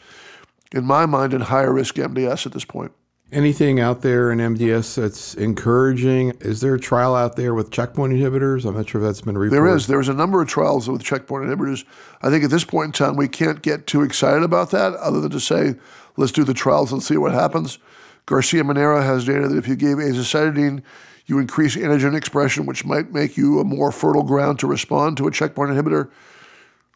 in 0.71 0.85
my 0.85 1.07
mind, 1.07 1.33
in 1.33 1.41
higher 1.41 1.73
risk 1.73 1.95
MDS 1.95 2.45
at 2.45 2.51
this 2.51 2.63
point. 2.63 2.91
Anything 3.31 3.79
out 3.79 4.03
there 4.03 4.31
in 4.31 4.37
MDS 4.37 4.93
that's 4.93 5.33
encouraging? 5.33 6.29
Is 6.41 6.61
there 6.61 6.75
a 6.75 6.79
trial 6.79 7.15
out 7.15 7.37
there 7.37 7.55
with 7.55 7.71
checkpoint 7.71 8.13
inhibitors? 8.13 8.65
I'm 8.65 8.75
not 8.75 8.87
sure 8.87 9.01
if 9.01 9.07
that's 9.07 9.21
been 9.21 9.35
reported. 9.35 9.55
There 9.55 9.75
is. 9.75 9.87
There's 9.87 10.09
a 10.09 10.13
number 10.13 10.43
of 10.43 10.47
trials 10.47 10.87
with 10.87 11.01
checkpoint 11.01 11.45
inhibitors. 11.45 11.85
I 12.21 12.29
think 12.29 12.43
at 12.43 12.51
this 12.51 12.63
point 12.63 12.89
in 12.89 12.91
time, 12.91 13.15
we 13.15 13.27
can't 13.27 13.63
get 13.63 13.87
too 13.87 14.03
excited 14.03 14.43
about 14.43 14.69
that 14.71 14.93
other 14.93 15.19
than 15.21 15.31
to 15.31 15.39
say, 15.39 15.73
let's 16.17 16.31
do 16.31 16.43
the 16.43 16.53
trials 16.53 16.93
and 16.93 17.01
see 17.01 17.17
what 17.17 17.31
happens. 17.31 17.79
Garcia 18.27 18.61
Manero 18.61 19.03
has 19.03 19.25
data 19.25 19.47
that 19.47 19.57
if 19.57 19.67
you 19.67 19.75
gave 19.75 19.97
azacitidine, 19.97 20.83
you 21.27 21.39
increase 21.39 21.75
antigen 21.75 22.15
expression, 22.15 22.65
which 22.65 22.85
might 22.85 23.11
make 23.13 23.37
you 23.37 23.59
a 23.59 23.63
more 23.63 23.91
fertile 23.91 24.23
ground 24.23 24.59
to 24.59 24.67
respond 24.67 25.17
to 25.17 25.27
a 25.27 25.31
checkpoint 25.31 25.71
inhibitor. 25.71 26.09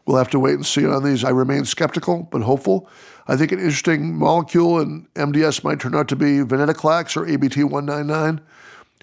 We'll 0.06 0.18
have 0.18 0.30
to 0.32 0.40
wait 0.40 0.56
and 0.56 0.66
see 0.66 0.88
on 0.88 1.04
these. 1.04 1.24
I 1.24 1.30
remain 1.30 1.66
skeptical, 1.66 2.28
but 2.32 2.42
hopeful. 2.42 2.90
I 3.28 3.36
think 3.36 3.52
an 3.52 3.60
interesting 3.60 4.16
molecule 4.16 4.80
in 4.80 5.08
MDS 5.16 5.64
might 5.64 5.80
turn 5.80 5.96
out 5.96 6.08
to 6.08 6.16
be 6.16 6.40
venetoclax 6.40 7.16
or 7.16 7.26
ABT199. 7.26 8.40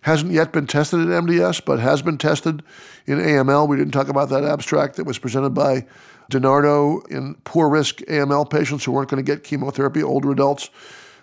Hasn't 0.02 0.32
yet 0.32 0.52
been 0.52 0.66
tested 0.66 1.00
in 1.00 1.08
MDS, 1.08 1.64
but 1.64 1.78
has 1.78 2.02
been 2.02 2.18
tested 2.18 2.62
in 3.06 3.18
AML. 3.18 3.68
We 3.68 3.76
didn't 3.76 3.92
talk 3.92 4.08
about 4.08 4.28
that 4.30 4.44
abstract 4.44 4.96
that 4.96 5.04
was 5.04 5.18
presented 5.18 5.50
by 5.50 5.86
DiNardo 6.30 7.06
in 7.10 7.34
poor 7.44 7.68
risk 7.68 7.98
AML 8.02 8.48
patients 8.48 8.84
who 8.84 8.92
weren't 8.92 9.08
going 9.08 9.24
to 9.24 9.32
get 9.32 9.44
chemotherapy, 9.44 10.02
older 10.02 10.30
adults. 10.30 10.70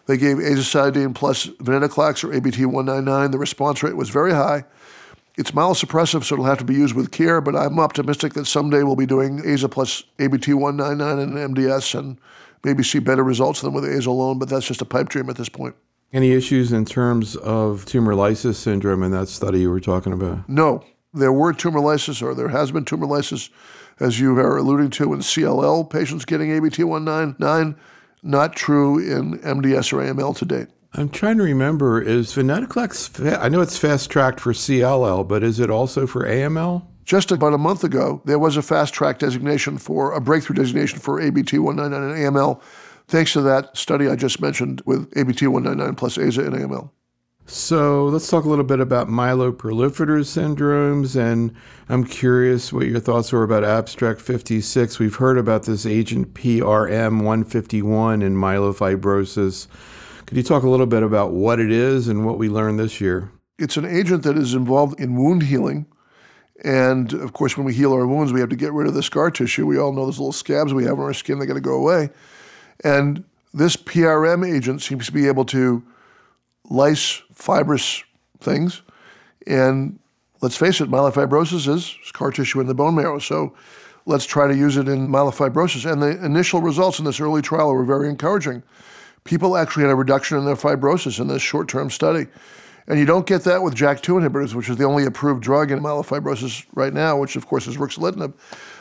They 0.08 0.18
gave 0.18 0.38
azacitidine 0.38 1.16
plus 1.16 1.48
venetoclax 1.48 2.24
or 2.24 2.30
ABT199. 2.30 3.32
The 3.32 3.38
response 3.38 3.82
rate 3.82 3.96
was 3.96 4.10
very 4.10 4.34
high. 4.34 4.66
It's 5.38 5.52
myelosuppressive, 5.52 6.24
so 6.24 6.36
it'll 6.36 6.46
have 6.46 6.60
to 6.60 6.64
be 6.64 6.76
used 6.76 6.96
with 6.96 7.12
care, 7.12 7.42
but 7.42 7.56
I'm 7.56 7.80
optimistic 7.80 8.34
that 8.34 8.46
someday 8.46 8.84
we'll 8.84 8.96
be 8.96 9.06
doing 9.06 9.40
AZA 9.40 9.70
plus 9.70 10.04
ABT199 10.18 11.22
in 11.22 11.54
MDS 11.54 11.98
and 12.00 12.18
maybe 12.64 12.84
see 12.84 13.00
better 13.00 13.24
results 13.24 13.62
than 13.62 13.74
with 13.74 13.84
AZA 13.84 14.08
alone, 14.08 14.40
but 14.40 14.48
that's 14.48 14.66
just 14.66 14.82
a 14.82 14.86
pipe 14.86 15.10
dream 15.10 15.30
at 15.30 15.36
this 15.36 15.50
point. 15.50 15.76
Any 16.14 16.32
issues 16.32 16.72
in 16.72 16.86
terms 16.86 17.36
of 17.36 17.86
tumor 17.86 18.16
lysis 18.16 18.58
syndrome 18.58 19.04
in 19.04 19.12
that 19.12 19.28
study 19.28 19.60
you 19.60 19.70
were 19.70 19.82
talking 19.82 20.14
about? 20.14 20.48
No. 20.48 20.86
There 21.14 21.34
were 21.34 21.52
tumor 21.52 21.82
lysis, 21.82 22.22
or 22.22 22.34
there 22.34 22.50
has 22.50 22.72
been 22.72 22.86
tumor 22.86 23.06
lysis, 23.06 23.50
as 24.00 24.20
you 24.20 24.38
are 24.38 24.58
alluding 24.58 24.92
to, 24.92 25.14
in 25.14 25.20
CLL 25.20 25.90
patients 25.90 26.24
getting 26.24 26.50
ABT199. 26.50 27.76
Not 28.26 28.56
true 28.56 28.98
in 28.98 29.38
MDS 29.40 29.94
or 29.94 29.98
AML 29.98 30.36
to 30.38 30.46
date. 30.46 30.68
I'm 30.94 31.10
trying 31.10 31.38
to 31.38 31.44
remember, 31.44 32.02
is 32.02 32.34
venetoclax, 32.34 33.10
fa- 33.10 33.40
I 33.40 33.50
know 33.50 33.62
it's 33.62 33.78
fast 33.78 34.10
tracked 34.10 34.40
for 34.40 34.52
CLL, 34.52 35.28
but 35.28 35.44
is 35.44 35.60
it 35.60 35.70
also 35.70 36.08
for 36.08 36.26
AML? 36.26 36.84
Just 37.04 37.32
about 37.32 37.54
a 37.54 37.60
month 37.60 37.84
ago, 37.84 38.24
there 38.26 38.40
was 38.40 38.58
a 38.58 38.64
fast 38.64 38.96
track 38.96 39.20
designation 39.20 39.78
for 39.78 40.12
a 40.12 40.20
breakthrough 40.20 40.56
designation 40.56 40.98
for 40.98 41.22
ABT 41.22 41.60
199 41.60 42.18
in 42.18 42.34
AML, 42.34 42.60
thanks 43.08 43.34
to 43.34 43.42
that 43.42 43.78
study 43.78 44.08
I 44.08 44.16
just 44.16 44.42
mentioned 44.42 44.82
with 44.88 45.16
ABT 45.16 45.46
199 45.46 45.96
plus 45.96 46.18
AZA 46.18 46.48
in 46.48 46.54
AML. 46.54 46.90
So 47.48 48.06
let's 48.06 48.28
talk 48.28 48.44
a 48.44 48.50
little 48.50 48.66
bit 48.66 48.80
about 48.80 49.08
myeloproliferative 49.08 50.26
syndromes. 50.26 51.16
And 51.16 51.54
I'm 51.88 52.04
curious 52.04 52.74
what 52.74 52.88
your 52.88 53.00
thoughts 53.00 53.32
were 53.32 53.44
about 53.44 53.64
abstract 53.64 54.20
56. 54.20 54.98
We've 54.98 55.16
heard 55.16 55.38
about 55.38 55.64
this 55.64 55.86
agent 55.86 56.34
PRM 56.34 57.24
151 57.24 58.24
in 58.24 58.36
myelofibrosis. 58.36 59.68
Could 60.26 60.38
you 60.38 60.44
talk 60.44 60.64
a 60.64 60.70
little 60.70 60.88
bit 60.88 61.04
about 61.04 61.34
what 61.34 61.60
it 61.60 61.72
is 61.72 62.08
and 62.08 62.26
what 62.26 62.40
we 62.40 62.50
learned 62.50 62.80
this 62.80 63.00
year? 63.00 63.32
It's 63.60 63.78
an 63.78 63.86
agent 63.86 64.24
that 64.24 64.38
is 64.38 64.56
involved 64.56 65.00
in 65.00 65.16
wound 65.16 65.44
healing. 65.44 65.86
And 66.64 67.14
of 67.14 67.34
course, 67.34 67.56
when 67.56 67.66
we 67.66 67.76
heal 67.76 67.94
our 67.94 68.08
wounds, 68.08 68.34
we 68.34 68.40
have 68.40 68.50
to 68.50 68.56
get 68.56 68.74
rid 68.74 68.88
of 68.88 68.96
the 68.96 69.04
scar 69.04 69.30
tissue. 69.30 69.68
We 69.68 69.78
all 69.78 69.94
know 69.94 70.06
those 70.06 70.18
little 70.18 70.32
scabs 70.32 70.74
we 70.74 70.86
have 70.86 70.98
on 70.98 71.06
our 71.06 71.14
skin, 71.14 71.38
they 71.38 71.46
got 71.46 71.54
to 71.54 71.62
go 71.62 71.76
away. 71.76 72.10
And 72.84 73.24
this 73.54 73.76
PRM 73.76 74.52
agent 74.52 74.82
seems 74.82 75.06
to 75.06 75.12
be 75.12 75.28
able 75.28 75.46
to 75.46 75.84
lyse 76.70 77.22
fibrous 77.34 78.04
things. 78.40 78.82
And 79.48 80.00
let's 80.42 80.58
face 80.58 80.82
it, 80.82 80.90
myelofibrosis 80.90 81.68
is 81.68 81.96
scar 82.04 82.32
tissue 82.32 82.60
in 82.60 82.68
the 82.68 82.74
bone 82.74 82.96
marrow. 82.96 83.20
So 83.20 83.56
let's 84.06 84.26
try 84.26 84.48
to 84.48 84.56
use 84.56 84.78
it 84.78 84.88
in 84.88 85.08
myelofibrosis. 85.08 85.90
And 85.92 86.02
the 86.02 86.24
initial 86.24 86.62
results 86.62 87.00
in 87.00 87.06
this 87.06 87.20
early 87.20 87.42
trial 87.42 87.74
were 87.74 87.86
very 87.86 88.10
encouraging. 88.10 88.64
People 89.24 89.58
actually 89.58 89.84
had 89.84 89.92
a 89.92 89.96
reduction 89.96 90.38
in 90.38 90.46
their 90.46 90.56
fibrosis 90.56 91.20
in 91.20 91.28
this 91.28 91.42
short 91.42 91.68
term 91.68 91.90
study. 91.90 92.28
And 92.88 93.00
you 93.00 93.06
don't 93.06 93.26
get 93.26 93.44
that 93.46 93.64
with 93.64 93.74
JAK2 93.74 94.22
inhibitors, 94.22 94.54
which 94.54 94.70
is 94.70 94.78
the 94.78 94.84
only 94.84 95.06
approved 95.06 95.42
drug 95.42 95.72
in 95.72 95.80
myelofibrosis 95.80 96.66
right 96.76 96.94
now, 96.94 97.18
which 97.18 97.36
of 97.36 97.48
course 97.48 97.66
is 97.66 97.78
ruxolitinib. 97.78 98.34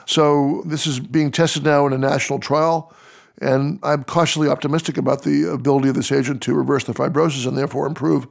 So 0.07 0.62
this 0.66 0.87
is 0.87 1.01
being 1.01 1.31
tested 1.31 1.64
now 1.64 1.87
in 1.87 1.94
a 1.94 1.99
national 1.99 2.38
trial. 2.38 2.92
And 3.40 3.79
I'm 3.83 4.05
cautiously 4.05 4.49
optimistic 4.49 4.97
about 4.97 5.23
the 5.23 5.51
ability 5.53 5.88
of 5.88 5.94
this 5.94 6.12
agent 6.12 6.42
to 6.42 6.55
reverse 6.55 6.85
the 6.85 6.94
fibrosis 6.94 7.47
and 7.47 7.59
therefore 7.59 7.87
improve 7.87 8.27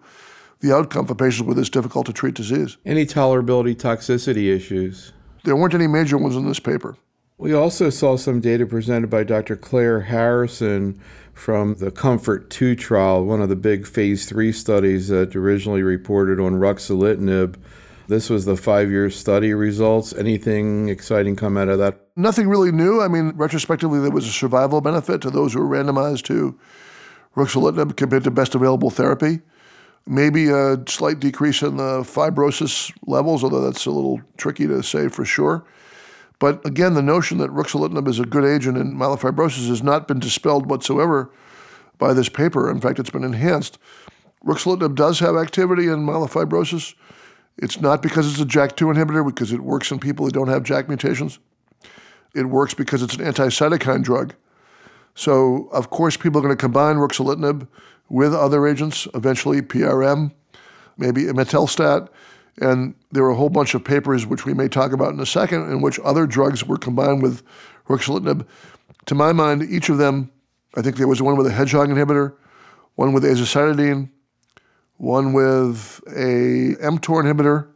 the 0.61 0.73
outcome 0.73 1.05
for 1.05 1.15
patients 1.15 1.45
with 1.45 1.57
this 1.57 1.69
difficult 1.69 2.05
to 2.05 2.13
treat 2.13 2.35
disease. 2.35 2.77
Any 2.85 3.05
tolerability 3.05 3.75
toxicity 3.75 4.55
issues? 4.55 5.11
There 5.43 5.57
weren't 5.57 5.73
any 5.73 5.87
major 5.87 6.17
ones 6.17 6.37
in 6.37 6.47
this 6.47 6.59
paper. 6.59 6.95
We 7.37 7.53
also 7.53 7.89
saw 7.89 8.15
some 8.15 8.39
data 8.39 8.65
presented 8.65 9.09
by 9.09 9.23
Dr. 9.25 9.57
Claire 9.57 10.01
Harrison 10.01 11.01
from 11.33 11.75
the 11.75 11.91
Comfort 11.91 12.49
2 12.49 12.75
trial, 12.75 13.25
one 13.25 13.41
of 13.41 13.49
the 13.49 13.55
big 13.57 13.85
phase 13.85 14.25
3 14.25 14.53
studies 14.53 15.09
that 15.09 15.35
originally 15.35 15.83
reported 15.83 16.39
on 16.39 16.53
ruxolitinib. 16.53 17.55
This 18.07 18.29
was 18.29 18.45
the 18.45 18.57
five 18.57 18.91
year 18.91 19.09
study 19.09 19.53
results. 19.53 20.13
Anything 20.13 20.89
exciting 20.89 21.35
come 21.35 21.57
out 21.57 21.69
of 21.69 21.79
that? 21.79 22.01
Nothing 22.15 22.49
really 22.49 22.71
new. 22.71 23.01
I 23.01 23.07
mean, 23.07 23.31
retrospectively, 23.35 23.99
there 23.99 24.11
was 24.11 24.27
a 24.27 24.31
survival 24.31 24.81
benefit 24.81 25.21
to 25.21 25.29
those 25.29 25.53
who 25.53 25.65
were 25.65 25.75
randomized 25.77 26.23
to 26.23 26.59
ruxolitinib 27.35 27.95
compared 27.95 28.23
to 28.25 28.31
best 28.31 28.55
available 28.55 28.89
therapy. 28.89 29.39
Maybe 30.05 30.49
a 30.49 30.77
slight 30.87 31.21
decrease 31.21 31.61
in 31.61 31.77
the 31.77 32.01
fibrosis 32.01 32.91
levels, 33.07 33.43
although 33.43 33.61
that's 33.61 33.85
a 33.85 33.91
little 33.91 34.19
tricky 34.35 34.67
to 34.67 34.83
say 34.83 35.07
for 35.07 35.23
sure. 35.23 35.65
But 36.39 36.65
again, 36.65 36.93
the 36.93 37.01
notion 37.01 37.37
that 37.37 37.51
ruxolitinib 37.51 38.07
is 38.09 38.19
a 38.19 38.25
good 38.25 38.43
agent 38.43 38.77
in 38.77 38.95
myelofibrosis 38.95 39.69
has 39.69 39.81
not 39.81 40.09
been 40.09 40.19
dispelled 40.19 40.69
whatsoever 40.69 41.31
by 41.99 42.13
this 42.13 42.27
paper. 42.27 42.69
In 42.69 42.81
fact, 42.81 42.99
it's 42.99 43.09
been 43.09 43.23
enhanced. 43.23 43.79
Ruxolitinib 44.45 44.95
does 44.95 45.19
have 45.19 45.37
activity 45.37 45.87
in 45.87 46.05
myelofibrosis. 46.05 46.95
It's 47.57 47.79
not 47.79 48.01
because 48.01 48.31
it's 48.31 48.41
a 48.41 48.45
JAK2 48.45 48.95
inhibitor, 48.95 49.25
because 49.25 49.51
it 49.51 49.61
works 49.61 49.91
in 49.91 49.99
people 49.99 50.25
who 50.25 50.31
don't 50.31 50.47
have 50.47 50.63
JAK 50.63 50.87
mutations. 50.87 51.39
It 52.33 52.45
works 52.45 52.73
because 52.73 53.03
it's 53.03 53.15
an 53.15 53.21
anti 53.21 53.47
cytokine 53.47 54.03
drug. 54.03 54.33
So, 55.15 55.69
of 55.71 55.89
course, 55.91 56.17
people 56.17 56.39
are 56.39 56.43
going 56.43 56.55
to 56.55 56.59
combine 56.59 56.95
ruxolitinib 56.95 57.67
with 58.09 58.33
other 58.33 58.67
agents, 58.67 59.07
eventually 59.13 59.61
PRM, 59.61 60.31
maybe 60.97 61.23
imetelstat. 61.23 62.09
And 62.59 62.95
there 63.11 63.23
were 63.23 63.29
a 63.29 63.35
whole 63.35 63.49
bunch 63.49 63.73
of 63.75 63.83
papers, 63.83 64.25
which 64.25 64.45
we 64.45 64.53
may 64.53 64.67
talk 64.67 64.91
about 64.91 65.13
in 65.13 65.19
a 65.19 65.25
second, 65.25 65.71
in 65.71 65.81
which 65.81 65.99
other 66.03 66.25
drugs 66.25 66.65
were 66.65 66.77
combined 66.77 67.21
with 67.21 67.43
ruxolitinib. 67.87 68.45
To 69.05 69.15
my 69.15 69.31
mind, 69.31 69.63
each 69.63 69.89
of 69.89 69.97
them, 69.97 70.31
I 70.75 70.81
think 70.81 70.97
there 70.97 71.07
was 71.07 71.21
one 71.21 71.37
with 71.37 71.47
a 71.47 71.51
hedgehog 71.51 71.89
inhibitor, 71.89 72.35
one 72.95 73.13
with 73.13 73.23
azacitidine, 73.23 74.09
one 74.97 75.33
with 75.33 76.01
a 76.07 76.75
mTOR 76.81 77.23
inhibitor, 77.23 77.67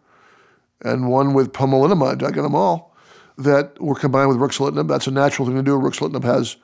and 0.84 1.10
one 1.10 1.34
with 1.34 1.51
pomalidomide. 1.53 2.23
I 2.23 2.32
got 2.32 2.43
them 2.43 2.56
all 2.56 2.95
that 3.38 3.80
were 3.82 3.95
combined 3.95 4.30
with 4.30 4.38
ruxolitinib. 4.38 4.88
That's 4.88 5.08
a 5.08 5.12
natural 5.12 5.47
thing 5.47 5.58
to 5.58 5.63
do. 5.63 5.77
Ruxolitinib 5.77 6.23
has 6.23 6.58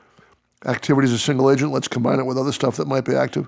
activity 0.66 1.06
as 1.06 1.13
a 1.13 1.20
single 1.20 1.52
agent. 1.52 1.72
Let's 1.72 1.88
combine 1.88 2.20
it 2.20 2.26
with 2.26 2.38
other 2.38 2.52
stuff 2.52 2.78
that 2.78 2.88
might 2.88 3.06
be 3.06 3.16
active. 3.16 3.48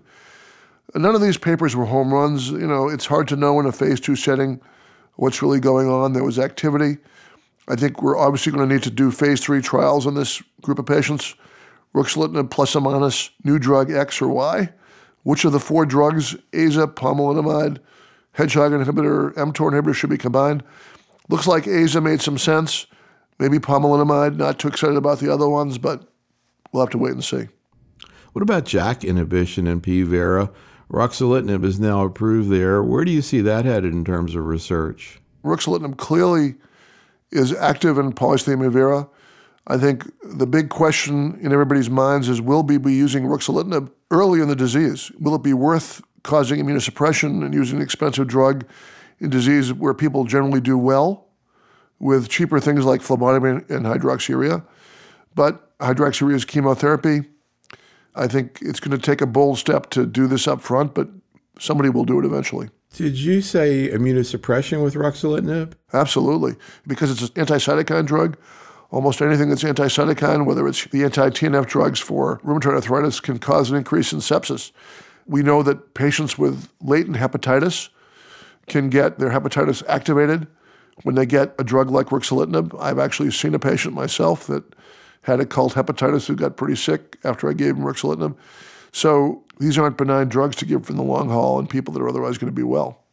None 0.93 1.15
of 1.15 1.21
these 1.21 1.37
papers 1.37 1.75
were 1.75 1.85
home 1.85 2.13
runs. 2.13 2.51
You 2.51 2.67
know, 2.67 2.89
it's 2.89 3.05
hard 3.05 3.27
to 3.29 3.35
know 3.35 3.59
in 3.59 3.65
a 3.65 3.71
phase 3.71 3.99
two 3.99 4.15
setting 4.15 4.61
what's 5.15 5.41
really 5.41 5.59
going 5.59 5.87
on. 5.87 6.13
There 6.13 6.23
was 6.23 6.37
activity. 6.37 6.97
I 7.67 7.75
think 7.75 8.03
we're 8.03 8.17
obviously 8.17 8.51
going 8.51 8.67
to 8.67 8.73
need 8.73 8.83
to 8.83 8.91
do 8.91 9.11
phase 9.11 9.41
three 9.41 9.61
trials 9.61 10.05
on 10.05 10.13
this 10.13 10.43
group 10.61 10.77
of 10.77 10.85
patients. 10.85 11.35
Ruxolitinib 11.95 12.51
plus 12.51 12.75
or 12.75 12.81
minus 12.81 13.31
new 13.43 13.57
drug 13.57 13.91
X 13.91 14.21
or 14.21 14.27
Y. 14.27 14.69
Which 15.25 15.43
of 15.43 15.53
the 15.53 15.59
four 15.59 15.87
drugs, 15.87 16.35
AZA, 16.53 16.93
pomalidomide, 16.93 17.79
hedgehog 18.33 18.73
inhibitor, 18.73 19.33
mTOR 19.33 19.71
inhibitor, 19.71 19.95
should 19.95 20.11
be 20.11 20.19
combined? 20.19 20.63
Looks 21.29 21.47
like 21.47 21.63
AZA 21.63 21.99
made 22.03 22.21
some 22.21 22.37
sense. 22.37 22.85
Maybe 23.39 23.57
pomalidomide, 23.57 24.37
not 24.37 24.59
too 24.59 24.67
excited 24.67 24.95
about 24.95 25.17
the 25.17 25.33
other 25.33 25.49
ones, 25.49 25.79
but 25.79 26.07
we'll 26.71 26.83
have 26.83 26.91
to 26.91 26.99
wait 26.99 27.13
and 27.13 27.23
see. 27.23 27.47
What 28.33 28.43
about 28.43 28.65
JAK 28.65 29.03
inhibition 29.03 29.65
and 29.65 29.81
PVERA? 29.81 30.53
Ruxolitinib 30.91 31.65
is 31.65 31.79
now 31.79 32.05
approved 32.05 32.51
there. 32.51 32.83
Where 32.83 33.03
do 33.03 33.09
you 33.09 33.23
see 33.23 33.41
that 33.41 33.65
headed 33.65 33.93
in 33.93 34.05
terms 34.05 34.35
of 34.35 34.45
research? 34.45 35.19
Ruxolitinib 35.43 35.97
clearly 35.97 36.53
is 37.31 37.51
active 37.51 37.97
in 37.97 38.13
polycythemia 38.13 38.71
vera. 38.71 39.07
I 39.67 39.77
think 39.77 40.09
the 40.23 40.45
big 40.45 40.69
question 40.69 41.39
in 41.41 41.51
everybody's 41.51 41.89
minds 41.89 42.29
is 42.29 42.41
will 42.41 42.63
we 42.63 42.77
be 42.77 42.93
using 42.93 43.23
ruxolitinib 43.23 43.91
early 44.11 44.41
in 44.41 44.47
the 44.47 44.55
disease? 44.55 45.11
Will 45.19 45.35
it 45.35 45.43
be 45.43 45.53
worth 45.53 46.01
causing 46.23 46.63
immunosuppression 46.63 47.43
and 47.43 47.53
using 47.53 47.77
an 47.77 47.83
expensive 47.83 48.27
drug 48.27 48.65
in 49.19 49.29
disease 49.29 49.73
where 49.73 49.93
people 49.93 50.25
generally 50.25 50.61
do 50.61 50.77
well? 50.77 51.25
with 51.99 52.29
cheaper 52.29 52.59
things 52.59 52.85
like 52.85 53.01
phlebotomy 53.01 53.63
and 53.69 53.85
hydroxyurea. 53.85 54.63
But 55.33 55.77
hydroxyurea 55.79 56.35
is 56.35 56.45
chemotherapy. 56.45 57.23
I 58.15 58.27
think 58.27 58.59
it's 58.61 58.79
going 58.79 58.97
to 58.97 59.03
take 59.03 59.21
a 59.21 59.25
bold 59.25 59.57
step 59.57 59.89
to 59.91 60.05
do 60.05 60.27
this 60.27 60.47
up 60.47 60.61
front, 60.61 60.93
but 60.93 61.09
somebody 61.59 61.89
will 61.89 62.05
do 62.05 62.19
it 62.19 62.25
eventually. 62.25 62.69
Did 62.93 63.17
you 63.17 63.41
say 63.41 63.89
immunosuppression 63.89 64.81
with 64.81 64.93
ruxolitinib? 64.93 65.73
Absolutely, 65.91 66.55
because 66.87 67.11
it's 67.11 67.23
an 67.23 67.29
anti-cytokine 67.35 68.05
drug. 68.05 68.37
Almost 68.95 69.21
anything 69.21 69.49
that's 69.49 69.65
anti-cytokine, 69.65 70.45
whether 70.45 70.65
it's 70.69 70.85
the 70.85 71.03
anti-TNF 71.03 71.65
drugs 71.67 71.99
for 71.99 72.39
rheumatoid 72.45 72.75
arthritis, 72.75 73.19
can 73.19 73.39
cause 73.39 73.69
an 73.69 73.75
increase 73.75 74.13
in 74.13 74.19
sepsis. 74.19 74.71
We 75.27 75.43
know 75.43 75.63
that 75.63 75.95
patients 75.95 76.37
with 76.37 76.69
latent 76.79 77.17
hepatitis 77.17 77.89
can 78.67 78.89
get 78.89 79.19
their 79.19 79.31
hepatitis 79.31 79.83
activated 79.89 80.47
when 81.03 81.15
they 81.15 81.25
get 81.25 81.53
a 81.59 81.63
drug 81.65 81.91
like 81.91 82.05
ruxolitinib. 82.07 82.73
I've 82.81 82.97
actually 82.97 83.31
seen 83.31 83.53
a 83.53 83.59
patient 83.59 83.93
myself 83.93 84.47
that 84.47 84.63
had 85.23 85.41
occult 85.41 85.73
hepatitis 85.73 86.25
who 86.27 86.37
got 86.37 86.55
pretty 86.55 86.77
sick 86.77 87.17
after 87.25 87.49
I 87.49 87.53
gave 87.53 87.75
him 87.75 87.83
ruxolitinib. 87.83 88.37
So 88.93 89.43
these 89.59 89.77
aren't 89.77 89.97
benign 89.97 90.29
drugs 90.29 90.55
to 90.55 90.65
give 90.65 90.85
from 90.85 90.95
the 90.95 91.03
long 91.03 91.27
haul 91.27 91.59
in 91.59 91.67
people 91.67 91.93
that 91.95 92.01
are 92.01 92.07
otherwise 92.07 92.37
going 92.37 92.49
to 92.49 92.55
be 92.55 92.63
well. 92.63 93.04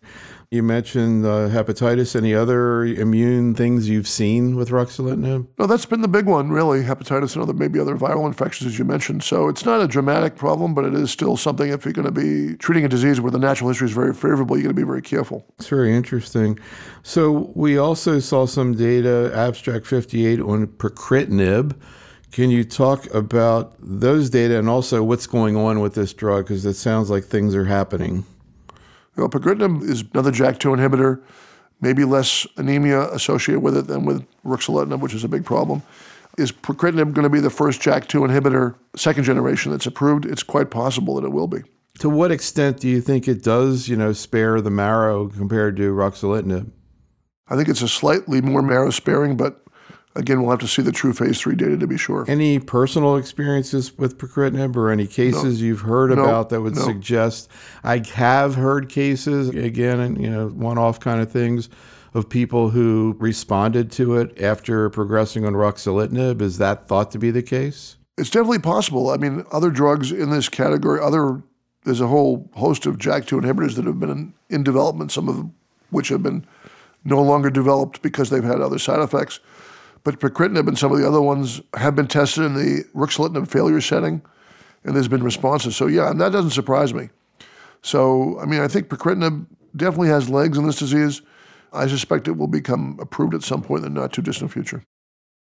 You 0.53 0.63
mentioned 0.63 1.25
uh, 1.25 1.49
hepatitis. 1.49 2.15
Any 2.15 2.35
other 2.35 2.85
immune 2.85 3.55
things 3.55 3.89
you've 3.89 4.07
seen 4.07 4.55
with 4.55 4.69
ruxolitinib? 4.69 5.47
No, 5.59 5.67
that's 5.67 5.87
been 5.87 6.03
the 6.03 6.09
big 6.09 6.27
one, 6.27 6.51
really. 6.51 6.83
Hepatitis 6.83 7.33
and 7.33 7.43
other 7.43 7.55
maybe 7.55 7.79
other 7.79 7.97
viral 7.97 8.27
infections, 8.27 8.75
as 8.75 8.79
you 8.79 8.85
mentioned. 8.85 9.23
So 9.25 9.49
it's 9.49 9.65
not 9.65 9.81
a 9.81 9.89
dramatic 9.89 10.37
problem, 10.37 10.75
but 10.75 10.85
it 10.85 10.93
is 10.93 11.11
still 11.11 11.39
something. 11.39 11.71
If 11.71 11.87
you're 11.87 11.95
going 11.95 12.05
to 12.05 12.13
be 12.13 12.55
treating 12.59 12.85
a 12.85 12.89
disease 12.89 13.19
where 13.19 13.31
the 13.31 13.39
natural 13.39 13.71
history 13.71 13.87
is 13.87 13.95
very 13.95 14.13
favorable, 14.13 14.59
you're 14.59 14.65
going 14.65 14.77
to 14.77 14.83
be 14.83 14.87
very 14.87 15.01
careful. 15.01 15.43
It's 15.59 15.69
very 15.69 15.97
interesting. 15.97 16.59
So 17.03 17.51
we 17.55 17.79
also 17.79 18.19
saw 18.19 18.45
some 18.45 18.75
data, 18.75 19.33
abstract 19.35 19.87
58 19.87 20.39
on 20.39 20.67
pacritinib. 20.67 21.75
Can 22.31 22.51
you 22.51 22.65
talk 22.65 23.07
about 23.15 23.75
those 23.79 24.29
data 24.29 24.59
and 24.59 24.69
also 24.69 25.03
what's 25.03 25.27
going 25.27 25.57
on 25.57 25.81
with 25.81 25.95
this 25.95 26.13
drug? 26.13 26.45
Because 26.45 26.67
it 26.67 26.75
sounds 26.75 27.09
like 27.09 27.25
things 27.25 27.55
are 27.55 27.65
happening. 27.65 28.27
Well, 29.17 29.29
pacritinib 29.29 29.83
is 29.83 30.05
another 30.13 30.33
JAK2 30.33 30.77
inhibitor, 30.77 31.23
maybe 31.81 32.05
less 32.05 32.47
anemia 32.57 33.11
associated 33.11 33.61
with 33.61 33.77
it 33.77 33.87
than 33.87 34.05
with 34.05 34.27
ruxolitinib, 34.45 35.01
which 35.01 35.15
is 35.15 35.25
a 35.25 35.29
big 35.29 35.45
problem. 35.45 35.83
Is 36.39 36.51
pacritinib 36.51 37.13
going 37.13 37.25
to 37.25 37.31
be 37.31 37.41
the 37.41 37.51
first 37.51 37.83
JAK2 37.83 38.29
inhibitor, 38.29 38.75
second 38.97 39.25
generation, 39.25 39.71
that's 39.71 39.87
approved? 39.87 40.25
It's 40.25 40.43
quite 40.43 40.71
possible 40.71 41.17
that 41.17 41.27
it 41.27 41.31
will 41.31 41.49
be. 41.49 41.63
To 41.99 42.09
what 42.09 42.33
extent 42.33 42.81
do 42.81 42.89
you 42.89 43.03
think 43.03 43.29
it 43.29 43.43
does, 43.43 43.87
you 43.87 43.97
know, 43.97 44.15
spare 44.15 44.61
the 44.63 44.71
marrow 44.71 45.29
compared 45.29 45.77
to 45.77 45.93
ruxolitinib? 45.93 46.71
I 47.49 47.57
think 47.57 47.69
it's 47.69 47.83
a 47.83 47.89
slightly 47.89 48.41
more 48.41 48.63
marrow 48.63 48.91
sparing, 48.91 49.37
but 49.37 49.62
Again, 50.15 50.43
we'll 50.43 50.51
have 50.51 50.61
to 50.61 50.69
see 50.69 50.83
the 50.83 50.93
true 50.93 51.15
phase 51.15 51.41
three 51.41 51.55
data 51.55 51.79
to 51.79 51.87
be 51.87 51.97
sure. 51.97 52.27
Any 52.29 52.59
personal 52.59 53.17
experiences 53.17 53.97
with 53.97 54.19
pacritinib 54.19 54.77
or 54.77 54.91
any 54.91 55.07
cases 55.07 55.61
no. 55.61 55.67
you've 55.67 55.81
heard 55.81 56.11
no. 56.11 56.23
about 56.23 56.51
that 56.51 56.61
would 56.61 56.75
no. 56.75 56.83
suggest? 56.83 57.51
I 57.83 58.03
have 58.15 58.55
heard 58.55 58.91
cases 58.91 59.49
again, 59.49 60.01
and 60.01 60.21
you 60.21 60.29
know, 60.29 60.49
one-off 60.49 61.01
kind 61.01 61.23
of 61.23 61.33
things 61.33 61.71
of 62.15 62.29
people 62.29 62.71
who 62.71 63.17
responded 63.19 63.91
to 63.93 64.17
it 64.17 64.39
after 64.41 64.91
progressing 64.91 65.47
on 65.47 65.55
ruxolitinib. 65.55 66.43
Is 66.43 66.59
that 66.59 66.87
thought 66.87 67.11
to 67.13 67.19
be 67.19 67.31
the 67.31 67.43
case? 67.43 67.97
It's 68.19 68.29
definitely 68.29 68.59
possible. 68.59 69.11
I 69.11 69.17
mean, 69.17 69.47
other 69.51 69.71
drugs 69.71 70.13
in 70.13 70.31
this 70.31 70.49
category, 70.51 71.01
other 71.01 71.43
there's 71.85 72.01
a 72.01 72.07
whole 72.07 72.51
host 72.55 72.87
of 72.87 72.99
JAK2 72.99 73.41
inhibitors 73.41 73.75
that 73.77 73.87
have 73.87 73.99
been 73.99 74.11
in, 74.11 74.35
in 74.51 74.63
development. 74.63 75.11
Some 75.11 75.29
of 75.29 75.51
which 75.91 76.09
have 76.09 76.23
been 76.23 76.47
no 77.05 77.21
longer 77.21 77.51
developed 77.51 78.03
because 78.03 78.31
they've 78.31 78.45
had 78.45 78.61
other 78.61 78.79
side 78.79 79.01
effects. 79.01 79.41
But 80.05 80.19
pacritinib 80.19 80.67
and 80.67 80.79
some 80.79 80.93
of 80.93 80.99
the 80.99 81.07
other 81.07 81.23
ones 81.23 81.61
have 81.75 81.95
been 81.95 82.09
tested 82.09 82.45
in 82.45 82.55
the 82.55 82.85
ruxolitinib 82.95 83.49
failure 83.49 83.81
setting, 83.81 84.23
and 84.85 84.97
there's 84.97 85.09
been 85.09 85.23
responses. 85.23 85.77
So 85.77 85.87
yeah, 85.87 86.11
and 86.11 86.21
that 86.21 86.33
doesn't 86.33 86.51
surprise 86.51 86.93
me. 86.93 87.11
So 87.83 88.39
I 88.41 88.47
mean, 88.47 88.61
I 88.61 88.69
think 88.69 88.89
pacritinib 88.89 89.47
definitely 89.77 90.09
has 90.09 90.29
legs 90.29 90.59
in 90.59 90.67
this 90.67 90.79
disease. 90.79 91.23
I 91.73 91.87
suspect 91.87 92.29
it 92.29 92.37
will 92.37 92.49
become 92.49 92.99
approved 93.01 93.35
at 93.35 93.43
some 93.43 93.63
point 93.63 93.85
in 93.85 93.95
the 93.95 94.01
not 94.01 94.13
too 94.13 94.23
distant 94.23 94.53
future. 94.53 94.83